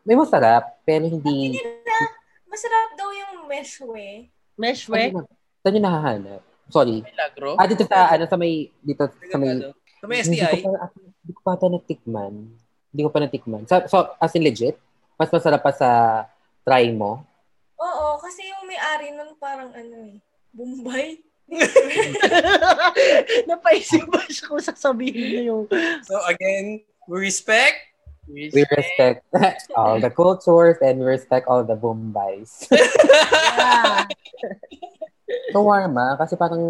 may 0.00 0.14
masarap, 0.14 0.78
pero 0.80 1.02
hindi 1.04 1.56
Masarap 2.46 2.94
daw 2.94 3.08
yung 3.10 3.46
meshwe. 3.46 4.28
meshwe. 4.54 5.00
Saan 5.00 5.16
yun- 5.16 5.30
Saan 5.60 5.74
yun 5.74 5.84
nahahanap? 5.84 6.40
Sorry. 6.68 7.02
Milagro? 7.02 7.56
Ah, 7.56 7.66
dito 7.66 7.82
sa, 7.82 8.08
ano, 8.08 8.24
sa 8.24 8.36
may, 8.36 8.70
dito 8.78 9.02
sa 9.08 9.36
may, 9.36 9.58
Sa 9.98 10.06
may 10.06 10.20
hindi 10.20 10.38
ko 10.38 10.46
STI. 10.46 10.62
pa, 10.62 10.70
hindi 10.94 11.32
ko 11.32 11.40
pa 11.42 11.52
ata 11.52 11.66
natikman. 11.66 12.34
Hindi 12.90 13.00
ko 13.06 13.10
pa 13.10 13.22
natikman. 13.22 13.64
So, 13.70 13.86
so, 13.86 13.96
as 14.18 14.34
in 14.34 14.42
legit, 14.42 14.76
mas 15.14 15.30
masarap 15.30 15.62
pa 15.62 15.70
sa 15.70 15.88
try 16.66 16.90
mo. 16.90 17.22
Oo, 17.80 18.20
kasi 18.20 18.44
yung 18.50 18.68
may-ari 18.68 19.14
nun 19.14 19.32
parang 19.40 19.72
ano 19.72 19.96
eh, 20.10 20.16
Bombay. 20.52 21.22
Napaisip 23.50 24.06
ba 24.06 24.22
siya 24.30 24.46
kung 24.46 24.62
sasabihin 24.62 25.26
niya 25.26 25.42
yung 25.50 25.66
So 26.06 26.14
again, 26.30 26.86
we 27.10 27.16
respect. 27.18 27.90
We 28.30 28.46
respect 28.54 29.26
all 29.78 29.98
the 29.98 30.10
cultures 30.10 30.78
and 30.78 31.02
we 31.02 31.06
respect 31.10 31.50
all 31.50 31.66
the 31.66 31.74
Bombays. 31.74 32.68
yeah. 32.70 34.06
Shawarma, 35.50 36.14
kasi 36.14 36.38
parang, 36.38 36.62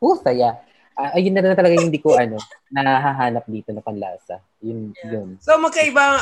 oh, 0.00 0.16
saya. 0.20 0.60
Ah, 0.98 1.14
ayun 1.14 1.30
na 1.30 1.46
lang 1.46 1.54
talaga 1.54 1.78
yung 1.78 1.94
hindi 1.94 2.02
ko, 2.02 2.18
ano, 2.18 2.42
nahahanap 2.68 3.46
dito 3.46 3.70
na 3.70 3.78
panlasa. 3.78 4.42
Yun, 4.58 4.90
yun. 4.98 5.38
So 5.38 5.54
magkaiba. 5.54 6.18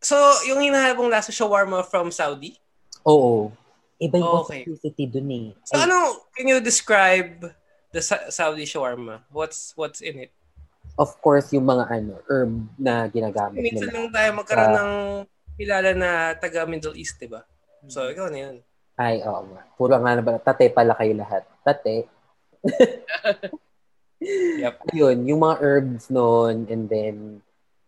So 0.00 0.16
yung 0.48 0.64
hinahanap 0.64 0.96
mong 0.96 1.12
lasa 1.12 1.28
shawarma 1.28 1.84
from 1.84 2.08
Saudi. 2.08 2.56
Oo. 3.04 3.52
Iba 3.96 4.16
yung 4.16 4.32
Okay. 4.40 4.64
authenticity 4.64 5.04
dun 5.04 5.28
eh. 5.28 5.46
So 5.68 5.76
Ay, 5.76 5.84
ano, 5.84 6.24
can 6.32 6.48
you 6.48 6.64
describe 6.64 7.44
the 7.92 8.00
Sa- 8.00 8.32
Saudi 8.32 8.64
shawarma? 8.64 9.20
What's 9.28 9.76
what's 9.76 10.00
in 10.00 10.16
it? 10.18 10.32
of 10.96 11.12
course, 11.20 11.52
yung 11.52 11.68
mga 11.68 11.84
ano, 11.92 12.16
herb 12.24 12.56
na 12.80 13.04
ginagamit 13.06 13.60
Minsan 13.60 13.92
nila. 13.92 14.00
lang 14.00 14.06
tayo 14.08 14.28
magkaroon 14.32 14.72
ng 14.72 14.92
kilala 15.60 15.90
na 15.92 16.10
taga 16.32 16.64
Middle 16.64 16.96
East, 16.96 17.20
di 17.20 17.28
ba? 17.28 17.44
So 17.84 18.08
ikaw 18.08 18.32
na 18.32 18.48
yun. 18.48 18.56
Ay, 18.96 19.20
oo 19.20 19.44
nga. 19.44 19.60
Puro 19.76 19.92
nga 19.92 20.16
na 20.16 20.24
ba, 20.24 20.40
tate 20.40 20.72
pala 20.72 20.96
kayo 20.96 21.12
lahat. 21.12 21.44
Tate. 21.60 22.08
Yep. 24.20 24.74
Yun, 24.98 25.16
yung 25.28 25.40
mga 25.44 25.56
herbs 25.60 26.08
noon 26.08 26.66
and 26.70 26.88
then 26.88 27.16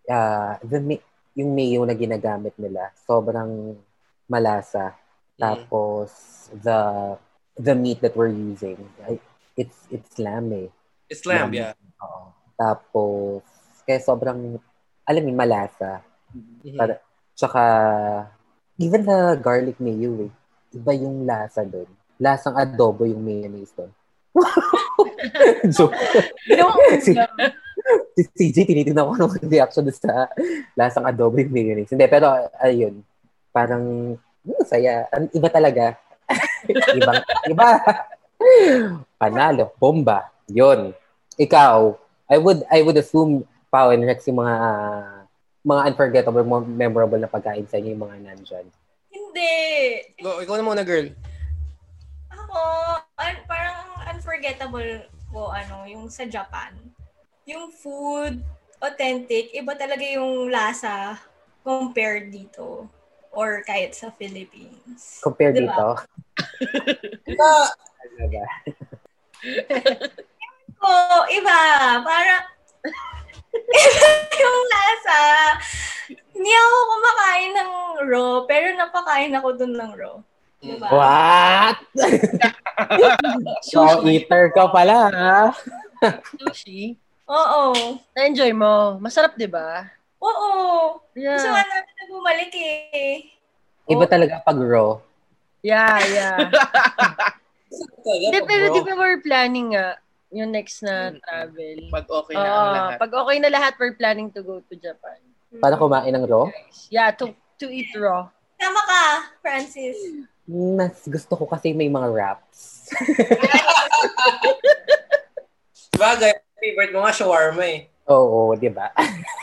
uh, 0.09 0.61
the, 0.61 1.01
yung 1.39 1.55
mayo 1.55 1.85
na 1.87 1.95
ginagamit 1.95 2.53
nila, 2.59 2.93
sobrang 3.07 3.77
malasa. 4.29 4.97
Tapos 5.39 6.11
the 6.51 7.15
the 7.55 7.75
meat 7.75 8.03
that 8.03 8.19
we're 8.19 8.33
using, 8.33 8.79
it's 9.55 9.87
it's 9.89 10.19
lamb 10.19 10.51
eh. 10.51 10.69
It's 11.07 11.23
lamb, 11.23 11.55
yeah. 11.55 11.79
Oo. 12.03 12.35
Tapos 12.59 13.47
kaya 13.87 14.03
sobrang 14.03 14.59
alam 15.09 15.23
mo 15.25 15.33
malasa. 15.33 16.05
Mhm. 16.37 16.77
Para, 16.77 17.01
tsaka, 17.33 17.63
even 18.77 19.09
the 19.09 19.41
garlic 19.41 19.81
mayo 19.81 20.29
eh. 20.29 20.33
Iba 20.77 20.93
yung 20.93 21.25
lasa 21.25 21.65
doon. 21.65 21.89
Lasang 22.21 22.61
adobo 22.61 23.09
yung 23.09 23.25
mayonnaise 23.25 23.73
doon. 23.73 23.89
So, 25.73 25.89
ko 26.59 26.83
si, 27.03 27.13
si 28.15 28.23
CJ, 28.53 28.57
tinitignan 28.69 29.09
ko 29.09 29.15
nung 29.17 29.35
reaction 29.47 29.87
sa 29.91 30.29
lasang 30.75 31.07
adobo 31.07 31.39
yung 31.41 31.53
mayonnaise. 31.53 31.93
Hindi, 31.93 32.07
pero 32.11 32.33
ayun. 32.61 33.03
Parang, 33.51 34.15
hmm, 34.19 34.63
saya. 34.67 35.09
Ang 35.15 35.31
Iba 35.33 35.49
talaga. 35.49 35.97
Ibang, 36.99 37.23
iba. 37.49 37.69
Panalo. 39.17 39.73
Bomba. 39.81 40.29
Yun. 40.53 40.93
Ikaw, 41.41 41.97
I 42.29 42.37
would, 42.37 42.61
I 42.69 42.85
would 42.85 42.99
assume, 43.01 43.49
Pao 43.69 43.93
and 43.93 44.05
Rex, 44.05 44.29
yung 44.29 44.41
mga 44.41 44.57
mga 45.65 45.83
unforgettable, 45.93 46.45
more 46.45 46.65
memorable 46.65 47.21
na 47.21 47.29
pagkain 47.29 47.69
sa 47.69 47.77
inyo, 47.77 47.93
yung 47.93 48.05
mga 48.09 48.17
nandyan. 48.25 48.67
Hindi. 49.13 49.57
Go, 50.25 50.41
ikaw 50.41 50.57
na 50.57 50.65
muna, 50.65 50.85
girl. 50.85 51.13
Ako, 52.33 52.59
unforgettable 54.39 55.03
ko, 55.35 55.51
ano, 55.51 55.83
yung 55.91 56.07
sa 56.07 56.23
Japan. 56.23 56.71
Yung 57.43 57.75
food, 57.75 58.39
authentic, 58.79 59.51
iba 59.51 59.75
talaga 59.75 60.07
yung 60.07 60.47
lasa 60.47 61.19
compared 61.67 62.31
dito 62.31 62.87
or 63.35 63.67
kahit 63.67 63.99
sa 63.99 64.15
Philippines. 64.15 65.19
Compare 65.19 65.59
Diba? 65.59 65.75
dito. 65.75 65.87
Ah, 67.35 67.67
Talaga. 67.99 68.43
Oo, 70.87 71.19
iba. 71.35 71.59
Para, 72.07 72.35
iba 73.75 74.09
yung 74.39 74.61
lasa. 74.71 75.19
Hindi 76.15 76.53
ako 76.55 76.77
kumakain 76.87 77.53
ng 77.59 77.73
raw, 78.07 78.33
pero 78.47 78.67
napakain 78.79 79.35
ako 79.35 79.49
dun 79.59 79.75
ng 79.75 79.93
raw. 79.99 80.15
Diba? 80.59 80.87
What? 80.91 81.77
Wow, 83.63 83.99
Sushi. 84.03 84.11
eater 84.19 84.51
ka 84.51 84.67
pala, 84.69 85.07
ha? 85.09 85.39
Sushi. 86.35 86.99
Oo. 87.25 87.95
Na-enjoy 88.13 88.51
mo. 88.53 88.99
Masarap, 88.99 89.35
di 89.35 89.47
ba? 89.47 89.87
Oo. 90.19 90.99
Yeah. 91.15 91.39
Gusto 91.39 91.49
nga 91.49 91.63
namin 91.63 91.93
na 91.93 92.05
bumalik 92.09 92.53
eh. 92.55 93.31
Iba 93.87 94.05
talaga 94.05 94.43
pag 94.43 94.59
raw. 94.59 94.99
Yeah, 95.63 95.99
yeah. 96.09 96.39
Hindi, 98.05 98.39
pero 98.43 98.71
di 98.73 98.81
ba 98.81 98.95
we're 98.95 99.21
planning 99.21 99.75
nga 99.75 99.99
yung 100.31 100.51
next 100.51 100.83
na 100.83 101.11
Mm. 101.11 101.19
travel. 101.19 101.77
Pag 101.89 102.07
okay 102.07 102.35
na 102.35 102.43
ang 102.43 102.51
Oo, 102.51 102.73
lahat. 102.75 102.97
pag 102.99 103.13
okay 103.15 103.37
na 103.39 103.49
lahat, 103.49 103.73
we're 103.77 103.97
planning 103.97 104.29
to 104.29 104.41
go 104.41 104.61
to 104.61 104.75
Japan. 104.75 105.19
Para 105.57 105.75
kumain 105.75 106.13
ng 106.13 106.25
raw. 106.25 106.45
Yeah, 106.89 107.11
to 107.15 107.33
to 107.57 107.67
eat 107.67 107.89
raw. 107.95 108.29
Tama 108.55 108.81
ka, 108.83 109.03
Francis. 109.41 109.97
Mas 110.49 111.05
gusto 111.05 111.37
ko 111.37 111.45
kasi 111.45 111.77
may 111.77 111.93
mga 111.93 112.09
wraps. 112.09 112.89
Bagay, 116.01 116.33
favorite 116.57 116.93
mo 116.97 117.05
nga 117.05 117.13
shawarma 117.13 117.69
eh. 117.69 117.93
Oo, 118.09 118.57
di 118.57 118.73
ba? 118.73 118.89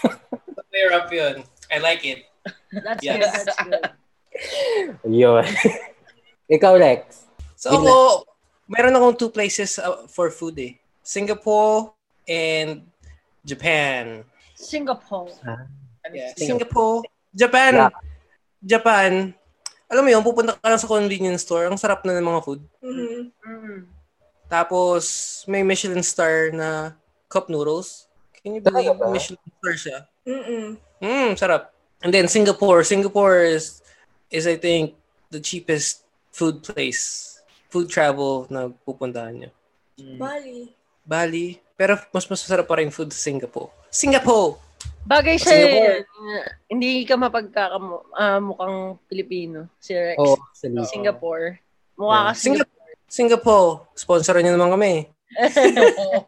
Clear 0.73 0.89
up 0.97 1.05
yun. 1.13 1.45
I 1.69 1.77
like 1.77 2.01
it. 2.01 2.25
That's 2.73 3.05
Yes. 3.05 3.21
good. 3.21 3.29
That's 3.29 3.53
good. 3.61 3.85
Yun. 5.05 5.45
Ikaw, 6.57 6.73
Rex. 6.81 7.29
So 7.53 7.77
ako, 7.77 8.25
meron 8.65 8.97
akong 8.97 9.21
two 9.21 9.29
places 9.29 9.77
uh, 9.77 10.09
for 10.09 10.33
food 10.33 10.57
eh. 10.57 10.73
Singapore 11.05 11.93
and 12.25 12.81
Japan. 13.45 14.25
Singapore. 14.57 15.29
Yeah. 15.45 15.69
Singapore. 16.33 16.35
Singapore, 16.41 16.97
Japan. 17.29 17.73
Yeah. 17.77 17.93
Japan. 18.65 19.37
Alam 19.85 20.03
mo 20.05 20.09
yun, 20.09 20.25
pupunta 20.25 20.57
ka 20.57 20.65
lang 20.65 20.81
sa 20.81 20.89
convenience 20.89 21.45
store. 21.45 21.69
Ang 21.69 21.77
sarap 21.77 22.01
na 22.03 22.17
ng 22.17 22.25
mga 22.25 22.41
food. 22.41 22.61
Mhm. 22.81 23.29
Mm. 23.45 23.79
Tapos, 24.49 25.03
may 25.49 25.65
Michelin 25.65 26.05
star 26.05 26.53
na 26.53 26.93
cup 27.29 27.49
noodles. 27.49 28.09
Can 28.41 28.57
you 28.57 28.61
believe 28.61 28.93
Talaga 28.93 29.09
ba? 29.09 29.13
Michelin 29.13 29.41
star 29.61 29.75
siya? 29.77 29.97
Mm-mm. 30.25 30.77
Mm, 31.01 31.33
sarap. 31.37 31.73
And 32.01 32.13
then 32.13 32.29
Singapore. 32.29 32.85
Singapore 32.85 33.45
is, 33.45 33.81
is 34.29 34.45
I 34.45 34.57
think, 34.57 34.93
the 35.33 35.41
cheapest 35.41 36.05
food 36.29 36.61
place. 36.61 37.37
Food 37.69 37.89
travel 37.89 38.45
na 38.49 38.69
pupuntahan 38.85 39.33
nyo. 39.45 39.51
Bali. 40.17 40.73
Bali. 41.05 41.61
Pero 41.75 41.99
mas 42.13 42.25
masarap 42.29 42.65
pa 42.65 42.79
rin 42.79 42.93
food 42.93 43.11
sa 43.11 43.21
Singapore. 43.25 43.69
Singapore! 43.91 44.64
Bagay 45.05 45.37
sa 45.37 45.53
Singapore. 45.53 45.97
uh, 46.01 46.45
hindi 46.65 47.05
ka 47.05 47.13
mapagkakamu 47.13 47.95
ah, 48.17 48.41
mukhang 48.41 48.77
Pilipino. 49.05 49.69
Si 49.77 49.93
Rex. 49.93 50.17
Oh, 50.17 50.33
actually. 50.33 50.85
Singapore. 50.89 51.61
Mukha 51.93 52.19
ka 52.29 52.31
Singapore. 52.33 52.93
Singapore. 53.05 53.69
Sponsoran 53.93 54.41
nyo 54.41 54.53
naman 54.57 54.73
kami. 54.73 54.93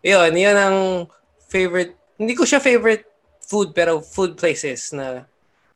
Yun, 0.00 0.32
yun 0.32 0.56
ang 0.56 0.76
favorite. 1.46 1.92
Hindi 2.16 2.32
ko 2.32 2.48
siya 2.48 2.58
favorite 2.58 3.04
food, 3.44 3.76
pero 3.76 4.00
food 4.00 4.34
places 4.34 4.90
na 4.96 5.28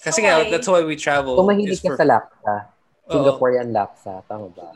kasi 0.04 0.20
nga, 0.20 0.44
Okay. 0.44 0.52
that's 0.52 0.68
why 0.68 0.84
we 0.84 1.00
travel. 1.00 1.40
Kung 1.40 1.48
mahilig 1.48 1.80
ka 1.80 1.96
for- 1.96 2.00
sa 2.00 2.04
laksa. 2.04 2.54
Singaporean 3.08 3.68
laksa, 3.72 4.20
tama 4.28 4.48
ba? 4.52 4.68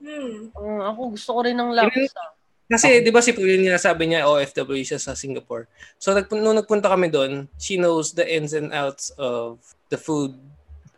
Hmm. 0.00 0.52
Mm, 0.52 0.80
ako 0.92 1.00
gusto 1.16 1.30
ko 1.36 1.40
rin 1.44 1.56
ng 1.56 1.72
laksa. 1.72 2.22
Kasi, 2.68 3.00
di 3.00 3.08
ba 3.08 3.24
si 3.24 3.32
Pauline 3.32 3.72
nga 3.72 3.80
sabi 3.80 4.12
niya, 4.12 4.28
OFW 4.28 4.84
siya 4.84 5.00
sa 5.00 5.16
Singapore. 5.16 5.64
So, 5.96 6.12
nag, 6.12 6.28
nung 6.28 6.60
nagpunta 6.60 6.92
kami 6.92 7.08
doon, 7.08 7.48
she 7.56 7.80
knows 7.80 8.12
the 8.12 8.28
ins 8.28 8.52
and 8.52 8.76
outs 8.76 9.08
of 9.16 9.56
the 9.88 9.96
food 9.96 10.36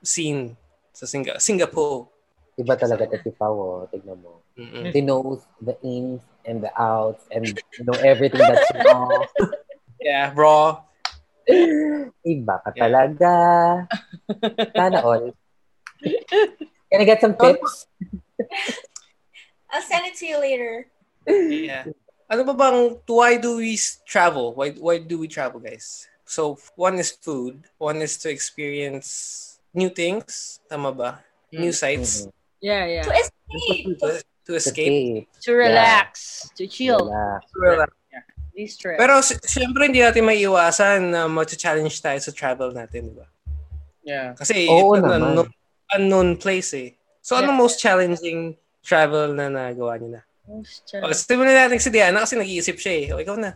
scene 0.03 0.59
sa 0.91 1.07
Singa- 1.07 1.39
Singapore. 1.39 2.11
Iba 2.59 2.75
talaga 2.75 3.07
ito 3.07 3.23
si 3.23 3.31
Pao, 3.31 3.55
oh. 3.55 3.89
tignan 3.89 4.19
mo. 4.19 4.43
Mm-mm. 4.59 4.91
He 4.91 5.01
knows 5.01 5.47
the 5.63 5.79
ins 5.87 6.21
and 6.45 6.59
the 6.59 6.75
outs 6.75 7.25
and 7.31 7.47
you 7.47 7.85
know 7.87 7.97
everything 8.03 8.43
that's 8.43 8.69
wrong. 8.85 9.25
Yeah, 10.01 10.33
bro. 10.33 10.81
Iba 12.25 12.57
ka 12.65 12.73
talaga. 12.73 13.35
Sana 14.73 15.05
all. 15.05 15.37
Can 16.89 17.05
I 17.05 17.05
get 17.05 17.21
some 17.21 17.37
tips? 17.37 17.85
I'll 19.69 19.85
send 19.85 20.09
it 20.09 20.17
to 20.19 20.27
you 20.27 20.41
later. 20.41 20.89
Yeah. 21.27 21.85
Ano 22.31 22.47
ba 22.47 22.55
bang, 22.55 22.95
why 23.11 23.37
do 23.37 23.59
we 23.59 23.75
travel? 24.07 24.55
Why, 24.55 24.71
why 24.79 24.99
do 25.03 25.19
we 25.19 25.27
travel, 25.27 25.59
guys? 25.59 26.07
So, 26.25 26.59
one 26.79 26.95
is 27.03 27.11
food. 27.11 27.67
One 27.79 27.99
is 28.03 28.15
to 28.23 28.31
experience 28.31 29.59
new 29.75 29.91
things. 29.91 30.61
Tama 30.71 30.95
ba? 30.95 31.11
New 31.51 31.75
sights. 31.75 32.27
Mhm. 32.27 32.33
Yeah, 32.63 32.85
yeah. 32.87 33.03
To 33.03 33.13
escape. 33.19 33.99
To, 33.99 34.09
to 34.47 34.53
escape. 34.55 35.27
To 35.43 35.51
relax. 35.59 36.47
To 36.55 36.67
chill. 36.71 37.11
Relax. 37.11 37.43
Relax. 37.57 37.91
Distress. 38.55 38.99
Pero 39.01 39.15
syempre 39.47 39.89
hindi 39.89 40.05
natin 40.05 40.27
maiiwasan 40.27 41.11
na 41.17 41.25
mag-challenge 41.27 41.97
tayo 42.03 42.19
sa 42.21 42.31
travel 42.35 42.71
natin, 42.77 43.09
di 43.11 43.15
ba? 43.17 43.27
Yeah. 44.05 44.37
Kasi 44.37 44.69
Oo 44.69 44.95
it's 44.95 45.01
an 45.01 45.07
naman. 45.07 45.19
unknown, 45.33 45.49
unknown 45.97 46.31
place 46.37 46.71
eh. 46.77 46.95
So 47.25 47.41
ano 47.41 47.55
Yeah. 47.55 47.59
most 47.59 47.81
challenging 47.81 48.55
travel 48.85 49.33
na 49.33 49.49
nagawa 49.49 49.97
niyo 49.97 50.21
na? 50.21 50.23
Most 50.51 50.83
O, 50.83 50.87
challenge. 50.91 51.23
simulan 51.23 51.55
natin 51.55 51.79
si 51.79 51.91
Diana 51.95 52.27
kasi 52.27 52.35
nag-iisip 52.35 52.77
siya 52.83 52.95
eh. 52.99 53.07
O, 53.15 53.23
ikaw 53.23 53.39
na. 53.39 53.55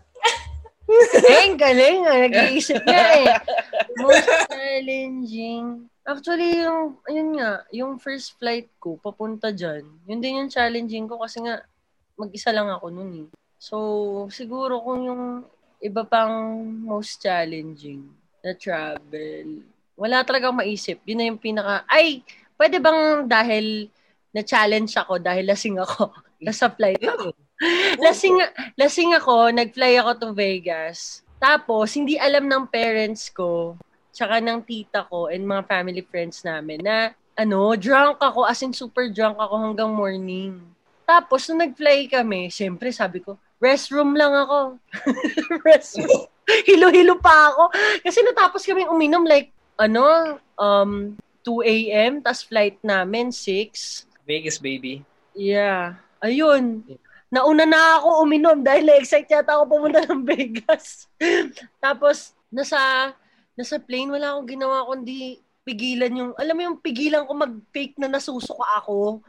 eh, 1.26 1.50
ang 1.50 1.58
galing 1.58 2.00
ah. 2.06 2.18
Nag-iisip 2.30 2.80
niya 2.86 3.06
eh. 3.18 3.26
Most 3.98 4.30
challenging. 4.46 5.90
Actually, 6.06 6.62
yung, 6.62 7.00
ayun 7.10 7.30
nga, 7.34 7.50
yung 7.74 7.92
first 7.98 8.38
flight 8.38 8.70
ko, 8.78 9.00
papunta 9.00 9.50
dyan, 9.50 9.88
yun 10.04 10.20
din 10.20 10.38
yung 10.44 10.52
challenging 10.52 11.08
ko 11.08 11.16
kasi 11.18 11.40
nga, 11.40 11.64
mag-isa 12.14 12.52
lang 12.54 12.68
ako 12.70 12.92
nun 12.92 13.26
eh. 13.26 13.28
So, 13.56 13.76
siguro 14.28 14.84
kung 14.84 15.00
yung 15.08 15.24
iba 15.80 16.04
pang 16.04 16.60
most 16.84 17.24
challenging 17.24 18.04
na 18.44 18.52
travel, 18.52 19.64
wala 19.96 20.20
talaga 20.22 20.52
akong 20.52 20.60
maisip. 20.60 21.00
Yun 21.08 21.18
na 21.18 21.28
yung 21.32 21.40
pinaka, 21.40 21.88
ay, 21.88 22.20
pwede 22.60 22.76
bang 22.78 23.24
dahil 23.24 23.88
na-challenge 24.34 24.92
ako 25.00 25.22
dahil 25.22 25.48
lasing 25.48 25.80
ako 25.80 26.10
flight 26.74 27.02
ako. 27.02 27.34
lasing, 28.04 28.36
lasing 28.74 29.12
ako, 29.14 29.54
nag-fly 29.54 30.00
ako 30.00 30.10
to 30.18 30.28
Vegas. 30.34 31.22
Tapos, 31.38 31.92
hindi 31.94 32.16
alam 32.16 32.48
ng 32.48 32.64
parents 32.70 33.30
ko, 33.30 33.76
tsaka 34.14 34.40
ng 34.40 34.64
tita 34.64 35.04
ko 35.06 35.28
and 35.28 35.44
mga 35.44 35.66
family 35.68 36.02
friends 36.02 36.42
namin 36.42 36.80
na, 36.82 37.12
ano, 37.34 37.74
drunk 37.74 38.22
ako, 38.22 38.46
as 38.46 38.62
in 38.62 38.72
super 38.72 39.10
drunk 39.10 39.36
ako 39.38 39.54
hanggang 39.60 39.92
morning. 39.92 40.62
Tapos, 41.04 41.44
nung 41.46 41.60
nag-fly 41.60 42.08
kami, 42.08 42.48
syempre 42.48 42.88
sabi 42.94 43.20
ko, 43.20 43.36
restroom 43.60 44.16
lang 44.16 44.32
ako. 44.32 44.80
restroom. 45.68 46.26
Hilo-hilo 46.68 47.20
pa 47.20 47.52
ako. 47.52 47.72
Kasi 48.04 48.20
natapos 48.20 48.64
kami 48.64 48.84
uminom 48.84 49.24
like, 49.24 49.52
ano, 49.80 50.36
um, 50.60 51.16
2 51.44 51.60
a.m. 51.64 52.12
tas 52.24 52.40
flight 52.40 52.80
namin, 52.80 53.28
6. 53.32 54.08
Vegas, 54.24 54.56
baby. 54.56 55.04
Yeah. 55.36 56.00
Ayun. 56.24 56.80
Nauna 57.28 57.68
na 57.68 58.00
ako 58.00 58.24
uminom 58.24 58.64
dahil 58.64 58.88
na-excite 58.88 59.28
yata 59.28 59.60
ako 59.60 59.64
pumunta 59.68 60.00
ng 60.08 60.24
Vegas. 60.30 61.10
Tapos, 61.82 62.32
nasa, 62.48 63.12
nasa 63.52 63.76
plane, 63.76 64.08
wala 64.08 64.32
akong 64.32 64.48
ginawa 64.48 64.88
kundi 64.88 65.42
pigilan 65.64 66.12
yung, 66.12 66.32
alam 66.40 66.54
mo 66.56 66.62
yung 66.72 66.78
pigilan 66.80 67.28
ko 67.28 67.32
mag-fake 67.36 68.00
na 68.00 68.08
nasusuka 68.08 68.64
ako. 68.80 69.20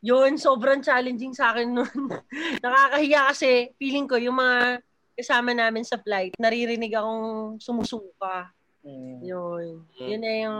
Yun, 0.00 0.40
sobrang 0.40 0.80
challenging 0.80 1.36
sa 1.36 1.52
akin 1.52 1.76
nun. 1.76 1.92
Nakakahiya 2.64 3.20
kasi 3.34 3.76
feeling 3.76 4.08
ko 4.08 4.16
yung 4.16 4.40
mga 4.40 4.80
kasama 5.20 5.52
namin 5.52 5.84
sa 5.84 6.00
flight, 6.00 6.32
naririnig 6.40 6.96
akong 6.96 7.60
sumusuka. 7.60 8.48
Mm. 8.80 9.20
Yun. 9.20 9.66
Mm. 10.00 10.08
Yun 10.08 10.22
na 10.24 10.32
yung 10.40 10.58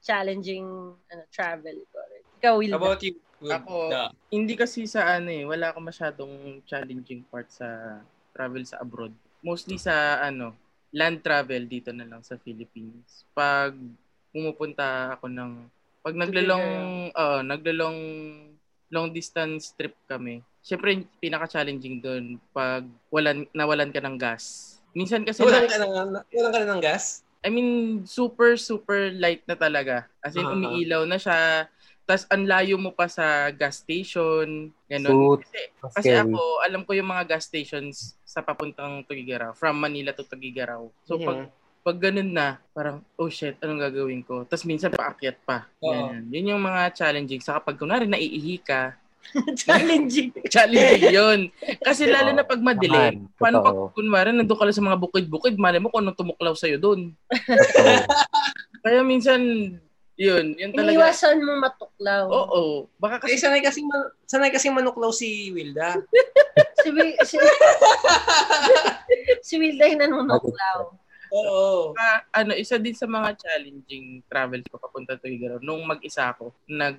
challenging 0.00 0.64
ano, 0.96 1.22
travel 1.28 1.84
ko. 1.92 1.96
Ikaw, 2.40 2.54
Will. 2.56 2.72
How 2.72 2.80
about 2.80 3.02
you? 3.04 3.20
Ako, 3.42 3.92
Da? 3.92 4.08
hindi 4.32 4.56
kasi 4.56 4.88
sa 4.88 5.18
ano 5.18 5.28
eh, 5.28 5.44
wala 5.44 5.70
akong 5.70 5.84
masyadong 5.84 6.32
challenging 6.64 7.20
part 7.28 7.46
sa 7.52 8.00
travel 8.32 8.64
sa 8.64 8.80
abroad. 8.80 9.12
Mostly 9.44 9.76
sa 9.76 10.20
ano, 10.24 10.56
land 10.90 11.20
travel 11.20 11.68
dito 11.68 11.92
na 11.92 12.08
lang 12.08 12.24
sa 12.24 12.40
Philippines. 12.40 13.28
Pag 13.36 13.76
pumupunta 14.32 15.16
ako 15.16 15.28
ng 15.28 15.52
pag 16.00 16.14
naglalong 16.16 16.68
uh, 17.12 17.42
naglalong 17.42 17.98
long 18.88 19.08
distance 19.10 19.74
trip 19.74 19.92
kami. 20.06 20.40
Syempre 20.62 21.04
pinaka-challenging 21.18 22.00
doon 22.00 22.24
pag 22.52 22.86
walan 23.10 23.44
nawalan 23.52 23.92
ka 23.92 24.00
ng 24.00 24.16
gas. 24.16 24.76
Minsan 24.96 25.28
kasi 25.28 25.44
Walang 25.44 25.66
na, 25.66 25.68
ka, 25.68 25.78
na, 25.78 26.20
walang 26.24 26.52
ka 26.54 26.60
ng 26.64 26.82
gas? 26.82 27.20
I 27.44 27.52
mean, 27.52 28.02
super, 28.08 28.58
super 28.58 29.12
light 29.14 29.44
na 29.46 29.54
talaga. 29.54 30.08
As 30.18 30.34
in, 30.34 30.42
Ah. 30.42 30.50
umiilaw 30.50 31.06
na 31.06 31.14
siya. 31.14 31.70
Tapos, 32.06 32.22
ang 32.30 32.46
layo 32.46 32.78
mo 32.78 32.94
pa 32.94 33.10
sa 33.10 33.50
gas 33.50 33.82
station. 33.82 34.70
Ganun. 34.86 35.10
Suit. 35.10 35.40
Kasi, 35.42 35.60
kasi 35.82 36.08
ako, 36.14 36.38
alam 36.62 36.86
ko 36.86 36.94
yung 36.94 37.10
mga 37.10 37.34
gas 37.34 37.50
stations 37.50 38.14
sa 38.22 38.40
papuntang 38.40 39.02
Tugigaraw. 39.02 39.52
From 39.52 39.74
Manila 39.74 40.14
to 40.14 40.22
Tugigaraw. 40.22 40.86
So, 41.02 41.18
pag, 41.18 41.50
Mhm. 41.50 41.50
pag 41.82 41.98
ganun 41.98 42.30
na, 42.30 42.46
parang, 42.70 43.02
oh 43.14 43.26
shit, 43.26 43.58
anong 43.58 43.90
gagawin 43.90 44.22
ko? 44.22 44.46
Tapos, 44.46 44.62
minsan 44.62 44.94
paakyat 44.94 45.42
pa. 45.42 45.66
Oo. 45.82 45.90
Ganyan. 45.90 46.22
Yun 46.30 46.50
yung 46.54 46.62
mga 46.62 46.94
challenging. 46.94 47.42
Saka 47.42 47.58
pag 47.60 47.76
kunwari 47.76 48.06
naiihi 48.06 48.62
ka, 48.62 48.94
challenging. 49.58 50.30
challenging 50.54 51.10
yun. 51.10 51.40
Kasi 51.82 52.06
lalo 52.06 52.30
na 52.30 52.46
pag 52.46 52.62
madilim, 52.62 53.26
Naman, 53.26 53.34
paano 53.34 53.56
pag 53.66 53.78
kunwari 53.98 54.30
nandun 54.30 54.54
ka 54.54 54.62
lang 54.62 54.78
sa 54.78 54.86
mga 54.86 55.02
bukid-bukid, 55.02 55.58
mali 55.58 55.82
mo 55.82 55.90
kung 55.90 56.06
anong 56.06 56.14
tumuklaw 56.14 56.54
sa'yo 56.54 56.78
doon. 56.78 57.10
Totoo. 57.34 57.94
Kaya 58.86 59.02
minsan, 59.02 59.42
yun, 60.16 60.56
yun 60.56 60.72
talaga. 60.72 60.96
Iniwasan 60.96 61.38
mo 61.44 61.52
matuklaw. 61.60 62.24
Oo. 62.32 62.88
Baka 62.96 63.20
Kasi 63.20 63.36
kasi, 63.36 63.44
sanay 63.44 63.60
kasi 63.60 63.80
man, 63.84 64.02
sanay 64.24 64.50
kasi 64.50 64.66
manuklaw 64.72 65.12
si 65.12 65.52
Wilda. 65.52 65.96
Si, 66.86 66.94
Wi- 66.94 67.18
si, 67.26 67.34
si 69.46 69.54
Wilda 69.58 69.90
yung 69.90 70.06
nanunuklaw. 70.06 70.94
Oo. 71.34 71.92
Ah, 71.98 72.22
ano, 72.30 72.54
isa 72.54 72.78
din 72.78 72.94
sa 72.94 73.10
mga 73.10 73.34
challenging 73.36 74.22
travels 74.30 74.64
ko 74.70 74.78
papunta 74.78 75.18
to 75.18 75.26
Igaro. 75.26 75.58
Nung 75.58 75.82
mag-isa 75.82 76.30
ako, 76.30 76.54
nag 76.70 76.96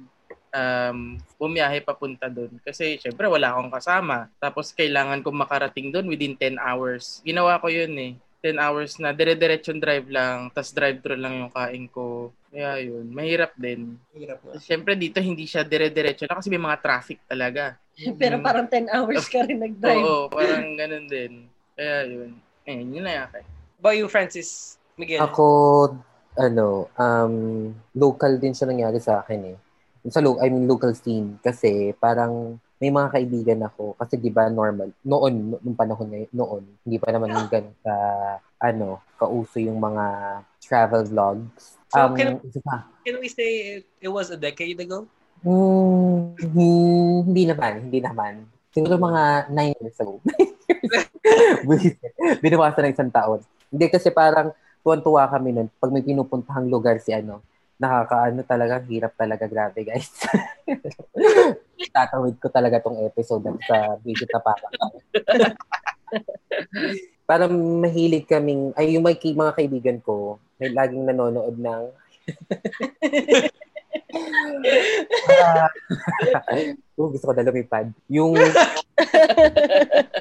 um, 0.52 1.16
bumiyahe 1.40 1.82
papunta 1.82 2.28
doon. 2.28 2.60
Kasi 2.62 3.00
syempre 3.00 3.26
wala 3.32 3.56
akong 3.56 3.72
kasama. 3.72 4.28
Tapos 4.38 4.76
kailangan 4.76 5.24
kong 5.24 5.42
makarating 5.48 5.90
doon 5.90 6.12
within 6.12 6.36
10 6.36 6.60
hours. 6.60 7.24
Ginawa 7.24 7.58
ko 7.64 7.72
yun 7.72 7.94
eh. 7.98 8.14
10 8.44 8.62
hours 8.62 9.02
na 9.02 9.12
dire-diretsyon 9.18 9.82
drive 9.82 10.08
lang, 10.14 10.54
tas 10.54 10.70
drive-thru 10.70 11.18
lang 11.18 11.42
yung 11.42 11.52
kain 11.52 11.90
ko. 11.90 12.30
Kaya 12.58 12.82
yun, 12.82 13.14
mahirap 13.14 13.54
din. 13.54 14.02
Hirap 14.18 14.42
nga. 14.42 14.58
Siyempre 14.58 14.98
dito 14.98 15.22
hindi 15.22 15.46
siya 15.46 15.62
dire-diretso 15.62 16.26
na 16.26 16.42
kasi 16.42 16.50
may 16.50 16.58
mga 16.58 16.82
traffic 16.82 17.22
talaga. 17.30 17.78
Pero 18.22 18.42
parang 18.42 18.66
10 18.66 18.90
hours 18.90 19.30
ka 19.30 19.46
rin 19.46 19.62
nag-drive. 19.62 20.02
Oo, 20.02 20.26
parang 20.26 20.74
ganun 20.74 21.06
din. 21.06 21.46
Kaya 21.78 22.10
yun. 22.10 22.34
Eh, 22.66 22.82
yun 22.82 23.06
na 23.06 23.14
yake. 23.14 23.46
Ba 23.78 23.94
you, 23.94 24.10
Francis? 24.10 24.82
Miguel? 24.98 25.22
Ako, 25.22 25.46
ano, 26.34 26.90
um, 26.98 27.70
local 27.94 28.42
din 28.42 28.58
siya 28.58 28.74
nangyari 28.74 28.98
sa 28.98 29.22
akin 29.22 29.54
eh. 29.54 29.58
Sa 30.10 30.18
lo- 30.26 30.42
I 30.42 30.50
mean, 30.50 30.66
local 30.66 30.98
scene. 30.98 31.38
Kasi 31.46 31.94
parang 31.94 32.58
may 32.82 32.90
mga 32.90 33.14
kaibigan 33.14 33.62
ako. 33.70 33.94
Kasi 34.02 34.18
di 34.18 34.34
ba 34.34 34.50
normal, 34.50 34.98
noon, 35.06 35.54
no- 35.54 35.62
nung 35.62 35.78
panahon 35.78 36.10
na 36.10 36.26
noon, 36.34 36.66
hindi 36.82 36.98
pa 36.98 37.14
naman 37.14 37.38
yung 37.38 37.50
ganun 37.54 37.78
ka, 37.86 37.96
ano, 38.58 38.98
kauso 39.14 39.62
yung 39.62 39.78
mga 39.78 40.06
travel 40.58 41.06
vlogs. 41.06 41.77
So, 41.88 42.00
Um, 42.04 42.20
can-. 42.20 42.42
Can 43.08 43.16
we 43.24 43.30
say 43.32 43.80
it, 43.80 43.86
it 44.04 44.12
was 44.12 44.28
a 44.32 44.40
decade 44.40 44.80
ago? 44.80 45.08
Hmm, 45.46 46.36
hmm, 46.36 47.32
hindi 47.32 47.44
naman, 47.48 47.88
hindi 47.88 48.00
naman. 48.04 48.50
Siguro 48.74 49.00
mga 49.00 49.50
nine 49.54 49.74
years 49.80 49.98
ago. 50.02 50.20
Binawasan 52.44 52.84
ng 52.90 52.94
isang 52.94 53.12
taon. 53.14 53.42
Hindi 53.72 53.86
kasi 53.92 54.12
parang 54.12 54.52
tuwan-tuwa 54.84 55.28
kami 55.32 55.56
nun. 55.56 55.68
Pag 55.80 55.92
may 55.92 56.04
pinupuntahang 56.04 56.72
lugar 56.72 57.00
si 57.00 57.12
ano, 57.12 57.44
nakakaano 57.78 58.42
talaga, 58.44 58.82
hirap 58.86 59.14
talaga. 59.16 59.46
Grabe 59.46 59.86
guys. 59.86 60.10
Tatawid 61.96 62.42
ko 62.42 62.48
talaga 62.50 62.82
tong 62.82 63.00
episode 63.06 63.46
sa 63.68 63.96
video 64.02 64.26
na 64.30 64.42
parang. 64.42 64.74
Parang 67.28 67.52
mahilig 67.84 68.24
kaming, 68.24 68.72
ay 68.80 68.96
yung 68.96 69.04
may 69.04 69.20
mga 69.20 69.54
kaibigan 69.54 70.00
ko, 70.00 70.40
may 70.58 70.72
laging 70.72 71.04
nanonood 71.04 71.60
ng 71.60 71.84
Ah, 75.28 75.70
oh, 76.98 77.12
gusto 77.12 77.30
ko 77.30 77.34
na 77.36 77.46
lumipad. 77.46 77.92
Yung 78.10 78.34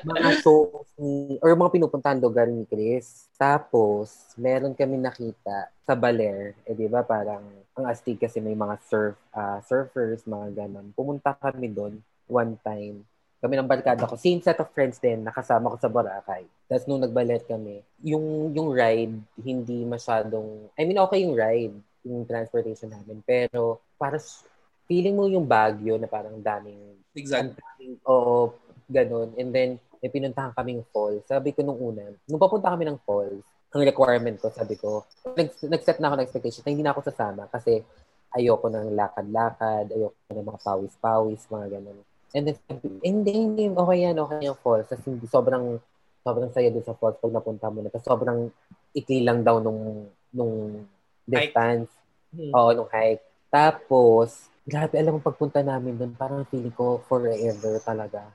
mga 0.04 0.30
shows 0.42 0.86
ni, 1.00 1.38
or 1.40 1.54
mga 1.57 1.72
pinupuntahan 1.78 2.20
lugar 2.20 2.46
ni 2.50 2.66
Chris. 2.68 3.30
Tapos, 3.38 4.34
meron 4.36 4.76
kami 4.76 5.00
nakita 5.00 5.70
sa 5.86 5.94
Baler. 5.96 6.54
Eh, 6.68 6.74
di 6.76 6.86
ba, 6.90 7.02
parang 7.07 7.42
ang 7.76 7.84
astig 7.88 8.20
kasi 8.20 8.40
may 8.40 8.57
mga 8.57 8.76
surf, 8.88 9.16
ah, 9.32 9.61
surfers, 9.64 10.24
mga 10.28 10.66
ganon. 10.66 10.92
Pumunta 10.92 11.32
kami 11.36 11.70
doon 11.72 12.00
one 12.28 12.59
time. 12.61 13.07
Kami 13.37 13.55
ng 13.57 13.68
barkada 13.68 14.09
ko. 14.09 14.16
Same 14.16 14.41
set 14.41 14.57
of 14.59 14.72
friends 14.72 14.97
din, 14.97 15.20
nakasama 15.20 15.72
ko 15.72 15.76
sa 15.76 15.93
Boracay. 15.93 16.49
Tapos 16.66 16.84
nung 16.89 17.05
nagbalet 17.05 17.45
kami, 17.45 17.84
yung, 18.01 18.51
yung 18.57 18.72
ride, 18.72 19.16
hindi 19.39 19.84
masyadong, 19.84 20.72
I 20.74 20.82
mean, 20.89 20.99
okay 20.99 21.22
yung 21.22 21.37
ride, 21.37 21.76
yung 22.03 22.24
transportation 22.24 22.91
namin. 22.91 23.20
Pero, 23.22 23.84
para, 24.01 24.16
feeling 24.87 25.18
mo 25.18 25.26
yung 25.26 25.45
Baguio 25.45 25.99
na 25.99 26.07
parang 26.07 26.39
daming 26.39 26.97
Exactly. 27.16 27.97
Oo, 28.05 28.53
ganun. 28.87 29.32
And 29.41 29.51
then, 29.51 29.70
may 30.05 30.12
pinuntahan 30.12 30.53
kaming 30.53 30.84
falls. 30.93 31.24
Sabi 31.24 31.57
ko 31.57 31.64
nung 31.64 31.80
una, 31.80 32.12
nung 32.28 32.41
papunta 32.41 32.68
kami 32.68 32.84
ng 32.84 33.01
falls, 33.03 33.41
ang 33.72 33.82
requirement 33.82 34.37
ko, 34.41 34.49
sabi 34.53 34.76
ko, 34.76 35.05
nag, 35.37 35.53
nag-set 35.64 35.99
na 35.99 36.12
ako 36.12 36.14
ng 36.16 36.26
expectation 36.28 36.62
na 36.64 36.72
hindi 36.72 36.84
na 36.84 36.93
ako 36.93 37.01
sasama 37.09 37.49
kasi 37.49 37.80
ayoko 38.37 38.68
ng 38.68 38.93
lakad-lakad, 38.93 39.93
ayoko 39.93 40.16
ng 40.32 40.47
mga 40.49 40.61
pawis-pawis, 40.61 41.43
mga 41.49 41.66
ganun. 41.80 41.99
And 42.35 42.51
then, 42.51 42.57
hindi, 43.05 43.33
hindi, 43.33 43.64
okay 43.70 43.99
yan, 44.03 44.16
okay 44.18 44.43
yung 44.47 44.59
falls. 44.59 44.89
Kasi 44.91 45.14
hindi, 45.14 45.27
sobrang, 45.31 45.79
sobrang 46.27 46.51
saya 46.51 46.72
doon 46.74 46.87
sa 46.87 46.97
falls 46.99 47.20
pag 47.22 47.35
napunta 47.35 47.70
mo 47.70 47.85
na. 47.85 47.93
Kasi 47.93 48.05
sobrang 48.07 48.51
ikli 48.97 49.22
lang 49.22 49.47
daw 49.47 49.62
nung, 49.62 50.11
nung 50.35 50.85
distance. 51.27 51.91
Hmm. 52.35 52.53
Oo, 52.53 52.70
nung 52.74 52.91
hike. 52.91 53.22
Tapos, 53.53 54.51
grabe, 54.66 54.99
alam 54.99 55.16
mo, 55.16 55.20
pagpunta 55.22 55.62
namin 55.62 55.95
doon, 55.95 56.12
parang 56.18 56.43
feeling 56.51 56.74
ko 56.74 57.01
forever 57.07 57.79
talaga. 57.85 58.27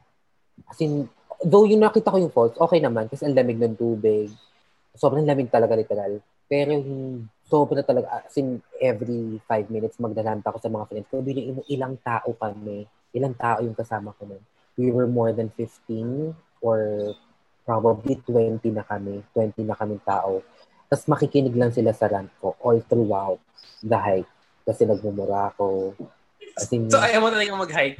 As 0.69 0.79
in, 0.79 1.09
though 1.43 1.65
yung 1.67 1.83
nakita 1.83 2.13
ko 2.13 2.17
yung 2.21 2.33
falls, 2.33 2.55
okay 2.55 2.79
naman 2.79 3.09
kasi 3.09 3.25
ang 3.27 3.35
lamig 3.35 3.59
ng 3.59 3.75
tubig. 3.75 4.31
Sobrang 4.95 5.25
lamig 5.27 5.51
talaga 5.51 5.75
literal. 5.75 6.21
Pero 6.47 6.75
yung 6.75 7.27
sobra 7.47 7.83
talaga, 7.83 8.23
as 8.23 8.35
in, 8.39 8.63
every 8.79 9.39
five 9.43 9.67
minutes 9.67 9.99
magdalanta 9.99 10.51
ako 10.51 10.59
sa 10.63 10.71
mga 10.71 10.87
friends 10.87 11.07
ko. 11.11 11.19
Bili 11.19 11.51
mo, 11.51 11.63
ilang 11.67 11.99
tao 11.99 12.31
kami. 12.35 12.87
Ilang 13.11 13.35
tao 13.35 13.59
yung 13.59 13.75
kasama 13.75 14.15
ko 14.15 14.25
nun. 14.25 14.43
We 14.75 14.89
were 14.89 15.05
more 15.05 15.31
than 15.31 15.51
15 15.53 16.31
or 16.63 17.11
probably 17.61 18.15
20 18.17 18.63
na 18.71 18.83
kami. 18.83 19.21
20 19.35 19.67
na 19.67 19.75
kaming 19.75 20.01
tao. 20.01 20.39
Tapos 20.87 21.05
makikinig 21.07 21.55
lang 21.55 21.71
sila 21.71 21.91
sa 21.91 22.07
rant 22.07 22.31
ko 22.37 22.55
all 22.59 22.79
throughout 22.81 23.39
the 23.79 23.95
hike. 23.95 24.31
Kasi 24.63 24.83
nagmumura 24.83 25.51
ako. 25.51 25.95
As 26.55 26.67
in, 26.69 26.87
So, 26.87 26.99
ayaw 26.99 27.19
mo 27.19 27.29
talaga 27.29 27.51
mag-hike? 27.55 27.99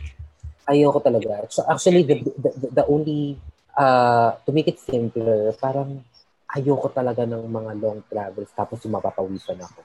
ayoko 0.62 1.00
talaga. 1.02 1.44
So 1.50 1.66
actually, 1.66 2.04
the, 2.04 2.16
the, 2.24 2.50
the- 2.54 2.72
the 2.80 2.86
only, 2.86 3.36
uh, 3.76 4.38
to 4.46 4.52
make 4.52 4.68
it 4.68 4.80
simpler, 4.80 5.52
parang 5.58 6.00
ayoko 6.48 6.88
talaga 6.88 7.28
ng 7.28 7.44
mga 7.44 7.72
long 7.76 8.00
travels 8.08 8.52
tapos 8.52 8.80
yung 8.84 8.96
mapapawisan 8.96 9.60
ako. 9.60 9.82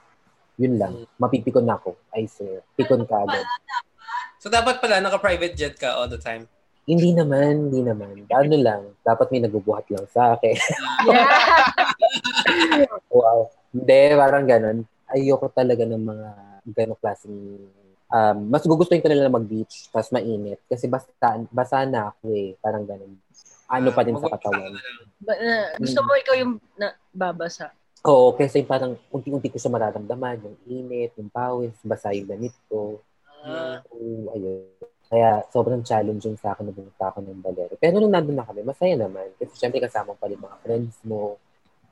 Yun 0.57 0.79
lang. 0.79 0.95
Mapipikon 1.16 1.64
na 1.64 1.74
ako. 1.74 1.97
I 2.14 2.27
swear. 2.27 2.62
Pikon 2.74 3.03
ka 3.03 3.18
agad. 3.18 3.47
So, 4.43 4.53
dapat 4.53 4.78
pala, 4.78 5.01
naka-private 5.01 5.55
jet 5.57 5.74
ka 5.76 5.97
all 5.97 6.09
the 6.11 6.20
time. 6.20 6.47
Hindi 6.87 7.11
naman, 7.16 7.70
hindi 7.70 7.82
naman. 7.82 8.30
Ano 8.30 8.57
lang. 8.57 8.82
Dapat 9.03 9.26
may 9.34 9.43
nagbubuhat 9.43 9.91
lang 9.91 10.07
sa 10.07 10.39
akin. 10.39 10.55
Yeah. 11.11 11.26
wow. 13.16 13.51
Hindi, 13.74 14.01
parang 14.14 14.47
ganun. 14.47 14.78
Ayoko 15.11 15.51
talaga 15.51 15.82
ng 15.82 16.03
mga 16.03 16.28
ganong 16.66 17.01
klaseng 17.03 17.34
um, 18.11 18.37
mas 18.51 18.62
gugustuhin 18.66 19.03
ko 19.03 19.07
nila 19.11 19.26
na 19.26 19.37
mag-beach 19.39 19.87
tapos 19.91 20.11
mainit 20.11 20.59
kasi 20.66 20.91
basta 20.91 21.39
basa 21.51 21.87
na 21.87 22.11
ako 22.11 22.34
eh 22.34 22.59
parang 22.59 22.82
ganun 22.82 23.14
ano 23.66 23.91
pa 23.91 24.07
din 24.07 24.14
sa 24.14 24.30
Mag-work 24.30 24.34
katawan 24.39 24.70
lang. 24.70 24.99
Ba- 25.18 25.41
na- 25.43 25.74
gusto 25.82 26.01
mo 26.07 26.12
ikaw 26.14 26.34
yung 26.39 26.62
na, 26.78 26.95
babasa. 27.11 27.74
Oo, 28.07 28.30
kasi 28.39 28.62
parang 28.62 28.95
unti-unti 29.11 29.51
ko 29.51 29.59
siya 29.59 29.74
mararamdaman, 29.74 30.39
yung 30.39 30.59
init, 30.70 31.11
yung 31.18 31.26
pawis, 31.26 31.74
basa 31.82 32.14
yung 32.14 32.30
damit 32.30 32.55
ko. 32.70 33.03
Ah. 33.47 33.78
So, 33.86 33.94
ayun. 34.34 34.66
Kaya 35.07 35.47
sobrang 35.55 35.86
challenging 35.86 36.34
sa 36.34 36.51
akin 36.51 36.66
na 36.66 36.74
pumunta 36.74 37.07
ako 37.07 37.22
ng 37.22 37.38
Balero. 37.38 37.74
Pero 37.78 38.03
nung 38.03 38.11
nandun 38.11 38.34
na 38.34 38.42
kami, 38.42 38.66
masaya 38.66 38.99
naman. 38.99 39.30
Kasi 39.38 39.55
syempre 39.55 39.78
kasama 39.78 40.18
pa 40.18 40.26
rin 40.26 40.42
mga 40.42 40.59
friends 40.66 40.99
mo. 41.07 41.38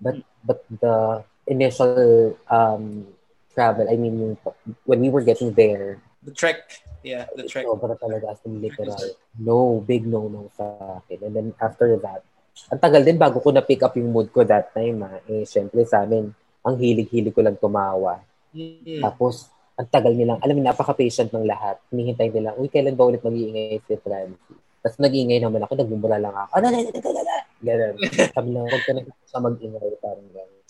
But, 0.02 0.18
but 0.42 0.66
the 0.66 1.22
initial 1.46 2.34
um, 2.50 3.07
travel, 3.55 3.86
I 3.86 3.94
mean, 3.94 4.18
yung, 4.18 4.34
when 4.82 4.98
we 4.98 5.14
were 5.14 5.22
getting 5.22 5.55
there, 5.55 6.02
The 6.24 6.32
trek. 6.32 6.80
Yeah, 7.05 7.28
the 7.36 7.44
trek. 7.44 7.68
sobra 7.68 7.92
talaga 8.00 8.32
as 8.32 8.40
in 8.48 8.64
literal. 8.64 8.96
No, 9.36 9.84
big 9.84 10.09
no-no 10.09 10.48
sa 10.57 10.64
akin. 11.05 11.20
And 11.20 11.34
then 11.36 11.48
after 11.61 12.00
that, 12.00 12.24
ang 12.72 12.80
tagal 12.80 13.05
din 13.05 13.20
bago 13.20 13.44
ko 13.44 13.52
na-pick 13.52 13.84
up 13.84 13.92
yung 14.00 14.09
mood 14.09 14.32
ko 14.32 14.40
that 14.40 14.72
time. 14.72 15.05
Ha. 15.05 15.20
Eh, 15.28 15.44
syempre 15.44 15.84
sa 15.84 16.09
amin, 16.09 16.32
ang 16.64 16.74
hilig-hilig 16.80 17.36
ko 17.36 17.44
lang 17.44 17.61
tumawa. 17.61 18.24
Mm. 18.57 19.05
Tapos, 19.05 19.52
ang 19.75 19.89
tagal 19.91 20.14
nilang, 20.14 20.39
alam 20.39 20.55
mo, 20.55 20.62
napaka-patient 20.62 21.35
ng 21.35 21.47
lahat. 21.51 21.83
Hinihintay 21.91 22.31
nila, 22.31 22.55
uy, 22.55 22.70
kailan 22.70 22.95
ba 22.95 23.11
ulit 23.11 23.22
mag-iingay 23.27 23.83
si 23.83 23.99
Francie? 23.99 24.39
Tapos 24.85 25.01
nag-iingay 25.01 25.41
naman 25.43 25.64
ako, 25.66 25.81
nagmumura 25.81 26.20
lang 26.20 26.37
ako. 26.37 26.51
Ano, 26.61 26.66
ano, 26.70 26.79
ano, 26.79 26.93
ano? 26.95 27.35
Ganun. 27.64 27.95
Sabi 28.31 28.49
lang, 28.53 28.64
huwag 28.68 28.85
ka 28.85 28.93
na 28.95 29.01
sa 29.27 29.39
mag-ingay. 29.43 29.97
Parang 29.99 30.29
gano'n. 30.31 30.62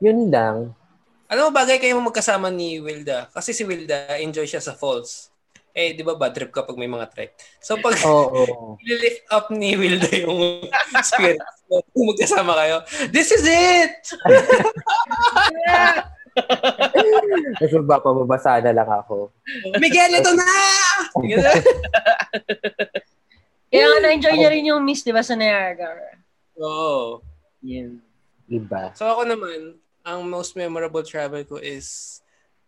Yun 0.00 0.18
lang. 0.32 0.56
Ano 1.30 1.40
mo 1.46 1.50
bagay 1.52 1.76
kayo 1.82 2.00
magkasama 2.00 2.48
ni 2.48 2.80
Wilda? 2.80 3.28
Kasi 3.34 3.52
si 3.52 3.66
Wilda, 3.66 4.16
enjoy 4.22 4.48
siya 4.48 4.62
sa 4.62 4.72
falls. 4.72 5.28
Eh, 5.70 5.94
di 5.94 6.02
ba 6.02 6.18
bad 6.18 6.34
trip 6.34 6.50
kapag 6.50 6.74
may 6.74 6.90
mga 6.90 7.06
trek? 7.12 7.38
So, 7.62 7.78
pag 7.78 7.94
Oo. 8.02 8.74
lift 8.86 9.22
up 9.30 9.52
ni 9.54 9.78
Wilda 9.78 10.10
yung 10.16 10.66
spirit, 11.04 11.38
kung 11.68 12.06
magkasama 12.10 12.56
kayo, 12.58 12.82
this 13.14 13.30
is 13.30 13.46
it! 13.46 13.94
Tapos 17.60 17.74
magpapabasa 17.84 18.64
na 18.64 18.72
lang 18.72 18.88
ako. 18.88 19.30
Miguel, 19.78 20.20
ito 20.20 20.32
na! 20.34 20.44
Kaya 23.70 23.86
nga 23.86 23.98
na-enjoy 24.02 24.34
niya 24.34 24.50
rin 24.50 24.66
yung 24.66 24.82
Miss, 24.82 25.06
di 25.06 25.14
ba, 25.14 25.22
sa 25.22 25.38
Niagara. 25.38 26.18
Oo. 26.58 27.22
Yun. 27.62 28.02
Iba. 28.50 28.90
So 28.98 29.06
ako 29.06 29.30
naman, 29.30 29.78
ang 30.02 30.26
most 30.26 30.58
memorable 30.58 31.06
travel 31.06 31.46
ko 31.46 31.62
is 31.62 32.18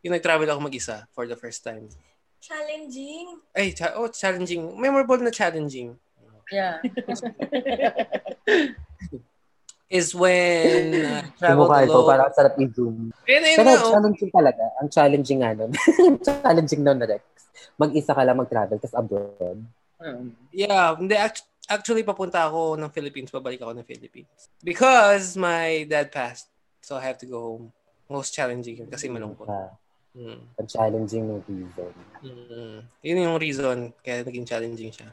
yung 0.05 0.14
nag-travel 0.14 0.47
ako 0.47 0.61
mag-isa 0.62 1.11
for 1.11 1.27
the 1.27 1.35
first 1.35 1.66
time. 1.66 1.91
Challenging. 2.43 3.39
Ay, 3.55 3.75
cha- 3.75 3.95
oh, 3.99 4.11
challenging. 4.11 4.79
Memorable 4.79 5.18
na 5.18 5.31
challenging. 5.31 5.99
Yeah. 6.51 6.83
is 9.93 10.16
when 10.16 10.97
uh, 11.05 11.20
travel 11.36 11.68
Sumukha 11.68 11.84
alone. 11.84 12.07
parang 12.09 12.26
ang 12.32 12.36
sarap 12.36 12.55
i-zoom. 12.57 12.97
Pero 13.28 13.45
nga, 13.45 13.76
oh. 13.76 13.93
challenging 13.93 14.32
talaga. 14.32 14.64
Ang 14.80 14.88
challenging 14.88 15.40
nga 15.45 15.51
nun. 15.53 15.72
challenging 16.26 16.80
nun 16.80 16.97
na 16.97 17.07
Rex. 17.12 17.22
Mag-isa 17.76 18.16
ka 18.16 18.24
lang 18.24 18.40
mag-travel, 18.40 18.80
tapos 18.80 18.97
abroad. 18.97 19.59
Um, 20.01 20.32
Yeah, 20.49 20.97
hindi 20.97 21.12
act- 21.12 21.45
actually 21.68 22.03
papunta 22.03 22.49
ako 22.49 22.80
ng 22.80 22.88
Philippines, 22.88 23.28
babalik 23.28 23.61
ako 23.61 23.76
ng 23.76 23.84
Philippines. 23.84 24.49
Because 24.64 25.36
my 25.36 25.84
dad 25.84 26.09
passed, 26.09 26.49
so 26.80 26.97
I 26.97 27.05
have 27.05 27.20
to 27.20 27.28
go 27.28 27.38
home. 27.38 27.66
Most 28.09 28.32
challenging 28.32 28.80
yun 28.80 28.88
kasi 28.88 29.12
malungkot. 29.12 29.49
Ah, 29.49 29.76
Mm. 30.12 30.45
ang 30.61 30.68
challenging 30.68 31.24
ng 31.24 31.40
reason. 31.49 31.93
Mm. 32.20 32.84
Yun 33.01 33.24
yung 33.24 33.40
reason 33.40 33.76
kaya 34.05 34.20
naging 34.20 34.45
challenging 34.45 34.93
siya. 34.93 35.09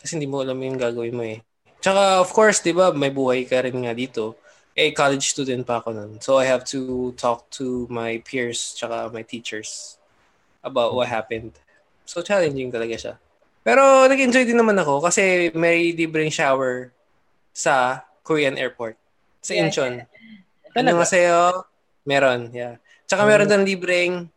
Kasi 0.00 0.16
hindi 0.16 0.24
mo 0.24 0.40
alam 0.40 0.56
yung 0.56 0.80
gagawin 0.80 1.12
mo 1.12 1.20
eh. 1.20 1.44
Tsaka 1.84 2.24
of 2.24 2.32
course, 2.32 2.64
di 2.64 2.72
ba, 2.72 2.96
may 2.96 3.12
buhay 3.12 3.44
ka 3.44 3.60
rin 3.60 3.84
nga 3.84 3.92
dito. 3.92 4.40
Eh, 4.72 4.96
college 4.96 5.36
student 5.36 5.68
pa 5.68 5.84
ako 5.84 5.92
nun. 5.92 6.16
So 6.24 6.40
I 6.40 6.48
have 6.48 6.64
to 6.72 7.12
talk 7.20 7.44
to 7.60 7.84
my 7.92 8.24
peers 8.24 8.72
tsaka 8.72 9.12
my 9.12 9.20
teachers 9.20 10.00
about 10.64 10.96
what 10.96 11.12
happened. 11.12 11.52
So 12.08 12.24
challenging 12.24 12.72
talaga 12.72 12.96
siya. 12.96 13.14
Pero 13.60 14.08
nag-enjoy 14.08 14.48
din 14.48 14.56
naman 14.56 14.80
ako 14.80 15.04
kasi 15.04 15.52
may 15.52 15.92
libreng 15.92 16.32
shower 16.32 16.88
sa 17.52 18.00
Korean 18.24 18.56
airport. 18.56 18.96
Sa 19.44 19.52
Yeah. 19.52 19.68
Incheon. 19.68 20.08
Ano 20.72 20.88
nga 20.96 21.04
sa'yo? 21.04 21.68
Meron, 22.08 22.48
yeah. 22.56 22.80
Tsaka 23.04 23.28
meron 23.28 23.44
doon 23.44 23.68
libreng 23.68 24.32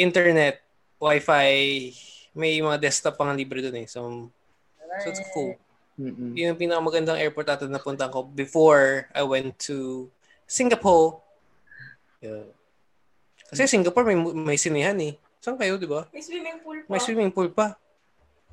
internet, 0.00 0.64
wifi, 0.96 1.92
may 2.32 2.56
mga 2.56 2.80
desktop 2.80 3.20
pang 3.20 3.36
libre 3.36 3.60
doon 3.60 3.84
eh. 3.84 3.88
So, 3.88 4.32
so 5.04 5.06
it's 5.12 5.20
cool. 5.36 5.60
Mm-mm. 5.96 6.36
Yun 6.36 6.52
yung 6.52 6.60
pinakamagandang 6.60 7.16
airport 7.20 7.48
ata 7.48 7.64
na 7.64 7.80
punta 7.80 8.12
ko 8.12 8.24
before 8.24 9.08
I 9.16 9.24
went 9.24 9.56
to 9.68 10.08
Singapore. 10.44 11.24
Yeah. 12.20 12.52
Kasi 13.48 13.64
Singapore 13.64 14.04
may 14.04 14.18
may 14.34 14.58
sinihan 14.60 14.96
eh. 15.00 15.16
Saan 15.40 15.56
kayo, 15.56 15.80
di 15.80 15.88
ba? 15.88 16.04
May 16.12 16.20
swimming 16.20 16.58
pool 16.60 16.78
pa. 16.82 16.88
May 16.90 17.00
swimming 17.00 17.32
pool 17.32 17.48
pa. 17.48 17.78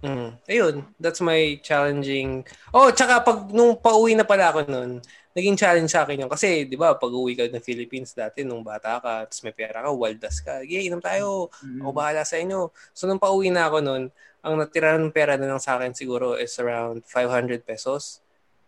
Mm. 0.04 0.36
Ayun, 0.52 0.76
that's 1.00 1.24
my 1.24 1.56
challenging. 1.64 2.44
Oh, 2.76 2.92
tsaka 2.92 3.24
pag 3.24 3.48
nung 3.56 3.80
pauwi 3.80 4.20
na 4.20 4.28
pala 4.28 4.52
ako 4.52 4.68
noon, 4.68 5.00
naging 5.34 5.58
challenge 5.58 5.90
sa 5.90 6.06
akin 6.06 6.26
yun. 6.26 6.32
Kasi, 6.32 6.70
di 6.70 6.78
ba, 6.78 6.94
pag 6.94 7.10
uwi 7.10 7.34
ka 7.34 7.50
ng 7.50 7.66
Philippines 7.66 8.14
dati, 8.14 8.46
nung 8.46 8.62
bata 8.62 9.02
ka, 9.02 9.26
tapos 9.26 9.42
may 9.42 9.54
pera 9.54 9.82
ka, 9.82 9.90
waldas 9.90 10.38
ka, 10.40 10.62
yeah, 10.62 10.86
inom 10.86 11.02
tayo, 11.02 11.50
ako 11.82 11.92
bahala 11.92 12.22
sa 12.22 12.38
inyo. 12.38 12.70
So, 12.94 13.10
nung 13.10 13.22
pauwi 13.22 13.50
na 13.50 13.68
ako 13.68 13.78
noon, 13.82 14.04
ang 14.46 14.54
natira 14.60 14.94
ng 14.96 15.10
pera 15.10 15.34
na 15.36 15.50
lang 15.50 15.62
sa 15.62 15.82
akin 15.82 15.96
siguro 15.98 16.38
is 16.38 16.54
around 16.62 17.02
500 17.10 17.66
pesos, 17.66 18.22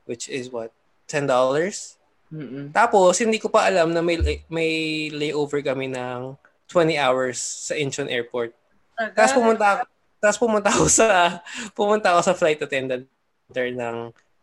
which 0.09 0.25
is 0.25 0.49
what, 0.49 0.73
$10? 1.05 1.29
Mm-mm. 2.33 2.73
Tapos, 2.73 3.21
hindi 3.21 3.37
ko 3.37 3.53
pa 3.53 3.69
alam 3.69 3.93
na 3.93 4.01
may, 4.01 4.17
may 4.49 4.71
layover 5.13 5.61
kami 5.61 5.93
ng 5.93 6.33
20 6.69 6.97
hours 6.97 7.37
sa 7.37 7.77
Incheon 7.77 8.09
Airport. 8.09 8.57
Tapos 9.13 9.33
pumunta 9.35 9.65
ako, 9.77 9.83
tapos 10.23 10.39
pumunta 10.39 10.69
ako 10.71 10.85
sa 10.87 11.07
pumunta 11.75 12.07
ako 12.15 12.21
sa 12.23 12.33
flight 12.33 12.59
attendant 12.63 13.05
ng 13.51 13.97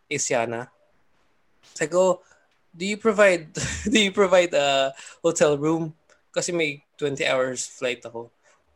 Asiana. 0.06 0.68
Sabi 1.74 1.90
ko, 1.94 2.20
do 2.72 2.84
you 2.84 2.98
provide 2.98 3.52
do 3.92 3.98
you 3.98 4.12
provide 4.12 4.52
a 4.56 4.90
hotel 5.22 5.54
room? 5.56 5.94
Kasi 6.32 6.50
may 6.50 6.80
20 6.96 7.22
hours 7.28 7.68
flight 7.68 8.00
ako. 8.02 8.32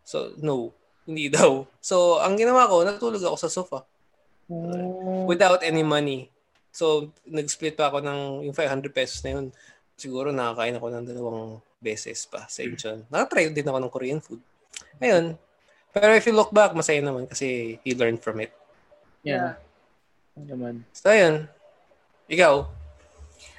So, 0.06 0.36
no. 0.38 0.76
Hindi 1.06 1.30
daw. 1.30 1.62
So, 1.78 2.18
ang 2.18 2.34
ginawa 2.34 2.66
ko, 2.66 2.82
natulog 2.82 3.22
ako 3.22 3.38
sa 3.38 3.50
sofa 3.50 3.86
without 5.26 5.62
any 5.62 5.86
money. 5.86 6.30
So, 6.74 7.14
nag-split 7.24 7.78
pa 7.78 7.88
ako 7.88 8.02
ng 8.02 8.20
yung 8.50 8.56
500 8.58 8.90
pesos 8.90 9.22
na 9.22 9.38
yun. 9.38 9.46
Siguro 9.96 10.34
nakakain 10.34 10.76
ako 10.76 10.86
ng 10.92 11.04
dalawang 11.06 11.42
beses 11.80 12.26
pa 12.26 12.44
sa 12.50 12.66
Incheon. 12.66 13.06
Nakatry 13.08 13.54
din 13.54 13.64
ako 13.64 13.78
ng 13.80 13.92
Korean 13.94 14.20
food. 14.20 14.42
Ayun. 15.00 15.38
Pero 15.94 16.12
if 16.12 16.26
you 16.28 16.36
look 16.36 16.52
back, 16.52 16.76
masaya 16.76 17.00
naman 17.00 17.24
kasi 17.24 17.78
you 17.80 17.96
learn 17.96 18.20
from 18.20 18.42
it. 18.44 18.52
Yan. 19.24 19.56
Ano 20.36 20.44
naman. 20.44 20.74
So, 20.92 21.08
ayun. 21.08 21.48
Ikaw? 22.28 22.75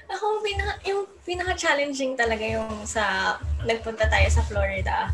Ako, 0.08 0.39
pinaka, 0.39 0.74
yung 0.88 1.03
pinaka-challenging 1.28 2.16
talaga 2.16 2.45
yung 2.47 2.88
sa 2.88 3.36
nagpunta 3.68 4.08
tayo 4.08 4.28
sa 4.32 4.43
Florida. 4.47 5.12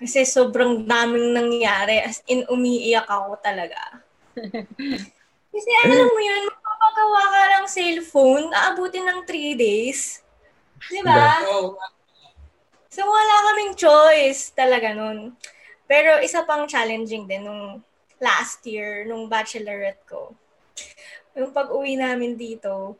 Kasi 0.00 0.24
sobrang 0.24 0.84
daming 0.84 1.36
nangyari. 1.36 2.00
As 2.00 2.24
in, 2.28 2.48
umiiyak 2.48 3.08
ako 3.08 3.36
talaga. 3.44 4.00
Kasi 5.54 5.70
alam 5.86 6.08
mo 6.10 6.20
yun, 6.20 6.50
magpapagawa 6.50 7.22
ka 7.30 7.40
ng 7.46 7.66
cellphone, 7.70 8.46
aabutin 8.50 9.06
ng 9.06 9.20
3 9.22 9.54
days. 9.54 10.24
Di 10.90 11.00
ba? 11.04 11.38
So, 12.90 13.06
wala 13.06 13.34
kaming 13.50 13.74
choice 13.78 14.50
talaga 14.50 14.90
nun. 14.94 15.38
Pero 15.86 16.18
isa 16.24 16.42
pang 16.42 16.66
challenging 16.66 17.28
din 17.28 17.46
nung 17.46 17.84
last 18.18 18.64
year, 18.66 19.04
nung 19.06 19.30
bachelorette 19.30 20.02
ko. 20.08 20.34
Yung 21.38 21.54
pag-uwi 21.54 21.98
namin 21.98 22.34
dito. 22.34 22.98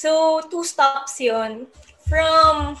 So, 0.00 0.40
two 0.48 0.64
stops 0.64 1.20
yon 1.20 1.68
From 2.08 2.72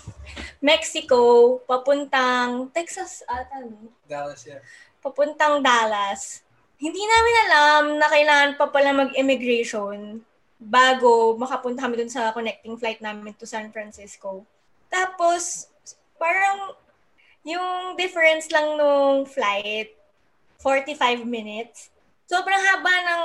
Mexico, 0.64 1.60
papuntang 1.68 2.72
Texas 2.72 3.20
ata, 3.28 3.60
no? 3.60 3.92
Dallas, 4.08 4.48
yeah. 4.48 4.64
papuntang 5.04 5.60
Dallas. 5.60 6.40
Hindi 6.80 7.04
namin 7.04 7.34
alam 7.44 7.82
na 8.00 8.08
kailangan 8.08 8.50
pa 8.56 8.72
pala 8.72 8.96
mag-immigration 8.96 10.24
bago 10.56 11.36
makapunta 11.36 11.84
kami 11.84 12.00
dun 12.00 12.08
sa 12.08 12.32
connecting 12.32 12.80
flight 12.80 13.04
namin 13.04 13.36
to 13.36 13.44
San 13.44 13.68
Francisco. 13.68 14.48
Tapos, 14.88 15.68
parang 16.16 16.72
yung 17.44 18.00
difference 18.00 18.48
lang 18.48 18.80
nung 18.80 19.28
flight, 19.28 19.92
45 20.64 21.28
minutes. 21.28 21.92
Sobrang 22.24 22.64
haba 22.64 22.94
ng 23.04 23.24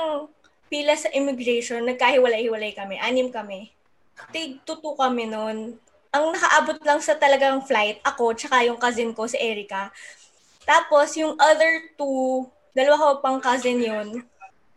pila 0.68 0.92
sa 0.92 1.08
immigration, 1.16 1.80
nagkahiwalay-hiwalay 1.88 2.76
kami, 2.76 3.00
anim 3.00 3.32
kami. 3.32 3.72
Tig 4.32 4.64
tutu 4.64 4.96
kami 4.96 5.28
noon. 5.28 5.76
Ang 6.12 6.24
nakaabot 6.32 6.80
lang 6.80 7.00
sa 7.04 7.16
talagang 7.16 7.60
flight, 7.68 8.00
ako, 8.00 8.32
tsaka 8.32 8.64
yung 8.64 8.80
cousin 8.80 9.12
ko, 9.12 9.28
si 9.28 9.36
Erica. 9.36 9.92
Tapos, 10.64 11.12
yung 11.20 11.36
other 11.36 11.92
two, 11.94 12.48
dalawa 12.72 12.96
ko 12.96 13.06
pang 13.20 13.38
cousin 13.38 13.78
yun, 13.78 14.24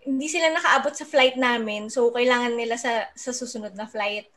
hindi 0.04 0.28
sila 0.28 0.52
nakaabot 0.52 0.92
sa 0.92 1.08
flight 1.08 1.40
namin. 1.40 1.88
So, 1.88 2.12
kailangan 2.12 2.60
nila 2.60 2.76
sa, 2.76 3.08
sa 3.16 3.32
susunod 3.32 3.72
na 3.74 3.88
flight. 3.88 4.28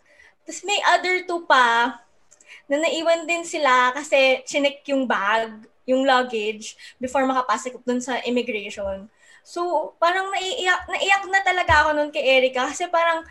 Tapos, 0.46 0.62
may 0.62 0.78
other 0.86 1.26
two 1.26 1.42
pa, 1.44 1.98
na 2.70 2.76
naiwan 2.78 3.26
din 3.26 3.42
sila 3.42 3.90
kasi 3.92 4.42
chinek 4.46 4.86
yung 4.88 5.04
bag, 5.04 5.50
yung 5.84 6.06
luggage, 6.06 6.78
before 7.02 7.26
makapasok 7.26 7.82
dun 7.82 7.98
sa 7.98 8.22
immigration. 8.22 9.10
So, 9.42 9.92
parang 9.98 10.30
naiiyak, 10.30 10.86
naiyak 10.86 11.24
na 11.26 11.40
talaga 11.42 11.72
ako 11.82 11.88
nun 11.98 12.10
kay 12.14 12.22
Erica 12.22 12.70
kasi 12.70 12.86
parang 12.86 13.26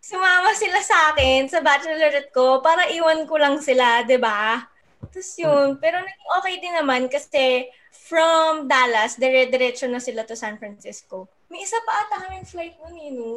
sumama 0.03 0.51
sila 0.53 0.79
sa 0.83 1.15
akin 1.15 1.47
sa 1.47 1.63
bachelorette 1.63 2.31
ko 2.35 2.59
para 2.59 2.91
iwan 2.91 3.23
ko 3.23 3.39
lang 3.39 3.57
sila, 3.63 4.03
'di 4.03 4.19
ba? 4.19 4.67
Tapos 5.09 5.31
yun, 5.39 5.79
pero 5.79 5.99
naging 5.99 6.31
okay 6.39 6.55
din 6.59 6.75
naman 6.75 7.07
kasi 7.07 7.71
from 7.91 8.67
Dallas, 8.67 9.15
dire-diretso 9.15 9.87
na 9.87 10.03
sila 10.03 10.27
to 10.27 10.35
San 10.35 10.59
Francisco. 10.59 11.27
May 11.47 11.63
isa 11.63 11.79
pa 11.87 11.91
ata 12.03 12.15
kaming 12.27 12.47
flight 12.47 12.75
nun 12.81 12.97
eh, 12.97 13.11
no? 13.13 13.29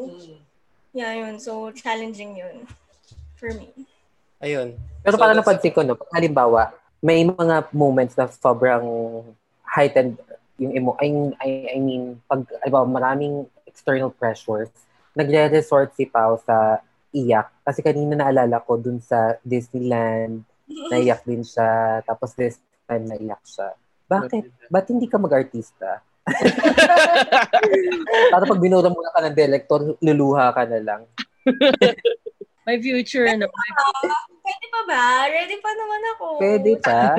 Yeah, 0.97 1.13
yun. 1.13 1.37
So, 1.37 1.69
challenging 1.77 2.41
yun 2.41 2.65
for 3.37 3.53
me. 3.53 3.69
Ayun. 4.41 4.81
Pero 5.05 5.15
So, 5.17 5.21
parang 5.21 5.37
napansin 5.37 5.75
ko, 5.77 5.85
no, 5.85 6.01
halimbawa, 6.11 6.73
may 7.05 7.23
mga 7.23 7.69
moments 7.77 8.17
na 8.17 8.27
sobrang 8.33 8.83
heightened 9.63 10.17
yung 10.57 10.73
emo, 10.73 10.97
I, 10.97 11.13
I, 11.37 11.49
I 11.77 11.79
mean, 11.79 12.17
pag, 12.25 12.49
halimbawa, 12.65 12.89
maraming 12.89 13.45
external 13.77 14.09
pressures, 14.09 14.73
nagre-resort 15.13 15.93
si 15.93 16.09
Pao 16.09 16.41
sa 16.41 16.81
iyak. 17.13 17.53
Kasi 17.61 17.85
kanina 17.85 18.17
naalala 18.17 18.65
ko 18.65 18.81
dun 18.81 19.05
sa 19.05 19.37
Disneyland, 19.45 20.41
naiyak 20.89 21.21
din 21.29 21.45
siya. 21.45 22.01
Tapos 22.09 22.33
this 22.33 22.57
time 22.89 23.05
naiyak 23.05 23.45
siya. 23.45 23.77
Bakit? 24.09 24.73
Ba't 24.73 24.89
hindi 24.89 25.05
ka 25.05 25.21
mag-artista? 25.21 26.01
Para 28.33 28.45
pag 28.49 28.59
binura 28.59 28.89
muna 28.89 29.13
ka 29.13 29.21
ng 29.29 29.37
director, 29.37 29.81
luluha 30.01 30.57
ka 30.57 30.65
na 30.65 30.81
lang. 30.81 31.03
My 32.67 32.83
future 32.83 33.31
na. 33.39 33.47
Pwede 33.47 34.67
pa 34.75 34.81
ba? 34.91 35.31
Ready 35.31 35.57
pa 35.63 35.71
naman 35.71 36.03
ako. 36.17 36.27
Pwede 36.43 36.73
pa. 36.83 37.15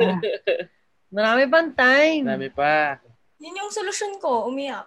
Marami 1.16 1.48
pang 1.48 1.72
time. 1.72 2.28
Dami 2.28 2.52
pa. 2.52 3.00
Yun 3.40 3.64
yung 3.64 3.72
solusyon 3.72 4.20
ko, 4.20 4.52
umiyak. 4.52 4.84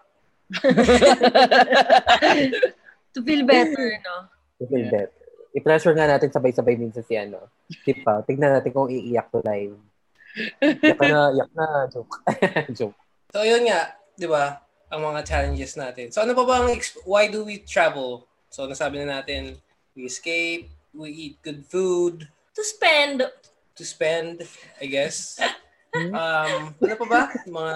To 3.12 3.20
feel 3.24 3.44
better, 3.44 3.88
no? 4.04 4.16
To 4.60 4.64
feel 4.72 4.88
better. 4.88 5.12
I-pressure 5.52 5.92
nga 5.92 6.08
natin 6.08 6.32
sabay-sabay 6.32 6.80
minsan 6.80 7.04
si 7.04 7.20
ano. 7.20 7.52
Pao. 8.08 8.24
Tignan 8.24 8.56
natin 8.56 8.72
kung 8.72 8.88
iiyak 8.88 9.28
to 9.36 9.44
live. 9.44 9.76
Iyak 10.64 11.00
na, 11.04 11.36
iyak 11.36 11.52
na. 11.52 11.92
Joke. 11.92 12.24
Joke. 12.78 12.96
So, 13.36 13.44
yun 13.44 13.68
nga, 13.68 14.00
di 14.16 14.32
ba? 14.32 14.64
ang 14.92 15.02
mga 15.08 15.24
challenges 15.24 15.80
natin. 15.80 16.12
So 16.12 16.20
ano 16.20 16.36
pa 16.36 16.44
ba 16.44 16.56
ang 16.62 16.70
ex- 16.76 17.00
why 17.08 17.32
do 17.32 17.48
we 17.48 17.64
travel? 17.64 18.28
So 18.52 18.68
nasabi 18.68 19.00
na 19.00 19.24
natin, 19.24 19.56
we 19.96 20.04
escape, 20.04 20.68
we 20.92 21.10
eat 21.10 21.36
good 21.40 21.64
food, 21.64 22.28
To 22.60 22.62
spend. 22.68 23.24
to 23.80 23.84
spend, 23.88 24.44
I 24.84 24.86
guess. 24.92 25.40
Um, 25.92 26.72
ano 26.80 26.96
pa 27.04 27.08
ba? 27.12 27.22
Mga 27.52 27.74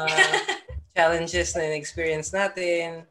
challenges 0.95 1.53
na 1.53 1.75
experience 1.75 2.31
natin. 2.31 3.03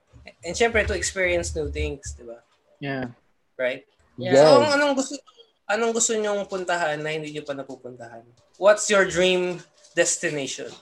And 0.43 0.57
syempre, 0.57 0.83
to 0.89 0.97
experience 0.97 1.53
new 1.53 1.69
things, 1.69 2.17
di 2.17 2.25
ba? 2.25 2.41
Yeah. 2.81 3.13
Right? 3.61 3.85
Yeah. 4.17 4.41
So, 4.41 4.65
anong 4.65 4.97
gusto 4.97 5.15
anong 5.69 5.93
gusto 5.93 6.17
nyong 6.17 6.49
puntahan 6.49 6.99
na 7.05 7.13
hindi 7.13 7.31
nyo 7.37 7.45
pa 7.45 7.53
napupuntahan? 7.53 8.25
What's 8.57 8.89
your 8.89 9.05
dream 9.05 9.61
destination? 9.93 10.73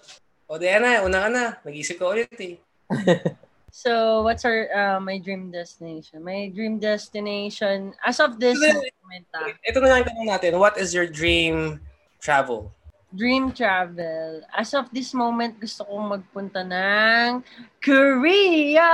O, 0.47 0.63
Diana, 0.63 1.03
una 1.03 1.27
ka 1.27 1.31
na. 1.31 1.45
Nag-isip 1.67 1.99
ka 1.99 2.07
ulit 2.07 2.31
eh. 2.39 2.57
So, 3.73 4.21
what's 4.21 4.45
our 4.45 4.69
uh, 4.69 5.01
my 5.01 5.17
dream 5.17 5.49
destination? 5.49 6.21
My 6.21 6.53
dream 6.53 6.77
destination 6.77 7.97
as 8.05 8.21
of 8.21 8.37
this 8.37 8.61
moment, 8.61 9.25
ah, 9.33 9.49
Ito 9.65 9.81
na 9.81 9.89
lang 9.97 10.05
tanong 10.05 10.29
natin. 10.29 10.61
What 10.61 10.77
is 10.77 10.93
your 10.93 11.09
dream 11.09 11.81
travel? 12.21 12.69
Dream 13.13 13.53
travel. 13.53 14.43
As 14.51 14.73
of 14.73 14.89
this 14.91 15.13
moment, 15.13 15.61
gusto 15.61 15.85
kong 15.85 16.19
magpunta 16.19 16.65
ng 16.65 17.45
Korea. 17.79 18.91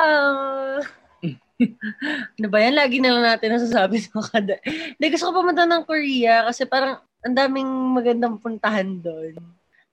ano 2.39 2.47
ba 2.51 2.59
yan? 2.59 2.75
Lagi 2.75 2.99
na 2.99 3.14
lang 3.14 3.25
natin 3.35 3.55
nasasabi 3.55 4.03
sa 4.03 4.19
kada. 4.23 4.59
Hindi, 4.66 5.07
gusto 5.11 5.31
ko 5.31 5.43
pumunta 5.43 5.64
ng 5.64 5.87
Korea 5.87 6.47
kasi 6.51 6.66
parang 6.66 6.99
ang 7.23 7.35
daming 7.35 7.71
magandang 7.95 8.39
puntahan 8.39 8.99
doon. 8.99 9.39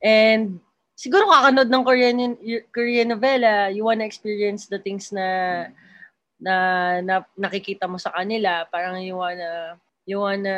And 0.01 0.61
siguro 0.93 1.29
kakanood 1.29 1.69
ng 1.69 1.83
Korean 1.85 2.17
Korean 2.69 3.09
novela, 3.09 3.73
you 3.73 3.85
wanna 3.85 4.05
experience 4.05 4.69
the 4.69 4.77
things 4.77 5.09
na 5.09 5.69
na, 6.37 6.55
na 7.01 7.15
nakikita 7.33 7.89
mo 7.89 7.97
sa 7.97 8.13
kanila, 8.13 8.67
parang 8.69 9.01
you 9.01 9.17
wanna 9.17 9.79
you 10.05 10.21
wanna 10.21 10.57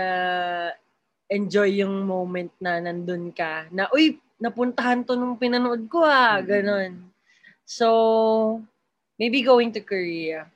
enjoy 1.28 1.84
yung 1.84 2.08
moment 2.08 2.52
na 2.58 2.80
nandun 2.80 3.32
ka. 3.36 3.68
Na, 3.72 3.92
uy, 3.92 4.20
napuntahan 4.40 5.04
to 5.04 5.20
nung 5.20 5.36
pinanood 5.36 5.88
ko 5.92 6.04
ah, 6.04 6.40
ganon. 6.40 7.04
So, 7.68 8.64
maybe 9.20 9.44
going 9.44 9.76
to 9.76 9.84
Korea. 9.84 10.48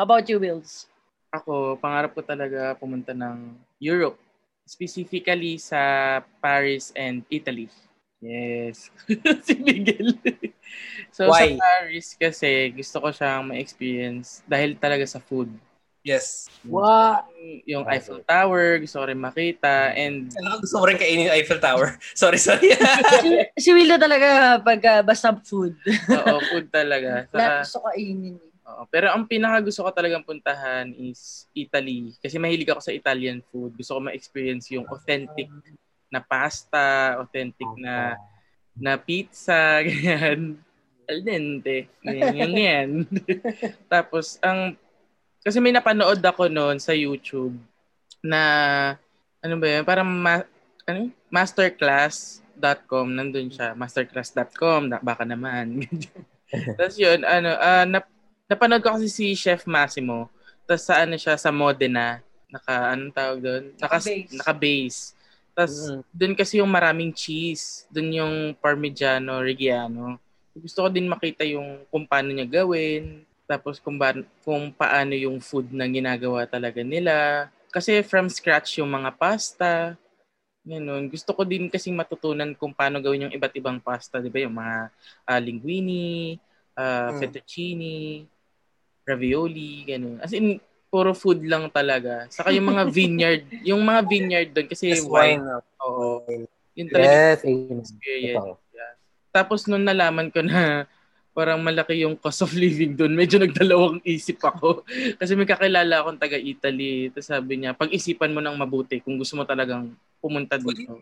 How 0.00 0.08
about 0.08 0.24
you, 0.32 0.40
Wills? 0.40 0.88
Ako, 1.28 1.76
pangarap 1.76 2.16
ko 2.16 2.24
talaga 2.24 2.72
pumunta 2.80 3.12
ng 3.12 3.52
Europe. 3.76 4.16
Specifically 4.64 5.60
sa 5.60 6.20
Paris 6.40 6.88
and 6.96 7.24
Italy. 7.28 7.68
Yes. 8.18 8.90
si 9.46 9.54
Miguel. 9.60 10.18
so 11.14 11.30
Why? 11.30 11.54
sa 11.54 11.62
Paris 11.62 12.06
kasi 12.18 12.72
gusto 12.74 12.96
ko 12.98 13.08
siyang 13.14 13.46
ma-experience 13.46 14.42
dahil 14.48 14.74
talaga 14.74 15.06
sa 15.06 15.22
food. 15.22 15.52
Yes. 16.08 16.48
What? 16.64 17.28
Yung 17.68 17.84
Eiffel 17.84 18.24
Tower, 18.24 18.80
gusto 18.80 18.96
ko 18.96 19.04
rin 19.04 19.20
makita. 19.20 19.92
And 19.92 20.32
Ano 20.40 20.64
gusto 20.64 20.80
mo 20.80 20.88
rin 20.88 20.96
kainin 20.96 21.28
yung 21.28 21.36
Eiffel 21.36 21.60
Tower? 21.60 22.00
sorry, 22.16 22.40
sorry. 22.40 22.72
si, 23.22 23.30
si 23.60 23.70
Will 23.76 23.92
na 23.92 24.00
talaga 24.00 24.56
pag 24.64 24.80
uh, 24.80 25.02
basta 25.04 25.36
food. 25.44 25.76
oo, 26.16 26.40
food 26.48 26.72
talaga. 26.72 27.28
Lahat 27.36 27.68
gusto 27.68 27.84
kainin. 27.92 28.40
eh. 28.40 28.68
oo. 28.72 28.82
pero 28.88 29.12
ang 29.12 29.28
pinaka 29.28 29.60
gusto 29.60 29.84
ko 29.84 29.92
talagang 29.92 30.24
puntahan 30.24 30.88
is 30.96 31.44
Italy. 31.52 32.16
Kasi 32.16 32.40
mahilig 32.40 32.72
ako 32.72 32.80
sa 32.80 32.96
Italian 32.96 33.44
food. 33.52 33.76
Gusto 33.76 34.00
ko 34.00 34.08
ma-experience 34.08 34.72
yung 34.72 34.88
authentic 34.88 35.52
na 36.08 36.24
pasta, 36.24 37.20
authentic 37.20 37.68
na 37.76 38.16
na 38.78 38.96
pizza, 38.96 39.82
ganyan. 39.84 40.56
Al 41.08 41.18
dente. 41.24 41.88
Ganyan, 42.04 42.32
ganyan. 42.36 42.88
Tapos, 43.90 44.38
ang, 44.44 44.76
kasi 45.44 45.58
may 45.58 45.72
napanood 45.72 46.18
ako 46.18 46.46
noon 46.48 46.78
sa 46.78 46.92
YouTube 46.92 47.54
na, 48.20 48.40
ano 49.38 49.54
ba 49.56 49.66
yun, 49.68 49.84
parang, 49.86 50.08
ma, 50.08 50.42
ano, 50.84 51.08
masterclass.com, 51.30 53.06
nandun 53.08 53.48
siya, 53.48 53.72
masterclass.com, 53.74 54.90
na, 54.90 54.98
baka 54.98 55.22
naman. 55.22 55.84
Tapos 56.78 56.96
yun, 56.96 57.22
ano, 57.22 57.54
ah, 57.56 57.84
nap, 57.84 58.08
napanood 58.48 58.82
ko 58.82 58.96
kasi 58.96 59.06
si 59.08 59.36
Chef 59.36 59.68
Massimo, 59.68 60.32
tapos 60.64 60.84
sa 60.84 61.00
ano 61.00 61.16
siya, 61.16 61.36
sa 61.36 61.48
Modena, 61.48 62.20
naka, 62.48 62.92
anong 62.92 63.12
tawag 63.12 63.38
doon? 63.40 63.64
Naka, 63.76 63.96
Naka-base. 64.00 64.32
naka-base. 64.36 65.00
Tapos, 65.52 65.74
Mm. 65.90 66.00
doon 66.14 66.34
kasi 66.36 66.54
yung 66.60 66.70
maraming 66.70 67.10
cheese. 67.10 67.82
Doon 67.90 68.08
yung 68.14 68.34
Parmigiano 68.56 69.42
Reggiano. 69.42 70.22
Gusto 70.54 70.84
ko 70.84 70.88
din 70.88 71.10
makita 71.10 71.42
yung 71.42 71.82
kung 71.90 72.06
paano 72.06 72.30
niya 72.30 72.46
gawin. 72.46 73.26
Tapos 73.48 73.80
kung, 73.80 73.96
ba, 73.96 74.12
kung 74.44 74.68
paano 74.68 75.16
yung 75.16 75.40
food 75.40 75.72
na 75.72 75.88
ginagawa 75.88 76.44
talaga 76.44 76.84
nila. 76.84 77.48
Kasi 77.72 78.04
from 78.04 78.28
scratch 78.28 78.76
yung 78.76 78.92
mga 78.92 79.08
pasta. 79.16 79.96
Ganun. 80.60 81.08
Gusto 81.08 81.32
ko 81.32 81.48
din 81.48 81.72
kasing 81.72 81.96
matutunan 81.96 82.52
kung 82.52 82.76
paano 82.76 83.00
gawin 83.00 83.24
yung 83.26 83.34
iba't 83.34 83.56
ibang 83.56 83.80
pasta. 83.80 84.20
Di 84.20 84.28
ba? 84.28 84.44
Yung 84.44 84.52
mga 84.52 84.92
ah, 85.24 85.40
linguine, 85.40 86.36
ah, 86.76 87.08
Mm. 87.08 87.18
fettuccine, 87.24 88.28
ravioli, 89.08 89.88
ganun. 89.88 90.20
As 90.20 90.36
in, 90.36 90.60
puro 90.92 91.16
food 91.16 91.40
lang 91.48 91.72
talaga. 91.72 92.28
Saka 92.28 92.52
yung 92.52 92.68
mga 92.68 92.84
vineyard, 92.96 93.42
yung 93.64 93.80
mga 93.80 94.00
vineyard 94.04 94.48
doon 94.52 94.68
kasi 94.68 94.92
Yes, 94.92 95.08
wine. 95.08 95.40
Oo. 95.88 96.20
Yun 96.76 96.88
talaga 96.92 97.16
Yes, 97.16 97.40
experience. 97.48 97.88
Ito. 98.36 98.60
Tapos 99.32 99.64
nung 99.68 99.84
nalaman 99.84 100.28
ko 100.28 100.40
na 100.44 100.84
parang 101.38 101.62
malaki 101.62 102.02
yung 102.02 102.18
cost 102.18 102.42
of 102.42 102.50
living 102.50 102.98
doon, 102.98 103.14
medyo 103.14 103.38
nagdalawang 103.38 104.02
isip 104.02 104.42
ako. 104.42 104.82
Kasi 105.22 105.38
may 105.38 105.46
kakilala 105.46 106.02
akong 106.02 106.18
taga-Italy. 106.18 107.14
Tapos 107.14 107.30
sabi 107.30 107.62
niya, 107.62 107.78
pag-isipan 107.78 108.34
mo 108.34 108.42
ng 108.42 108.58
mabuti 108.58 108.98
kung 108.98 109.14
gusto 109.14 109.38
mo 109.38 109.46
talagang 109.46 109.94
pumunta 110.18 110.58
dito. 110.58 110.98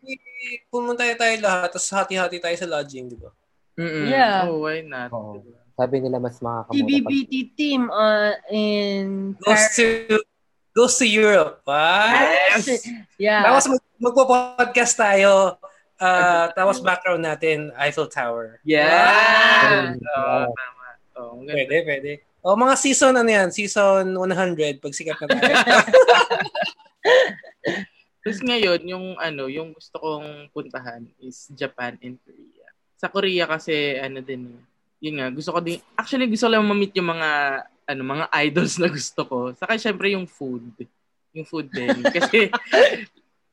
pumunta 0.69 1.09
tayo 1.17 1.35
lahat, 1.41 1.73
tapos 1.73 1.89
hati-hati 1.89 2.37
tayo 2.37 2.53
sa 2.53 2.69
lodging, 2.69 3.09
di 3.09 3.17
ba? 3.17 3.33
Mm-mm. 3.81 4.13
Yeah. 4.13 4.45
Oh, 4.45 4.69
why 4.69 4.85
not? 4.85 5.09
Oo. 5.09 5.41
Sabi 5.73 6.05
nila 6.05 6.21
mas 6.21 6.37
makakamura 6.41 6.73
pag 6.73 6.89
TBBT 6.89 7.33
team 7.57 7.89
uh, 7.89 8.33
in 8.53 9.37
Goes 9.41 9.65
to, 9.77 9.85
goes 10.77 10.97
to 11.01 11.09
Europe. 11.09 11.65
Ah, 11.65 12.29
Yes! 12.53 12.85
Yeah. 13.17 13.41
Tapos 13.41 13.73
mag, 13.73 13.83
magpo-podcast 14.01 15.01
tayo. 15.01 15.57
Ah 16.01 16.53
tapos 16.53 16.81
background 16.85 17.25
natin, 17.25 17.73
Eiffel 17.77 18.09
Tower. 18.11 18.61
Yeah! 18.63 19.97
Wow. 19.97 20.51
Oo, 20.51 20.55
tama. 20.55 20.87
Oh. 21.17 21.41
Pwede, 21.43 21.77
pwede. 21.85 22.11
O 22.47 22.55
mga 22.55 22.79
season, 22.79 23.19
ano 23.19 23.27
yan? 23.27 23.51
Season 23.51 24.07
100, 24.07 24.79
pag 24.79 24.95
sikat 24.95 25.19
na 25.19 25.27
tayo. 25.35 25.57
Tapos 28.27 28.43
ngayon, 28.43 28.81
yung 28.87 29.07
ano, 29.19 29.47
yung 29.47 29.71
gusto 29.71 29.99
kong 30.03 30.51
puntahan 30.51 31.07
is 31.23 31.47
Japan 31.55 31.95
and 32.03 32.19
Korea. 32.27 32.67
Sa 32.99 33.07
Korea 33.07 33.47
kasi 33.47 33.99
ano 34.03 34.19
din, 34.19 34.51
yun 34.99 35.23
nga, 35.23 35.31
gusto 35.31 35.55
ko 35.55 35.63
din 35.63 35.79
actually 35.95 36.27
gusto 36.27 36.51
ko 36.51 36.59
lang 36.59 36.67
ma-meet 36.67 36.91
yung 36.99 37.07
mga 37.07 37.31
ano, 37.87 38.03
mga 38.03 38.27
idols 38.47 38.83
na 38.83 38.91
gusto 38.91 39.23
ko. 39.23 39.39
Saka 39.55 39.79
syempre 39.79 40.11
yung 40.11 40.27
food. 40.27 40.75
Yung 41.35 41.47
food 41.47 41.71
din. 41.71 42.03
Kasi 42.19 42.51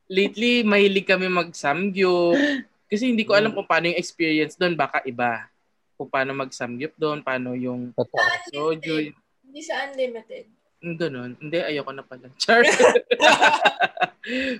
lately 0.06 0.62
mahilig 0.62 1.06
kami 1.06 1.26
mag-samgyup. 1.26 2.36
Kasi 2.86 3.10
hindi 3.10 3.24
ko 3.24 3.34
alam 3.34 3.50
kung 3.50 3.66
paano 3.66 3.90
yung 3.90 3.98
experience 3.98 4.54
doon, 4.54 4.76
baka 4.76 5.00
iba. 5.02 5.48
Kung 5.94 6.06
paano 6.06 6.34
mag-samgyup 6.34 6.94
doon, 6.94 7.22
paano 7.22 7.54
yung 7.54 7.90
Totoo. 7.92 8.22
soju, 8.50 9.10
Hindi 9.44 9.60
sa 9.60 9.86
unlimited. 9.86 10.46
yung 10.78 10.98
ganun. 11.00 11.30
Hindi, 11.40 11.58
ayoko 11.58 11.90
na 11.90 12.04
pala. 12.04 12.28
Char. 12.42 12.60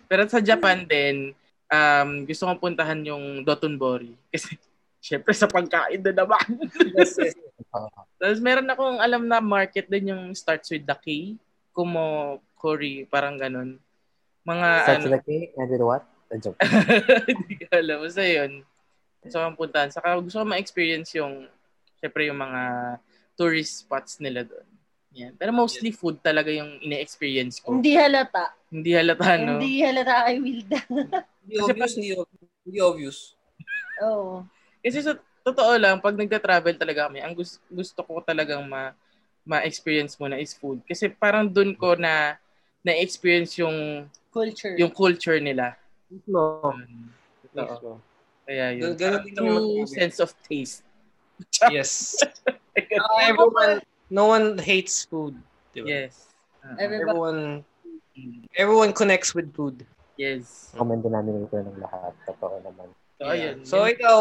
Pero 0.09 0.22
sa 0.26 0.40
Japan 0.40 0.84
din, 0.84 1.32
um, 1.68 2.11
gusto 2.24 2.49
kong 2.49 2.62
puntahan 2.62 3.01
yung 3.05 3.45
Dotonbori. 3.45 4.12
Kasi, 4.32 4.57
syempre 5.01 5.36
sa 5.36 5.45
pagkain 5.45 6.01
na 6.01 6.24
naman. 6.24 6.47
Yes, 6.97 7.16
yes. 7.20 7.36
Tapos 8.16 8.40
meron 8.40 8.70
akong 8.70 8.99
alam 8.99 9.28
na 9.28 9.36
market 9.38 9.84
din 9.84 10.16
yung 10.16 10.32
starts 10.32 10.72
with 10.72 10.88
the 10.88 10.97
K. 10.97 11.36
Kumo, 11.74 12.40
Kori, 12.57 13.05
parang 13.05 13.36
ganun. 13.36 13.76
Mga 14.45 14.68
Such 14.84 15.07
ano, 15.09 15.18
cake, 15.24 15.53
and 15.57 15.68
with 15.72 15.84
what? 15.84 16.05
A 16.28 16.36
joke. 16.36 16.61
hindi 17.28 17.55
ko 17.64 17.66
alam. 17.72 17.99
Basta 18.05 18.24
yun. 18.24 18.53
Gusto 19.24 19.36
kong 19.40 19.59
puntahan. 19.59 19.90
Saka 19.92 20.20
gusto 20.20 20.40
ko 20.40 20.45
ma-experience 20.45 21.16
yung, 21.16 21.49
syempre 22.01 22.28
yung 22.28 22.40
mga 22.40 22.62
tourist 23.34 23.88
spots 23.88 24.20
nila 24.20 24.45
doon. 24.45 24.68
Yan. 25.14 25.32
Pero 25.38 25.55
mostly 25.55 25.95
food 25.95 26.18
talaga 26.20 26.51
yung 26.51 26.82
ine-experience 26.82 27.62
ko. 27.62 27.78
Hindi 27.78 27.95
halata. 27.95 28.53
Hindi 28.68 28.90
halata, 28.92 29.38
no? 29.38 29.57
Hindi 29.57 29.72
halata 29.80 30.26
kay 30.26 30.38
Wilda. 30.42 30.80
Hindi 31.45 31.61
obvious, 31.61 31.92
hindi 32.01 32.11
obvious. 32.16 32.51
Hindi 32.64 32.78
obvious. 32.80 33.18
Oo. 34.01 34.49
Kasi 34.80 34.99
sa 35.05 35.12
totoo 35.45 35.76
lang, 35.76 36.01
pag 36.01 36.16
nagta-travel 36.16 36.72
talaga 36.80 37.05
kami, 37.05 37.20
ang 37.20 37.36
gusto, 37.36 37.61
gusto 37.68 38.01
ko 38.01 38.24
talagang 38.24 38.64
ma 38.64 38.97
ma-experience 39.45 40.16
muna 40.16 40.40
is 40.40 40.57
food. 40.57 40.80
Kasi 40.88 41.12
parang 41.12 41.45
dun 41.53 41.76
ko 41.76 41.92
na 42.01 42.40
na-experience 42.85 43.57
yung 43.59 44.07
Culture. 44.28 44.76
yung 44.76 44.93
culture 44.93 45.41
nila. 45.41 45.74
No. 46.28 46.61
Um, 46.62 47.09
Totoo. 47.51 47.99
Kaya 48.45 48.76
yun. 48.76 48.93
Ganun 48.95 49.24
din 49.24 49.87
sense 49.89 50.20
of 50.20 50.30
taste. 50.45 50.85
Yes. 51.72 52.14
Uh, 52.47 53.18
everyone, 53.26 53.82
no 54.07 54.30
one 54.30 54.55
hates 54.59 55.03
food. 55.03 55.35
Diba? 55.74 55.89
Yes. 55.91 56.30
Uh, 56.62 56.78
Everybody- 56.78 57.11
Everyone, 57.11 57.41
everyone 58.55 58.91
connects 58.95 59.35
with 59.35 59.51
food. 59.51 59.82
yes. 60.14 60.70
Common 60.78 61.03
denominator 61.03 61.66
ng 61.66 61.78
lahat. 61.82 62.14
Totoo 62.22 62.62
naman. 62.62 62.87
So, 63.18 63.22
ayun. 63.26 63.57
So, 63.66 63.76
ikaw, 63.82 64.18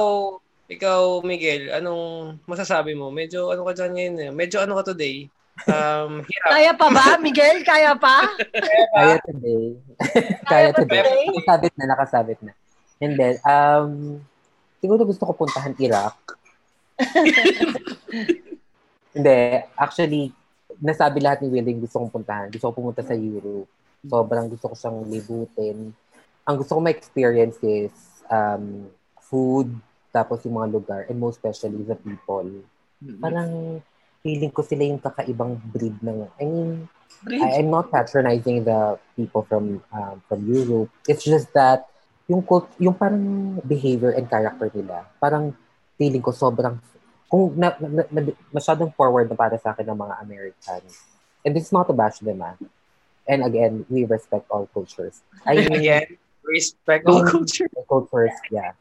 ikaw, 0.65 1.21
Miguel, 1.21 1.69
anong 1.69 2.37
masasabi 2.49 2.97
mo? 2.97 3.13
Medyo, 3.13 3.53
ano 3.53 3.61
ka 3.61 3.77
dyan 3.77 3.91
ngayon? 3.93 4.15
eh? 4.17 4.31
Medyo 4.33 4.65
ano 4.65 4.73
ka 4.81 4.89
today? 4.89 5.29
Um, 5.63 6.25
hirap. 6.25 6.49
Kaya 6.49 6.71
pa 6.73 6.87
ba, 6.89 7.05
Miguel? 7.21 7.61
Kaya 7.61 7.93
pa? 7.93 8.25
Kaya 8.97 9.21
today. 9.21 9.77
Kaya 10.49 10.49
Kaya 10.49 10.67
pa 10.73 10.81
today. 10.81 11.01
today? 11.05 11.23
Nakasabit 11.29 11.73
na, 11.77 11.85
nakasabit 11.85 12.39
na. 12.41 12.51
And 12.97 13.13
then, 13.13 13.35
um, 13.45 14.17
siguro 14.81 15.05
gusto 15.05 15.29
ko 15.29 15.37
puntahan 15.37 15.77
Iraq. 15.77 16.17
Hindi, 19.13 19.39
actually, 19.77 20.33
nasabi 20.81 21.21
lahat 21.21 21.45
ni 21.45 21.53
Willing 21.53 21.85
gusto 21.85 22.01
kong 22.01 22.11
puntahan. 22.11 22.49
Gusto 22.49 22.73
ko 22.73 22.81
pumunta 22.81 23.05
sa 23.05 23.13
Europe. 23.13 23.69
Sobrang 24.03 24.49
gusto 24.49 24.73
ko 24.73 24.75
siyang 24.75 25.05
libutin. 25.05 25.93
Ang 26.43 26.55
gusto 26.59 26.75
ko 26.75 26.81
ma-experience 26.81 27.61
is 27.61 27.93
um, 28.27 28.89
food, 29.21 29.69
tapos 30.11 30.43
yung 30.43 30.59
mga 30.59 30.69
lugar, 30.73 31.01
and 31.07 31.21
most 31.21 31.39
especially 31.39 31.85
the 31.85 31.95
people. 31.95 32.49
Mm-mm. 32.99 33.21
Parang 33.21 33.79
feeling 34.23 34.49
ko 34.49 34.63
sila 34.63 34.87
yung 34.87 35.03
kakaibang 35.03 35.59
breed 35.69 35.99
ng, 35.99 36.25
I 36.39 36.45
mean, 36.47 36.87
Breed. 37.21 37.39
I, 37.39 37.61
I'm 37.61 37.69
not 37.69 37.91
patronizing 37.91 38.65
the 38.65 38.99
people 39.15 39.45
from 39.47 39.79
um, 39.93 40.19
from 40.27 40.43
Europe. 40.43 40.89
It's 41.07 41.23
just 41.23 41.53
that 41.53 41.87
yung 42.27 42.43
cult, 42.43 42.67
yung 42.79 42.95
parang 42.95 43.59
behavior 43.63 44.11
and 44.11 44.27
character 44.27 44.71
nila, 44.73 45.07
parang 45.21 45.55
feeling 45.95 46.23
ko 46.23 46.31
sobrang 46.35 46.79
kung 47.31 47.55
na, 47.55 47.75
na, 47.79 48.03
na, 48.11 48.21
masyadong 48.51 48.91
forward 48.93 49.29
na 49.29 49.37
para 49.37 49.55
sa 49.57 49.71
akin 49.71 49.87
ng 49.87 49.99
mga 49.99 50.15
Americans. 50.21 50.91
And 51.43 51.55
it's 51.55 51.71
not 51.71 51.87
to 51.87 51.95
bash 51.95 52.19
them, 52.19 52.43
ah. 52.43 52.55
And 53.27 53.43
again, 53.43 53.87
we 53.87 54.03
respect 54.03 54.47
all 54.51 54.67
cultures. 54.71 55.23
I 55.47 55.63
mean, 55.63 55.79
Again, 55.79 56.19
respect 56.43 57.07
all 57.07 57.23
culture. 57.23 57.67
the 57.71 57.83
cultures, 57.87 58.35
yeah. 58.51 58.75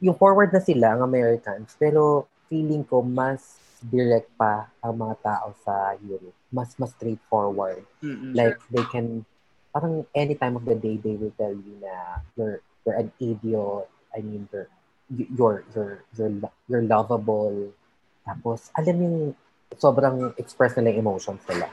Yung 0.00 0.16
forward 0.16 0.52
na 0.52 0.60
sila, 0.60 0.96
ang 0.96 1.04
Americans, 1.04 1.76
pero 1.76 2.28
feeling 2.48 2.84
ko 2.84 3.04
mas 3.04 3.60
direct 3.84 4.30
pa 4.36 4.70
ang 4.80 4.96
mga 4.96 5.16
tao 5.22 5.52
sa 5.64 5.96
Europe. 6.00 6.34
Mas 6.52 6.72
mas 6.80 6.92
straightforward. 6.96 7.84
Mm-mm. 8.00 8.32
Like, 8.32 8.56
they 8.72 8.84
can, 8.88 9.26
parang 9.74 10.06
any 10.16 10.34
time 10.36 10.56
of 10.56 10.64
the 10.64 10.76
day, 10.76 10.96
they 10.96 11.16
will 11.16 11.34
tell 11.36 11.52
you 11.52 11.74
na 11.82 12.24
you're, 12.36 12.60
you're 12.84 12.96
an 12.96 13.12
idiot. 13.20 13.88
I 14.16 14.24
mean, 14.24 14.48
you're, 14.52 14.68
you're, 15.12 15.58
you're, 15.74 15.94
you're, 16.16 16.32
you're 16.68 16.86
lovable. 16.86 17.72
Tapos, 18.24 18.72
alam 18.74 18.96
yung 18.98 19.18
sobrang 19.76 20.32
express 20.40 20.74
nila 20.74 20.96
yung 20.96 21.04
emotions 21.04 21.42
nila. 21.46 21.68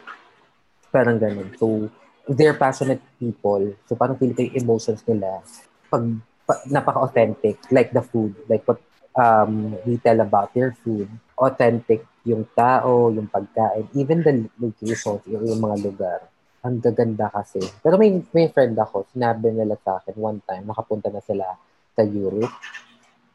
Parang 0.91 1.17
ganun. 1.17 1.49
So, 1.55 1.89
they're 2.27 2.57
passionate 2.57 3.01
people. 3.17 3.73
So, 3.87 3.95
parang 3.95 4.19
feel 4.19 4.35
ko 4.35 4.43
yung 4.43 4.57
emotions 4.57 5.01
nila 5.07 5.41
pag, 5.89 6.03
pa, 6.43 6.59
napaka-authentic. 6.67 7.57
Like 7.71 7.93
the 7.93 8.03
food. 8.03 8.35
Like 8.49 8.67
what 8.67 8.81
um, 9.15 9.77
we 9.85 9.97
tell 9.97 10.19
about 10.19 10.53
their 10.53 10.73
food. 10.83 11.09
Authentic 11.43 12.07
yung 12.23 12.47
tao, 12.55 13.11
yung 13.11 13.27
pagkain, 13.27 13.91
even 13.99 14.23
the 14.23 14.47
locations, 14.55 15.19
yung, 15.27 15.43
yung 15.43 15.59
mga 15.59 15.77
lugar. 15.83 16.19
Ang 16.63 16.79
gaganda 16.79 17.27
kasi. 17.27 17.59
Pero 17.83 17.99
may, 17.99 18.23
may 18.31 18.47
friend 18.47 18.79
ako, 18.79 19.11
sinabi 19.11 19.51
nila 19.51 19.75
sa 19.83 19.99
akin 19.99 20.15
one 20.15 20.39
time, 20.47 20.63
nakapunta 20.63 21.11
na 21.11 21.19
sila 21.19 21.43
sa 21.91 22.01
Europe. 22.07 22.55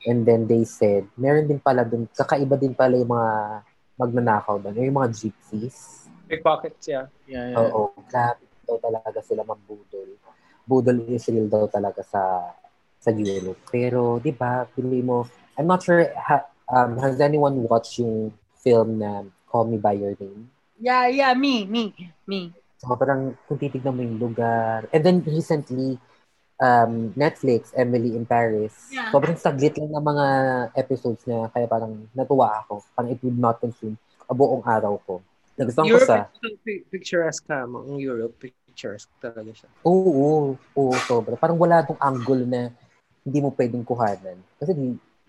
And 0.09 0.25
then 0.25 0.49
they 0.49 0.65
said, 0.65 1.05
meron 1.21 1.45
din 1.45 1.61
pala 1.61 1.85
dun, 1.85 2.09
kakaiba 2.09 2.57
din 2.57 2.73
pala 2.73 2.97
yung 2.97 3.13
mga 3.13 3.33
magnanakaw 4.01 4.57
doon, 4.57 4.81
yung 4.81 4.99
mga 5.05 5.13
gypsies. 5.13 6.09
Pickpockets, 6.25 6.89
yeah. 6.89 7.13
Yeah, 7.29 7.53
yeah. 7.53 7.61
Oo, 7.61 7.93
grabe 8.09 8.49
daw 8.69 8.77
talaga 8.81 9.21
sila 9.25 9.45
mambudol. 9.49 10.17
Budol 10.69 11.09
is 11.09 11.25
real 11.33 11.49
daw 11.49 11.65
talaga 11.69 12.05
sa 12.05 12.53
sa 13.01 13.09
Europe. 13.15 13.65
Pero, 13.73 14.21
di 14.21 14.33
ba, 14.37 14.69
pili 14.69 15.01
mo, 15.01 15.25
I'm 15.57 15.65
not 15.65 15.81
sure, 15.81 16.05
ha, 16.13 16.45
um, 16.71 17.01
has 17.01 17.21
anyone 17.21 17.65
watched 17.65 17.99
yung 17.99 18.33
film 18.61 19.01
na 19.01 19.25
Call 19.49 19.67
Me 19.67 19.77
By 19.81 19.97
Your 19.97 20.15
Name? 20.21 20.53
Yeah, 20.79 21.09
yeah, 21.11 21.33
me, 21.35 21.67
me, 21.67 21.91
me. 22.29 22.55
So, 22.79 22.95
parang 22.95 23.35
kung 23.51 23.59
titignan 23.59 23.97
mo 23.99 24.03
yung 24.07 24.23
lugar. 24.23 24.87
And 24.95 25.03
then 25.03 25.19
recently, 25.27 25.99
um, 26.63 27.11
Netflix, 27.19 27.75
Emily 27.75 28.15
in 28.15 28.23
Paris, 28.23 28.95
Yeah. 28.95 29.11
sobrang 29.11 29.35
saglit 29.35 29.75
lang 29.79 29.91
ng 29.91 30.05
mga 30.05 30.27
episodes 30.79 31.27
na 31.27 31.51
kaya 31.51 31.67
parang 31.67 32.07
natuwa 32.15 32.63
ako. 32.63 32.87
Parang 32.95 33.11
it 33.11 33.19
would 33.27 33.35
not 33.35 33.59
consume 33.59 33.99
a 34.29 34.35
buong 34.37 34.63
araw 34.63 35.01
ko. 35.03 35.19
Nagustuhan 35.59 35.91
ko 35.91 35.99
Europe 35.99 36.07
sa... 36.07 36.31
pi- 36.63 36.87
picturesque 36.87 37.51
ka. 37.51 37.67
Ang 37.67 37.99
Europe, 37.99 38.39
picturesque 38.39 39.11
talaga 39.19 39.51
siya. 39.51 39.69
Oo, 39.83 40.11
oo, 40.15 40.39
oo, 40.79 40.95
sobra. 41.03 41.35
Parang 41.35 41.59
wala 41.59 41.83
tong 41.83 41.99
angle 41.99 42.47
na 42.47 42.71
hindi 43.27 43.39
mo 43.43 43.51
pwedeng 43.51 43.83
kuhanan. 43.83 44.39
Kasi, 44.63 44.71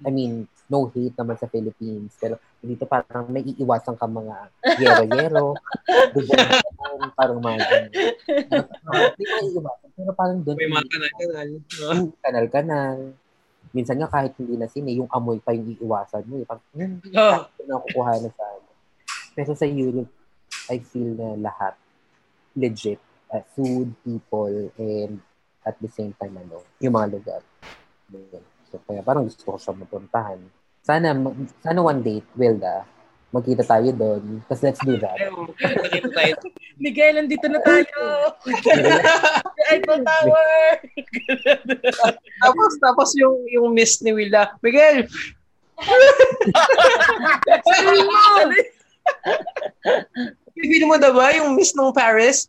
I 0.05 0.09
mean, 0.11 0.47
no 0.69 0.87
hate 0.93 1.17
naman 1.17 1.35
sa 1.35 1.49
Philippines. 1.49 2.13
Pero 2.15 2.37
dito 2.61 2.85
parang 2.85 3.27
may 3.27 3.43
iiwasan 3.43 3.97
ka 3.97 4.05
mga 4.05 4.35
yero-yero. 4.77 5.57
parang 7.19 7.39
mga 7.41 7.57
ganun. 7.65 7.91
Hindi 9.17 9.23
mo 9.25 9.37
iiwasan. 9.43 9.89
Pero 9.97 10.11
parang 10.15 10.39
doon, 10.45 10.55
May 10.55 10.69
mga 10.71 10.87
kanal-kanal. 10.87 11.49
kanal-kanal. 12.23 12.97
Minsan 13.69 14.01
nga 14.01 14.09
kahit 14.09 14.33
hindi 14.39 14.55
na 14.57 14.65
sine, 14.65 14.97
yung 14.97 15.11
amoy 15.11 15.37
pa 15.43 15.51
yung 15.51 15.75
iiwasan 15.75 16.23
mo. 16.25 16.39
Eh. 16.41 16.45
Parang, 16.47 16.63
hmm, 16.73 16.97
Oh, 17.19 17.43
ito 17.45 17.61
na 17.67 17.83
kukuha 17.83 18.11
na 18.23 18.29
sa 18.31 18.43
ano. 18.45 18.69
Pero 19.35 19.51
sa 19.53 19.67
Europe, 19.67 20.09
I 20.69 20.77
feel 20.79 21.17
na 21.17 21.37
lahat 21.37 21.73
legit. 22.55 23.01
Uh, 23.29 23.45
food, 23.53 23.93
people, 24.01 24.73
and 24.81 25.21
at 25.61 25.77
the 25.77 25.85
same 25.85 26.17
time, 26.17 26.33
ano, 26.33 26.65
yung 26.81 26.97
mga 26.97 27.13
lugar. 27.13 27.41
Yun. 28.09 28.41
So, 28.69 28.77
kaya 28.85 29.01
parang 29.01 29.25
gusto 29.25 29.41
ko 29.41 29.57
siya 29.57 29.73
mapuntahan. 29.73 30.37
Sana, 30.85 31.13
sana 31.65 31.79
one 31.81 32.01
date, 32.05 32.29
Wilda, 32.37 32.85
magkita 33.29 33.65
tayo 33.65 33.89
doon. 33.93 34.41
Tapos 34.45 34.61
let's 34.65 34.81
do 34.81 34.97
that. 34.97 35.17
nakita 35.57 36.09
tayo. 36.13 36.33
Miguel, 36.81 37.13
nandito 37.19 37.45
na 37.49 37.59
tayo. 37.61 37.97
Eiffel 39.73 40.01
Tower. 40.01 40.69
tapos, 42.45 42.71
tapos 42.79 43.09
yung, 43.19 43.37
yung 43.51 43.67
miss 43.75 43.99
ni 44.01 44.15
Willa, 44.15 44.53
Miguel! 44.63 45.05
Sabi 47.67 47.99
mo! 48.01 48.21
Bibili 50.55 50.85
mo 50.87 50.95
na 50.95 51.11
ba 51.11 51.35
yung 51.35 51.53
miss 51.53 51.75
ng 51.75 51.91
Paris? 51.91 52.47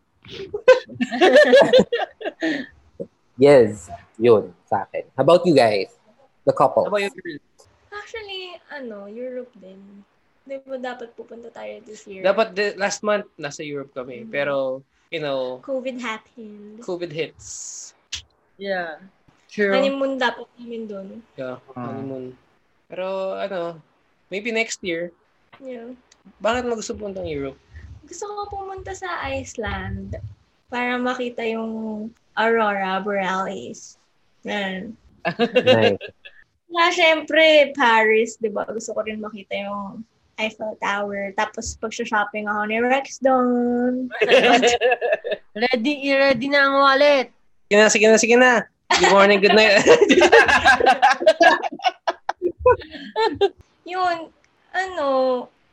Yes, 3.40 3.88
yun, 4.20 4.52
sa 4.68 4.84
akin. 4.84 5.08
How 5.16 5.24
about 5.24 5.42
you 5.48 5.56
guys? 5.56 5.99
The 6.44 6.54
couple. 6.56 6.88
Ba 6.88 7.00
yung 7.00 7.12
girl? 7.12 7.38
Actually, 7.90 8.56
ano, 8.70 9.10
Europe 9.10 9.52
din. 9.58 10.04
Di 10.46 10.56
ba 10.64 10.80
dapat 10.80 11.12
pupunta 11.12 11.52
tayo 11.52 11.82
this 11.84 12.06
year? 12.08 12.24
Dapat 12.24 12.56
the, 12.56 12.66
last 12.80 13.04
month, 13.04 13.28
nasa 13.36 13.60
Europe 13.60 13.92
kami. 13.92 14.24
Pero, 14.24 14.80
you 15.12 15.20
know, 15.20 15.60
COVID 15.60 16.00
happened. 16.00 16.80
COVID 16.80 17.12
hits. 17.12 17.92
Yeah. 18.56 19.02
True. 19.50 19.74
Honeymoon 19.74 20.16
dapat 20.16 20.46
namin 20.56 20.86
doon. 20.86 21.08
Yeah, 21.34 21.58
Ah. 21.74 21.90
honeymoon. 21.90 22.38
Pero, 22.86 23.34
ano, 23.34 23.82
maybe 24.30 24.54
next 24.54 24.80
year. 24.80 25.10
Yeah. 25.58 25.92
Bakit 26.38 26.70
mo 26.70 26.78
gusto 26.78 26.94
puntang 26.94 27.26
Europe? 27.26 27.58
Gusto 28.06 28.26
ko 28.26 28.62
pumunta 28.62 28.94
sa 28.94 29.26
Iceland 29.28 30.16
para 30.70 30.94
makita 30.96 31.42
yung 31.42 32.08
Aurora 32.38 33.02
Borealis. 33.02 33.98
Yan. 34.46 34.94
Nice. 35.26 36.00
Na, 36.70 36.94
syempre, 36.94 37.74
Paris, 37.74 38.38
di 38.38 38.46
ba? 38.46 38.62
Gusto 38.70 38.94
ko 38.94 39.02
rin 39.02 39.18
makita 39.18 39.58
yung 39.58 40.06
Eiffel 40.38 40.78
Tower. 40.78 41.34
Tapos, 41.34 41.74
pag-shopping 41.82 42.46
ako 42.46 42.62
ni 42.70 42.78
Rex 42.78 43.18
doon. 43.20 44.06
Ready, 45.60 46.14
ready 46.14 46.46
na 46.46 46.70
ang 46.70 46.78
wallet. 46.78 47.28
Sige 47.66 47.76
na, 47.76 47.88
sige 47.90 48.06
na, 48.06 48.16
sige 48.16 48.36
na. 48.38 48.52
Good 49.02 49.10
morning, 49.10 49.42
good 49.42 49.54
night. 49.54 49.82
Yun, 53.90 54.30
ano, 54.70 55.06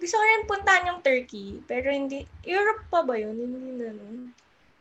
gusto 0.02 0.15
ko 0.18 0.24
rin 0.26 0.49
puntahan 0.49 0.90
yung 0.94 1.02
Turkey. 1.06 1.61
Pero 1.69 1.94
hindi, 1.94 2.26
Europe 2.45 2.86
pa 2.90 3.06
ba 3.06 3.18
yun? 3.18 3.38
Hindi 3.38 3.82
na, 3.82 3.94
no? 3.94 4.34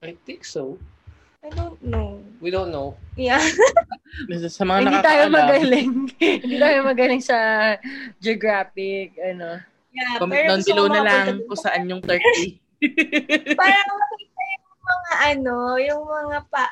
I 0.05 0.17
think 0.29 0.45
so. 0.45 0.81
I 1.47 1.49
don't 1.55 1.79
know. 1.79 2.19
We 2.43 2.51
don't 2.51 2.75
know. 2.75 2.99
Yeah. 3.15 3.39
Sa 4.51 4.67
mga 4.67 4.83
Hindi 4.83 4.99
tayo 4.99 5.23
magaling. 5.31 5.91
Hindi 6.43 6.57
tayo 6.59 6.79
magaling 6.83 7.23
sa 7.23 7.39
geographic, 8.19 9.15
ano. 9.23 9.63
yeah 9.95 10.19
comment 10.19 10.45
down 10.45 10.63
below 10.67 10.87
na 10.91 11.01
lang 11.07 11.41
kung 11.47 11.57
saan 11.57 11.87
yung 11.87 12.03
Turkey. 12.03 12.59
Para 13.61 13.79
makita 13.87 14.43
yung 14.43 14.67
mga 14.83 15.13
ano, 15.33 15.57
yung 15.81 16.03
mga 16.05 16.39
pa, 16.51 16.65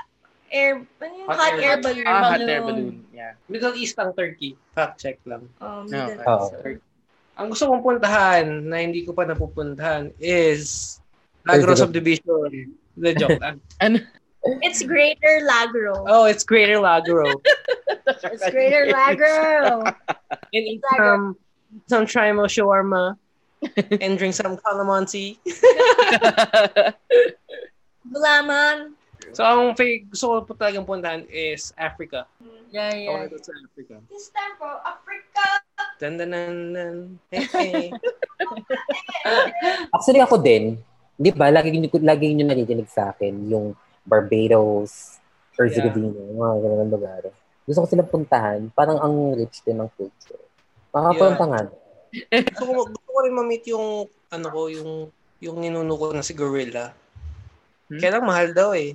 air, 0.51 0.82
ano 0.82 1.14
yung 1.14 1.28
Hot 1.30 1.38
hot, 1.38 1.55
air 1.55 1.62
air 1.62 1.78
balloon. 1.80 2.05
balloon. 2.05 2.12
ah, 2.12 2.22
hot 2.28 2.42
air 2.44 2.62
balloon. 2.62 2.94
Yeah. 3.14 3.32
Middle 3.48 3.74
East 3.78 3.96
ang 3.96 4.12
Turkey. 4.12 4.59
Fact 4.74 4.98
check 5.01 5.22
lang. 5.24 5.46
Um, 5.62 5.86
No. 5.88 6.10
Middle 6.10 6.26
Oo. 6.26 6.44
East. 6.51 6.82
Ang 7.34 7.46
gusto 7.51 7.64
kong 7.66 7.82
puntahan 7.82 8.46
na 8.66 8.76
hindi 8.82 9.02
ko 9.02 9.14
pa 9.14 9.24
napupuntahan 9.24 10.10
is 10.18 10.98
Lagro 11.44 11.74
Ay, 11.74 11.80
Subdivision. 11.80 12.51
The 12.94 13.12
joke 13.14 13.40
lang. 13.42 13.59
It's 14.60 14.82
Greater 14.82 15.40
Lagro. 15.48 16.04
Oh, 16.06 16.24
it's 16.24 16.44
Greater 16.44 16.76
Lagro. 16.76 17.24
It's 18.06 18.50
Greater 18.50 18.92
Lagro. 18.92 19.88
And 20.52 20.64
eat 20.68 20.82
some, 20.96 21.36
some 21.88 22.04
Trimo 22.04 22.44
shawarma 22.44 23.16
and 24.00 24.18
drink 24.18 24.34
some 24.34 24.56
calamansi. 24.60 25.38
Gulaman. 28.12 28.92
So, 29.32 29.40
ang 29.40 29.72
fa- 29.72 30.04
gusto 30.12 30.24
ko 30.28 30.34
po 30.44 30.52
talagang 30.52 30.84
puntahan 30.84 31.24
is 31.32 31.72
Africa. 31.80 32.28
yeah, 32.68 32.92
yeah. 32.92 33.24
Okay, 33.24 33.40
sa 33.40 33.52
Africa. 33.64 33.96
This 34.12 34.28
time 34.30 34.54
for 34.60 34.76
Africa. 34.84 35.64
Dan, 35.96 36.20
dan, 36.20 36.28
dan, 36.30 36.74
dan. 36.76 36.96
Hey, 37.32 37.46
hey. 37.48 37.84
Actually, 39.96 40.20
ako 40.20 40.36
din, 40.42 40.76
di 41.16 41.30
ba, 41.32 41.48
lagi, 41.48 41.72
lagi 42.04 42.26
nyo 42.36 42.44
narinig 42.44 42.90
sa 42.90 43.16
akin 43.16 43.48
yung 43.48 43.72
Barbados, 44.05 45.18
Herzegovina, 45.56 46.12
yeah. 46.12 46.36
mga 46.36 46.55
ganun 46.60 46.90
lugar. 46.93 47.22
Gusto 47.64 47.85
ko 47.85 47.89
silang 47.89 48.12
puntahan. 48.12 48.60
Parang 48.76 49.01
ang 49.01 49.32
rich 49.32 49.64
din 49.64 49.81
ng 49.81 49.89
culture. 49.97 50.44
Makapunta 50.93 51.44
nga. 51.48 51.60
gusto, 52.52 52.62
ko, 52.68 52.72
gusto 52.93 53.09
ko 53.09 53.18
rin 53.24 53.35
ma-meet 53.35 53.64
yung, 53.72 54.06
ano 54.31 54.47
ko, 54.52 54.60
yung, 54.68 54.90
yung 55.40 55.56
ninuno 55.59 55.94
ko 55.97 56.12
na 56.12 56.20
si 56.20 56.36
Gorilla. 56.36 56.93
Hmm? 57.89 57.98
Kaya 57.98 58.20
lang 58.20 58.28
mahal 58.28 58.48
daw 58.52 58.76
eh. 58.76 58.93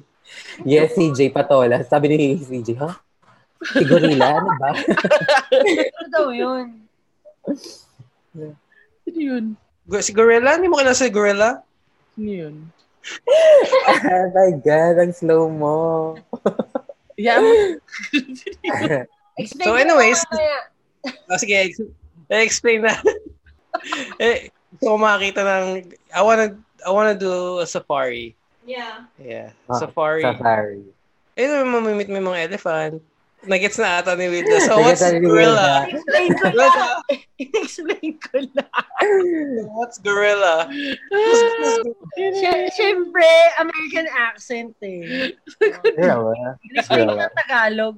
Yes, 0.62 0.94
CJ 0.94 1.34
Patola. 1.34 1.82
Sabi 1.82 2.14
ni 2.14 2.38
CJ, 2.38 2.78
ha? 2.78 2.94
Si 3.60 3.84
Gorilla, 3.84 4.28
ano 4.40 4.52
ba? 4.56 4.72
Ano 5.98 6.08
daw 6.14 6.26
yun? 6.30 6.86
Sino 9.04 9.18
yun? 9.18 9.46
Si 10.00 10.14
Gorilla? 10.14 10.56
Hindi 10.56 10.70
mo 10.70 10.78
kilala 10.78 10.94
si 10.94 11.10
Gorilla? 11.10 11.60
Sino 12.14 12.32
yun? 12.32 12.56
oh 13.90 14.26
my 14.36 14.52
God, 14.60 14.96
ang 15.00 15.14
slow 15.16 15.48
mo. 15.50 15.78
Yeah. 17.20 17.60
Explain 19.36 19.68
So 19.68 19.76
anyways. 19.76 20.24
Oh, 21.32 21.40
sige, 21.40 21.56
ex- 21.56 21.92
explain 22.28 22.84
na. 22.84 22.96
eh, 24.20 24.52
ko 24.80 25.00
makakita 25.00 25.44
ng, 25.44 25.96
I 26.12 26.22
wanna, 26.24 26.56
I 26.84 26.92
wanna 26.92 27.16
do 27.16 27.60
a 27.60 27.68
safari. 27.68 28.36
Yeah. 28.68 29.08
Yeah, 29.16 29.56
Ah, 29.72 29.80
safari. 29.80 30.24
Safari. 30.28 30.84
Eh, 31.40 31.48
mamimit 31.64 32.12
mo 32.12 32.20
yung 32.20 32.30
mga 32.36 32.52
elephant. 32.52 33.00
Nagets 33.48 33.80
na 33.80 34.04
ata 34.04 34.20
ni 34.20 34.28
Wilda. 34.28 34.60
So, 34.68 34.84
what's 34.84 35.00
gorilla? 35.00 35.88
Explain 35.88 36.30
ko 36.36 36.46
What's, 36.52 36.76
na. 36.76 36.88
Explain 37.40 38.12
ko 38.20 38.36
na. 38.52 38.66
what's 39.80 39.98
gorilla? 40.04 40.68
Siyempre, 42.76 43.30
American 43.64 44.08
accent 44.12 44.76
eh. 44.84 45.32
Gorilla. 45.96 46.60
Explain 46.76 47.08
ko 47.08 47.24
Tagalog. 47.40 47.96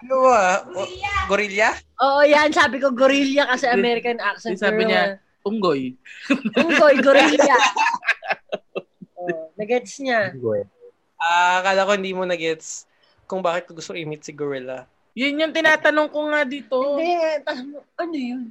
Ano 0.00 0.14
ba? 0.24 0.64
Gorilla. 0.72 1.12
Gorilla? 1.28 1.70
Oo, 2.00 2.20
yan. 2.24 2.48
Sabi 2.56 2.80
ko 2.80 2.96
gorilla 2.96 3.44
kasi 3.52 3.68
American 3.68 4.16
accent. 4.24 4.56
Sabi 4.56 4.88
niya, 4.88 5.20
Unggoy. 5.44 5.94
Unggoy, 6.58 6.96
gorilla. 7.04 7.56
oh, 9.20 9.52
nagets 9.60 10.00
niya. 10.00 10.32
Ah, 11.20 11.60
akala 11.60 11.84
ko 11.86 11.92
hindi 11.92 12.16
mo 12.16 12.24
nagets 12.24 12.88
kung 13.26 13.42
bakit 13.42 13.68
ko 13.68 13.74
gusto 13.74 13.92
i-meet 13.92 14.22
si 14.22 14.32
gorilla. 14.32 14.86
Yun 15.16 15.42
yung 15.42 15.54
tinatanong 15.54 16.08
ko 16.12 16.18
nga 16.30 16.46
dito. 16.46 16.76
Hindi, 16.96 17.14
ano 17.96 18.14
yun? 18.16 18.42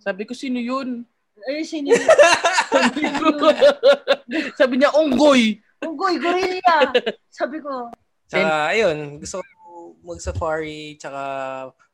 Sabi 0.00 0.22
ko, 0.24 0.32
sino 0.32 0.56
yun? 0.62 1.02
Ay, 1.44 1.66
sino 1.66 1.92
yun? 1.92 2.06
Sabi 4.54 4.74
niya, 4.78 4.90
Unggoy. 4.94 5.60
Unggoy, 5.82 6.16
gorilla. 6.16 6.94
Sabi 7.28 7.60
ko, 7.60 7.90
Tsaka, 8.26 8.74
ayun, 8.74 9.22
gusto 9.22 9.38
ko 9.38 9.94
mag-safari, 10.02 10.98
tsaka 10.98 11.22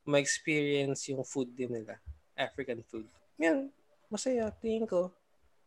ma-experience 0.08 1.12
yung 1.12 1.24
food 1.24 1.52
din 1.52 1.68
nila. 1.68 2.00
African 2.32 2.80
food. 2.88 3.04
Yan, 3.36 3.68
masaya, 4.08 4.48
tingin 4.60 4.88
ko. 4.88 5.12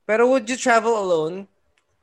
Pero 0.06 0.26
would 0.30 0.45
you 0.49 0.57
travel 0.57 0.98
alone? 0.98 1.45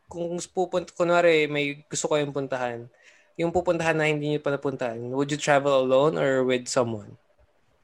Kung 0.06 0.38
pupunta, 0.54 0.94
kunwari, 0.94 1.50
may 1.50 1.82
gusto 1.90 2.06
ko 2.06 2.14
yung 2.18 2.34
puntahan, 2.34 2.86
yung 3.34 3.50
pupuntahan 3.50 3.94
na 3.94 4.04
hindi 4.04 4.28
nyo 4.28 4.38
pa 4.38 4.50
napuntahan, 4.50 4.96
would 5.10 5.28
you 5.28 5.36
travel 5.36 5.74
alone 5.74 6.14
or 6.14 6.42
with 6.42 6.66
someone? 6.66 7.16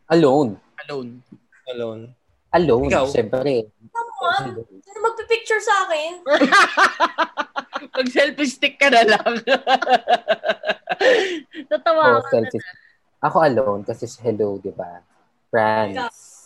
Alone. 0.09 0.57
Alone. 0.85 1.21
Alone. 1.69 2.03
Alone, 2.49 2.89
Ikaw? 2.89 3.05
syempre. 3.09 3.69
Someone. 3.93 4.65
Sino 4.81 4.99
magpipicture 4.99 5.61
sa 5.61 5.75
akin? 5.85 6.11
Pag 7.95 8.07
selfie 8.09 8.49
stick 8.49 8.75
ka 8.77 8.89
na 8.89 9.05
lang. 9.05 9.33
natawa 11.71 12.03
Oh, 12.03 12.19
ako. 12.19 12.29
selfie. 12.31 12.61
Ako 13.19 13.37
alone 13.43 13.83
kasi 13.83 14.07
hello, 14.23 14.57
di 14.57 14.71
ba? 14.71 15.03
France. 15.51 16.37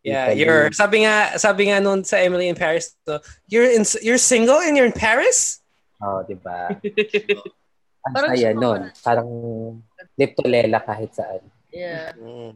Yeah, 0.00 0.30
Italy. 0.30 0.40
you're 0.40 0.64
sabi 0.70 1.02
nga 1.02 1.34
sabi 1.36 1.68
nga 1.68 1.82
noon 1.82 2.06
sa 2.06 2.22
Emily 2.22 2.46
in 2.46 2.54
Paris, 2.54 2.94
to, 3.04 3.18
you're 3.50 3.66
in 3.66 3.82
you're 4.00 4.16
single 4.16 4.62
and 4.62 4.78
you're 4.78 4.86
in 4.86 4.94
Paris? 4.94 5.58
Oh, 5.98 6.22
di 6.22 6.38
ba? 6.38 6.70
Ang 8.06 8.14
Parang 8.14 8.30
saya 8.34 8.50
nun. 8.54 8.80
Parang 9.02 9.28
lip 10.14 10.32
to 10.38 10.44
lela 10.46 10.78
kahit 10.82 11.10
saan. 11.14 11.42
Yeah. 11.74 12.14
Mm. 12.14 12.54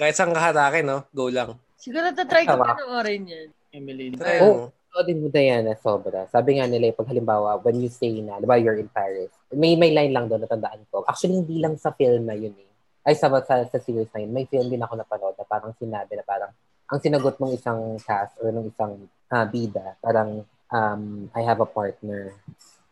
Kahit 0.00 0.14
saan 0.16 0.32
kahatake, 0.32 0.80
no? 0.82 1.04
Go 1.12 1.28
lang. 1.28 1.56
Siguro 1.78 2.10
tatry 2.10 2.48
ko 2.48 2.58
panoorin 2.58 3.22
yan. 3.28 3.48
Emily. 3.70 4.10
Try 4.16 4.40
Oh. 4.42 4.72
mo. 4.72 4.76
Oo 4.96 5.04
din 5.04 5.20
mo, 5.20 5.28
Diana, 5.28 5.76
sobra. 5.76 6.24
Sabi 6.32 6.56
nga 6.58 6.64
nila, 6.64 6.96
pag 6.96 7.12
halimbawa, 7.12 7.60
when 7.60 7.76
you 7.76 7.92
say 7.92 8.24
na, 8.24 8.40
di 8.40 8.48
ba, 8.48 8.56
you're 8.56 8.80
in 8.80 8.88
Paris, 8.88 9.28
may 9.52 9.76
may 9.76 9.92
line 9.92 10.16
lang 10.16 10.32
doon, 10.32 10.40
natandaan 10.42 10.80
ko. 10.88 11.04
Actually, 11.04 11.44
hindi 11.44 11.60
lang 11.60 11.76
sa 11.76 11.92
film 11.92 12.24
na 12.24 12.32
yun 12.34 12.56
eh. 12.56 12.66
Ay, 13.04 13.14
sa, 13.14 13.28
sa, 13.44 13.62
sa 13.68 13.78
series 13.78 14.08
na 14.16 14.24
yun, 14.24 14.32
may 14.32 14.48
film 14.48 14.72
din 14.72 14.80
ako 14.80 14.96
napanood 14.96 15.36
na 15.36 15.44
parang 15.44 15.76
sinabi 15.76 16.16
na 16.16 16.24
parang, 16.24 16.50
ang 16.88 16.98
sinagot 17.04 17.36
ng 17.36 17.52
isang 17.52 18.00
cast 18.00 18.32
or 18.40 18.48
ng 18.48 18.64
isang 18.72 18.96
ah, 19.28 19.44
bida, 19.44 19.92
parang, 20.00 20.40
um, 20.72 21.28
I 21.36 21.44
have 21.44 21.60
a 21.60 21.68
partner. 21.68 22.32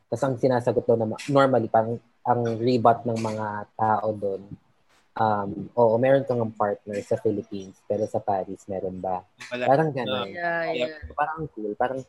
Tapos 0.06 0.22
ang 0.22 0.36
sinasagot 0.38 0.84
daw 0.86 0.96
na, 0.98 1.18
normally, 1.30 1.66
parang, 1.66 1.98
ang 2.26 2.42
rebut 2.58 3.06
ng 3.06 3.18
mga 3.22 3.46
tao 3.78 4.10
doon, 4.14 4.42
um, 5.16 5.50
oo, 5.72 5.94
meron 5.96 6.24
kang 6.28 6.42
partner 6.52 7.00
sa 7.02 7.16
Philippines, 7.18 7.80
pero 7.88 8.04
sa 8.06 8.20
Paris, 8.20 8.66
meron 8.68 9.00
ba? 9.00 9.24
Wala. 9.50 9.64
Parang 9.66 9.90
gano'n. 9.90 10.28
Yeah, 10.30 10.64
yeah. 10.72 11.00
Parang 11.16 11.48
cool. 11.56 11.72
Parang 11.74 12.00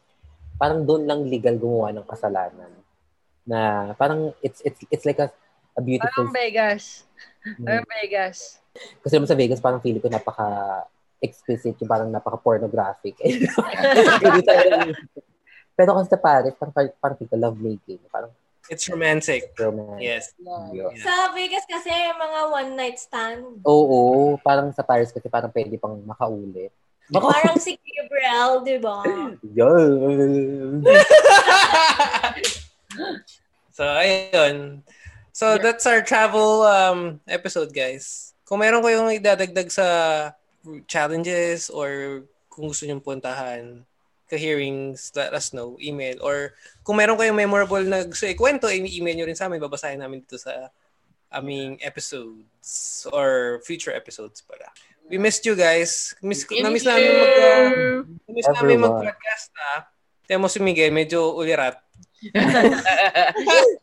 parang 0.57 0.81
doon 0.83 1.05
lang 1.05 1.21
legal 1.29 1.55
gumawa 1.55 1.93
ng 1.93 2.07
kasalanan. 2.09 2.71
Na 3.47 3.93
parang 3.95 4.33
it's 4.43 4.59
it's 4.65 4.81
it's 4.91 5.05
like 5.05 5.21
a, 5.21 5.29
a 5.77 5.81
beautiful 5.81 6.27
Parang 6.27 6.35
Vegas. 6.35 7.07
Mm. 7.45 7.65
Parang 7.65 7.87
Vegas. 8.03 8.37
kasi 9.01 9.17
naman 9.17 9.25
sa 9.25 9.39
Vegas 9.39 9.57
parang 9.57 9.81
feeling 9.81 9.97
ko 9.97 10.05
napaka 10.05 10.85
explicit 11.17 11.73
yung 11.81 11.89
parang 11.89 12.13
napaka 12.13 12.37
pornographic. 12.37 13.17
Pero 15.77 15.93
kasi 15.93 16.09
sa 16.09 16.17
Paris, 16.17 16.57
parang, 16.57 16.73
parang 16.73 16.93
parang 16.97 17.17
love 17.37 17.61
making. 17.61 18.01
Parang 18.09 18.33
It's 18.67 18.83
romantic. 18.91 19.55
romance. 19.55 20.03
Yes. 20.03 20.35
Yeah. 20.43 20.91
Yeah. 20.91 20.99
Sa 20.99 21.31
Vegas 21.31 21.63
kasi 21.63 21.87
mga 21.93 22.39
one 22.51 22.71
night 22.75 22.99
stand. 22.99 23.63
Oo, 23.63 24.35
parang 24.43 24.75
sa 24.75 24.83
Paris 24.83 25.13
kasi 25.13 25.31
parang 25.31 25.53
pwede 25.55 25.79
pang 25.79 25.95
makaulit. 26.03 26.73
Parang 27.07 27.55
si 27.55 27.79
Gabriel, 27.79 28.67
di 28.67 28.75
ba? 28.83 28.99
Yun. 29.57 30.83
so, 33.77 33.87
ayun. 33.87 34.83
So, 35.31 35.55
that's 35.55 35.87
our 35.87 36.03
travel 36.03 36.67
um, 36.67 37.23
episode, 37.23 37.71
guys. 37.71 38.35
Kung 38.43 38.59
meron 38.59 38.83
kayong 38.83 39.15
idadagdag 39.15 39.71
sa 39.71 39.87
challenges 40.91 41.71
or 41.71 42.23
kung 42.51 42.67
gusto 42.67 42.83
nyong 42.83 42.99
puntahan, 42.99 43.87
ka-hearings, 44.27 45.11
let 45.15 45.31
us 45.33 45.55
know, 45.55 45.79
email. 45.79 46.19
Or 46.21 46.53
kung 46.83 46.99
meron 46.99 47.17
kayong 47.17 47.39
memorable 47.39 47.83
na 47.83 48.03
gusto 48.03 48.27
ikwento, 48.27 48.67
i-email 48.67 49.15
nyo 49.17 49.27
rin 49.27 49.39
sa 49.39 49.47
amin. 49.47 49.63
Babasahin 49.63 49.99
namin 49.99 50.23
dito 50.23 50.37
sa 50.37 50.71
aming 51.31 51.79
episodes 51.83 53.03
or 53.11 53.59
future 53.63 53.91
episodes 53.91 54.43
pala. 54.43 54.71
We 55.07 55.15
missed 55.15 55.47
you 55.47 55.55
guys. 55.55 56.15
Miss, 56.19 56.43
na-miss 56.47 56.83
namin 56.83 57.11
mag, 57.15 57.33
uh, 57.39 57.67
na-miss 58.27 58.47
namin 58.51 58.77
mag-podcast 58.83 59.45
na. 59.55 59.67
Tiyan 60.27 60.43
mo 60.43 60.51
si 60.51 60.59
Miguel, 60.59 60.91
medyo 60.91 61.35
ulirat. 61.35 61.79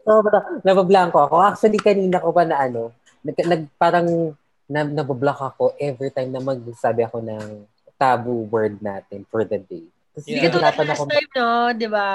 So, 0.04 0.20
nabablanko 0.68 1.16
ako. 1.16 1.40
Actually, 1.40 1.80
kanina 1.80 2.20
ko 2.20 2.28
pa 2.28 2.44
na 2.44 2.60
ano, 2.60 2.92
nag, 3.24 3.36
nag 3.40 3.62
parang 3.80 4.36
na, 4.68 4.84
nabablock 4.84 5.40
ako 5.40 5.72
every 5.80 6.12
time 6.12 6.28
na 6.28 6.44
magsasabi 6.44 7.08
ako 7.08 7.24
ng 7.24 7.64
taboo 7.96 8.44
word 8.52 8.80
natin 8.84 9.24
for 9.32 9.48
the 9.48 9.56
day. 9.56 9.84
Kasi 10.14 10.26
Yeah. 10.30 10.46
Hindi 10.46 10.48
tulad 10.54 10.62
nahirapan 10.62 10.86
last 10.86 11.04
time, 11.04 11.30
no? 11.34 11.48
Di 11.74 11.88
ba? 11.90 12.08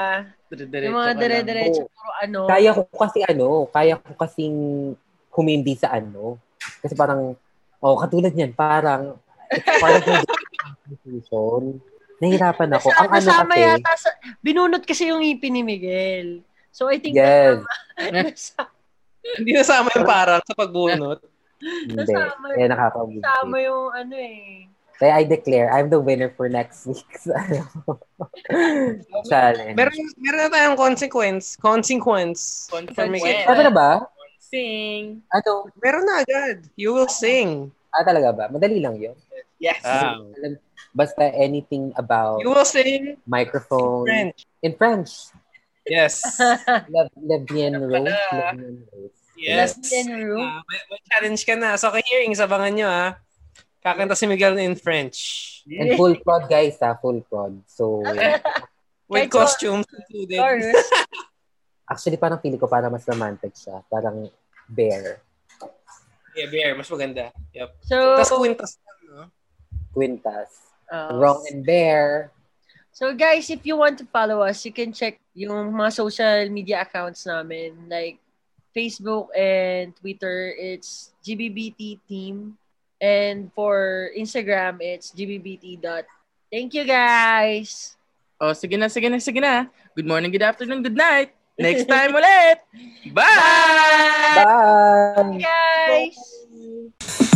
Yung 0.55 0.95
mga 0.95 1.13
dire-diretso, 1.19 1.81
puro 1.91 2.11
ano. 2.15 2.39
Kaya 2.47 2.69
ko 2.71 2.81
kasi 2.89 3.19
ano, 3.21 3.47
kaya 3.67 3.93
ko 3.99 4.11
kasing 4.15 4.55
humindi 5.30 5.76
sa 5.76 5.91
ano. 5.91 6.39
Kasi 6.80 6.95
parang, 6.95 7.35
oh, 7.77 7.97
katulad 7.99 8.31
niyan, 8.31 8.55
parang, 8.55 9.19
it's 9.51 9.67
part 9.67 9.99
of 9.99 10.07
my 10.07 10.23
confusion. 10.88 11.84
Nahirapan 12.19 12.69
ako. 12.76 12.88
Nasa, 12.88 12.99
Ang 12.99 13.09
ano 13.11 13.30
kasi, 13.47 13.59
yata 13.59 13.91
sa, 13.95 14.09
binunot 14.39 14.84
kasi 14.84 15.07
yung 15.07 15.19
ngipin 15.19 15.53
ni 15.55 15.63
Miguel. 15.63 16.27
So 16.71 16.88
I 16.88 16.99
think 17.03 17.17
yes, 17.19 17.59
nasama, 17.99 18.63
Hindi 19.39 19.51
nasama 19.51 19.88
yung 19.99 20.07
parang 20.07 20.39
sa 20.47 20.55
pagbunot. 20.55 21.19
hindi. 21.59 21.95
nasama, 21.99 22.45
Kaya 22.55 22.67
nakaka-weird. 22.71 23.19
nasama 23.19 23.55
yung 23.59 23.85
ano 23.91 24.15
eh. 24.15 24.68
Kaya 24.99 25.15
I 25.15 25.23
declare, 25.23 25.71
I'm 25.71 25.88
the 25.88 25.99
winner 25.99 26.27
for 26.35 26.51
next 26.51 26.84
week's 26.84 27.23
ano, 27.31 27.63
challenge. 29.27 29.76
Meron, 29.80 29.95
meron 30.19 30.39
na 30.43 30.49
tayong 30.51 30.76
consequence. 30.76 31.55
Consequence. 31.55 32.67
Miguel. 32.99 33.47
Ano 33.47 33.61
na 33.63 33.73
ba? 33.73 33.91
Sing. 34.43 35.23
Ano? 35.31 35.71
Meron 35.80 36.03
na 36.03 36.19
agad. 36.19 36.67
You 36.76 36.91
will 36.91 37.07
sing. 37.07 37.71
Ah, 37.95 38.03
talaga 38.03 38.35
ba? 38.35 38.45
Madali 38.51 38.84
lang 38.84 38.99
yun. 38.99 39.15
Yes. 39.57 39.81
Ah. 39.88 40.19
Alam- 40.19 40.59
Basta 40.89 41.21
anything 41.38 41.93
about 42.01 42.41
You 42.41 42.49
will 42.49 42.65
sing 42.65 43.21
microphone. 43.30 44.09
French. 44.09 44.49
In 44.65 44.73
French. 44.73 45.30
Yes. 45.85 46.19
Le, 46.89 47.07
le 47.13 47.38
bien 47.45 47.77
rose. 47.77 48.09
Le 48.09 48.13
bien 48.34 48.84
rose. 48.89 49.15
Yes. 49.38 49.77
Left 49.80 49.85
in 49.95 50.07
room. 50.27 50.43
Ah, 50.43 50.59
may, 50.67 50.81
may 50.89 50.99
challenge 51.07 51.41
ka 51.45 51.55
na. 51.55 51.77
So, 51.77 51.93
kay 51.93 52.01
hearings, 52.09 52.41
abangan 52.41 52.73
nyo 52.76 52.89
ha. 52.89 53.15
Kakanta 53.80 54.15
si 54.15 54.27
Miguel 54.27 54.60
in 54.60 54.76
French. 54.76 55.64
And 55.68 55.95
full 55.95 56.15
prod, 56.19 56.49
guys, 56.51 56.76
ha? 56.84 56.99
Full 56.99 57.23
prod. 57.27 57.64
So, 57.68 58.03
With 59.10 59.31
costumes 59.31 59.89
included. 59.89 60.76
Actually, 61.89 62.22
parang 62.22 62.38
feeling 62.38 62.61
ko 62.61 62.69
parang 62.69 62.93
mas 62.93 63.07
romantic 63.10 63.57
siya. 63.57 63.81
Parang 63.89 64.30
bear. 64.69 65.18
Yeah, 66.38 66.45
bear. 66.53 66.77
Mas 66.77 66.85
maganda. 66.85 67.34
Yep. 67.57 67.69
So, 67.81 67.97
Tapos 68.22 68.38
quintas 68.38 68.77
no? 69.10 69.26
Quintas. 69.97 70.69
uh, 70.91 71.18
Wrong 71.18 71.41
and 71.49 71.65
bear. 71.65 72.31
So 72.91 73.15
guys, 73.15 73.49
if 73.49 73.65
you 73.65 73.77
want 73.77 73.97
to 73.99 74.06
follow 74.06 74.41
us, 74.43 74.65
you 74.65 74.73
can 74.73 74.91
check 74.91 75.18
yung 75.34 75.72
mga 75.72 75.91
social 75.93 76.49
media 76.51 76.84
accounts 76.84 77.26
namin 77.26 77.88
like 77.88 78.19
Facebook 78.76 79.31
and 79.34 79.95
Twitter, 79.95 80.53
it's 80.57 81.14
GBBT 81.23 81.99
team. 82.06 82.57
And 82.99 83.47
for 83.55 84.11
Instagram, 84.11 84.84
it's 84.84 85.15
gbbt 85.15 85.81
dot. 85.81 86.03
Thank 86.51 86.76
you 86.76 86.84
guys. 86.84 87.95
Oh, 88.39 88.51
sige 88.51 88.76
na, 88.76 88.91
sige 88.91 89.07
na, 89.07 89.19
sige 89.23 89.39
na. 89.39 89.71
Good 89.95 90.07
morning, 90.07 90.31
good 90.31 90.43
afternoon, 90.43 90.84
good 90.84 90.99
night. 90.99 91.31
Next 91.59 91.88
time 91.88 92.15
ulit. 92.15 92.59
Bye! 93.15 94.43
Bye! 94.43 95.43
guys. 95.43 97.27